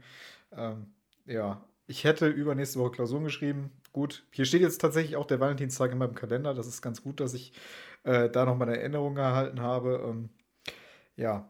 Ähm, 0.56 0.88
ja, 1.26 1.62
ich 1.88 2.04
hätte 2.04 2.28
übernächste 2.28 2.80
Woche 2.80 2.92
Klausuren 2.92 3.24
geschrieben. 3.24 3.72
Gut, 3.94 4.24
hier 4.32 4.46
steht 4.46 4.62
jetzt 4.62 4.80
tatsächlich 4.82 5.16
auch 5.16 5.26
der 5.26 5.40
Valentinstag 5.40 5.92
in 5.92 5.98
meinem 5.98 6.16
Kalender. 6.16 6.54
Das 6.54 6.68
ist 6.68 6.82
ganz 6.82 7.02
gut, 7.02 7.20
dass 7.20 7.34
ich 7.34 7.54
äh, 8.04 8.30
da 8.30 8.46
noch 8.46 8.58
meine 8.58 8.78
Erinnerung 8.78 9.18
erhalten 9.18 9.62
habe. 9.62 10.04
Ähm, 10.08 10.30
ja, 11.16 11.50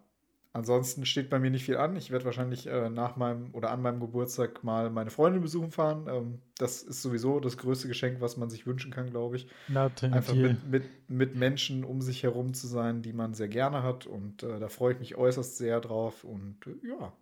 ansonsten 0.53 1.05
steht 1.05 1.29
bei 1.29 1.39
mir 1.39 1.49
nicht 1.49 1.65
viel 1.65 1.77
an. 1.77 1.95
Ich 1.95 2.11
werde 2.11 2.25
wahrscheinlich 2.25 2.67
äh, 2.67 2.89
nach 2.89 3.15
meinem 3.15 3.53
oder 3.53 3.71
an 3.71 3.81
meinem 3.81 3.99
Geburtstag 3.99 4.63
mal 4.63 4.89
meine 4.89 5.09
Freundin 5.09 5.41
besuchen 5.41 5.71
fahren. 5.71 6.07
Ähm, 6.09 6.41
das 6.57 6.83
ist 6.83 7.01
sowieso 7.01 7.39
das 7.39 7.57
größte 7.57 7.87
Geschenk, 7.87 8.21
was 8.21 8.37
man 8.37 8.49
sich 8.49 8.65
wünschen 8.65 8.91
kann, 8.91 9.09
glaube 9.09 9.37
ich. 9.37 9.47
Na, 9.67 9.89
Einfach 10.01 10.33
mit, 10.33 10.67
mit, 10.67 11.09
mit 11.09 11.35
Menschen 11.35 11.83
um 11.83 12.01
sich 12.01 12.23
herum 12.23 12.53
zu 12.53 12.67
sein, 12.67 13.01
die 13.01 13.13
man 13.13 13.33
sehr 13.33 13.47
gerne 13.47 13.83
hat. 13.83 14.05
Und 14.05 14.43
äh, 14.43 14.59
da 14.59 14.67
freue 14.67 14.93
ich 14.93 14.99
mich 14.99 15.15
äußerst 15.15 15.57
sehr 15.57 15.79
drauf. 15.79 16.23
Und 16.23 16.57
äh, 16.67 16.87
ja, 16.87 17.13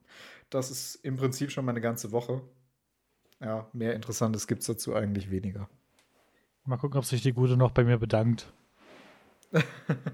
das 0.50 0.72
ist 0.72 0.96
im 0.96 1.18
Prinzip 1.18 1.52
schon 1.52 1.66
meine 1.66 1.82
ganze 1.82 2.12
Woche. 2.12 2.42
Ja, 3.42 3.70
mehr 3.72 3.94
Interessantes 3.94 4.48
gibt 4.48 4.62
es 4.62 4.68
dazu 4.68 4.94
eigentlich 4.94 5.32
weniger. 5.32 5.70
Mal 6.66 6.78
gucken, 6.78 6.98
ob 6.98 7.06
sich 7.06 7.22
die 7.22 7.34
Gute 7.34 7.56
noch 7.56 7.72
bei 7.72 7.84
mir 7.84 7.98
bedankt. 7.98 8.52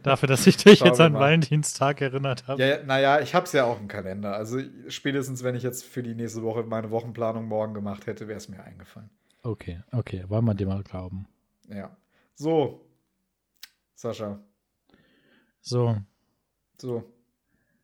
Dafür, 0.03 0.27
dass 0.27 0.47
ich 0.47 0.57
dich 0.57 0.79
jetzt 0.79 0.99
an 1.01 1.13
mal. 1.13 1.19
Valentinstag 1.19 2.01
erinnert 2.01 2.47
habe. 2.47 2.61
Ja, 2.61 2.67
ja, 2.77 2.83
naja, 2.83 3.19
ich 3.19 3.35
habe 3.35 3.45
es 3.45 3.51
ja 3.51 3.65
auch 3.65 3.79
im 3.79 3.87
Kalender. 3.87 4.33
Also 4.35 4.59
spätestens, 4.87 5.43
wenn 5.43 5.55
ich 5.55 5.63
jetzt 5.63 5.83
für 5.83 6.03
die 6.03 6.15
nächste 6.15 6.41
Woche 6.43 6.63
meine 6.63 6.89
Wochenplanung 6.91 7.45
morgen 7.45 7.73
gemacht 7.73 8.07
hätte, 8.07 8.27
wäre 8.27 8.37
es 8.37 8.47
mir 8.49 8.63
eingefallen. 8.63 9.09
Okay, 9.43 9.81
okay, 9.91 10.23
wollen 10.27 10.45
wir 10.45 10.53
dir 10.55 10.67
mal 10.67 10.83
glauben. 10.83 11.27
Ja. 11.67 11.95
So, 12.35 12.81
Sascha, 13.93 14.39
So, 15.61 15.97
so, 16.77 17.03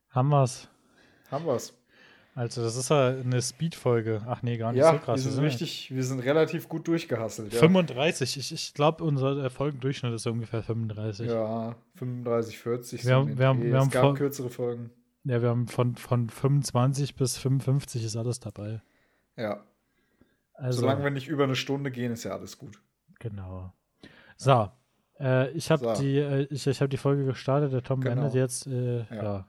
haben 0.10 0.30
wir's. 0.30 0.68
haben 1.30 1.46
wir's. 1.46 1.74
Also, 2.34 2.64
das 2.64 2.78
ist 2.78 2.90
ja 2.90 3.10
eine 3.10 3.42
Speed-Folge. 3.42 4.22
Ach 4.26 4.42
nee, 4.42 4.56
gar 4.58 4.72
nicht 4.72 4.80
Ja, 4.80 4.94
so 4.94 5.00
krass. 5.00 5.26
wir 5.26 5.32
sind 5.32 5.44
richtig, 5.44 5.94
wir 5.94 6.04
sind 6.04 6.20
relativ 6.22 6.70
gut 6.70 6.88
durchgehasselt. 6.88 7.52
Ja. 7.54 7.60
35. 7.60 8.38
Ich, 8.38 8.52
ich 8.54 8.74
glaube, 8.74 9.04
unser 9.04 9.50
Folgendurchschnitt 9.50 10.14
ist 10.14 10.26
ungefähr 10.28 10.64
35. 10.64 11.28
Ja, 11.28 11.34
Ja, 11.70 11.76
35, 11.96 12.58
40. 12.58 13.06
Wir 13.06 13.16
haben- 13.16 13.38
wir 13.38 13.48
haben- 13.48 13.62
wir 13.62 13.72
Dreh. 13.72 13.78
haben 13.78 13.88
es 13.88 13.94
gab 13.94 14.04
vor- 14.04 14.14
kürzere 14.16 14.50
Folgen. 14.50 14.92
wir 15.24 15.42
haben 15.42 15.68
von, 15.68 15.96
von 15.98 16.30
25 16.30 17.16
bis 17.16 17.38
55 17.38 18.04
ist 18.06 18.16
alles 18.16 18.40
dabei. 18.40 18.82
Ja. 19.36 19.64
Also, 20.54 20.82
Solange 20.82 21.04
wir 21.04 21.12
nicht 21.12 21.28
über 21.28 21.44
eine 21.44 21.56
Stunde 21.56 21.92
gehen, 21.92 22.14
ist 22.14 22.24
ja 22.24 22.32
alles 22.32 22.58
gut. 22.58 22.80
Genau. 23.20 23.74
So, 24.38 24.72
äh, 25.20 25.50
ich 25.52 25.70
habe 25.70 25.96
So. 25.96 26.02
die, 26.02 26.18
äh, 26.18 26.48
ich, 26.50 26.66
ich 26.66 26.82
hab 26.82 26.90
die 26.90 26.98
Folge 26.98 27.26
gestartet, 27.26 27.74
der 27.74 27.84
Tom 27.84 28.00
Genau. 28.00 28.16
beendet 28.16 28.36
jetzt. 28.36 28.68
Äh, 28.68 29.00
ja. 29.10 29.24
Ja. 29.24 29.48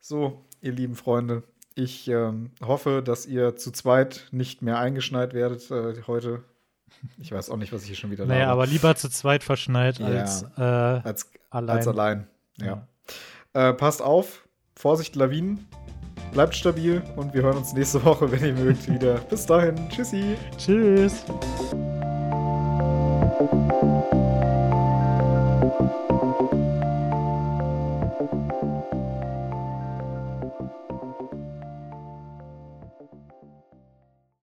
So, 0.00 0.44
ihr 0.60 0.72
lieben 0.72 0.94
Freunde, 0.96 1.42
ich 1.74 2.08
ähm, 2.08 2.50
hoffe, 2.64 3.02
dass 3.04 3.26
ihr 3.26 3.56
zu 3.56 3.70
zweit 3.70 4.28
nicht 4.30 4.62
mehr 4.62 4.78
eingeschneit 4.78 5.34
werdet 5.34 5.70
äh, 5.70 5.94
heute. 6.06 6.42
Ich 7.18 7.32
weiß 7.32 7.50
auch 7.50 7.56
nicht, 7.56 7.72
was 7.72 7.82
ich 7.82 7.88
hier 7.88 7.96
schon 7.96 8.10
wieder 8.10 8.26
Naja, 8.26 8.40
laber. 8.42 8.52
aber 8.52 8.66
lieber 8.66 8.94
zu 8.94 9.08
zweit 9.08 9.42
verschneit 9.42 9.98
Ja. 9.98 10.06
als 10.06 10.42
äh, 10.56 10.60
als, 10.62 11.30
allein. 11.50 11.76
als 11.76 11.88
allein. 11.88 12.26
Ja. 12.60 12.86
Äh, 13.54 13.72
passt 13.74 14.02
auf, 14.02 14.46
Vorsicht, 14.76 15.16
Lawinen. 15.16 15.66
Bleibt 16.32 16.54
stabil 16.54 17.02
und 17.16 17.34
wir 17.34 17.42
hören 17.42 17.58
uns 17.58 17.74
nächste 17.74 18.02
Woche, 18.04 18.30
wenn 18.32 18.42
ihr 18.44 18.54
mögt, 18.54 18.88
wieder. 18.88 19.16
Bis 19.28 19.44
dahin. 19.44 19.74
Tschüssi. 19.90 20.36
Tschüss. 20.56 21.24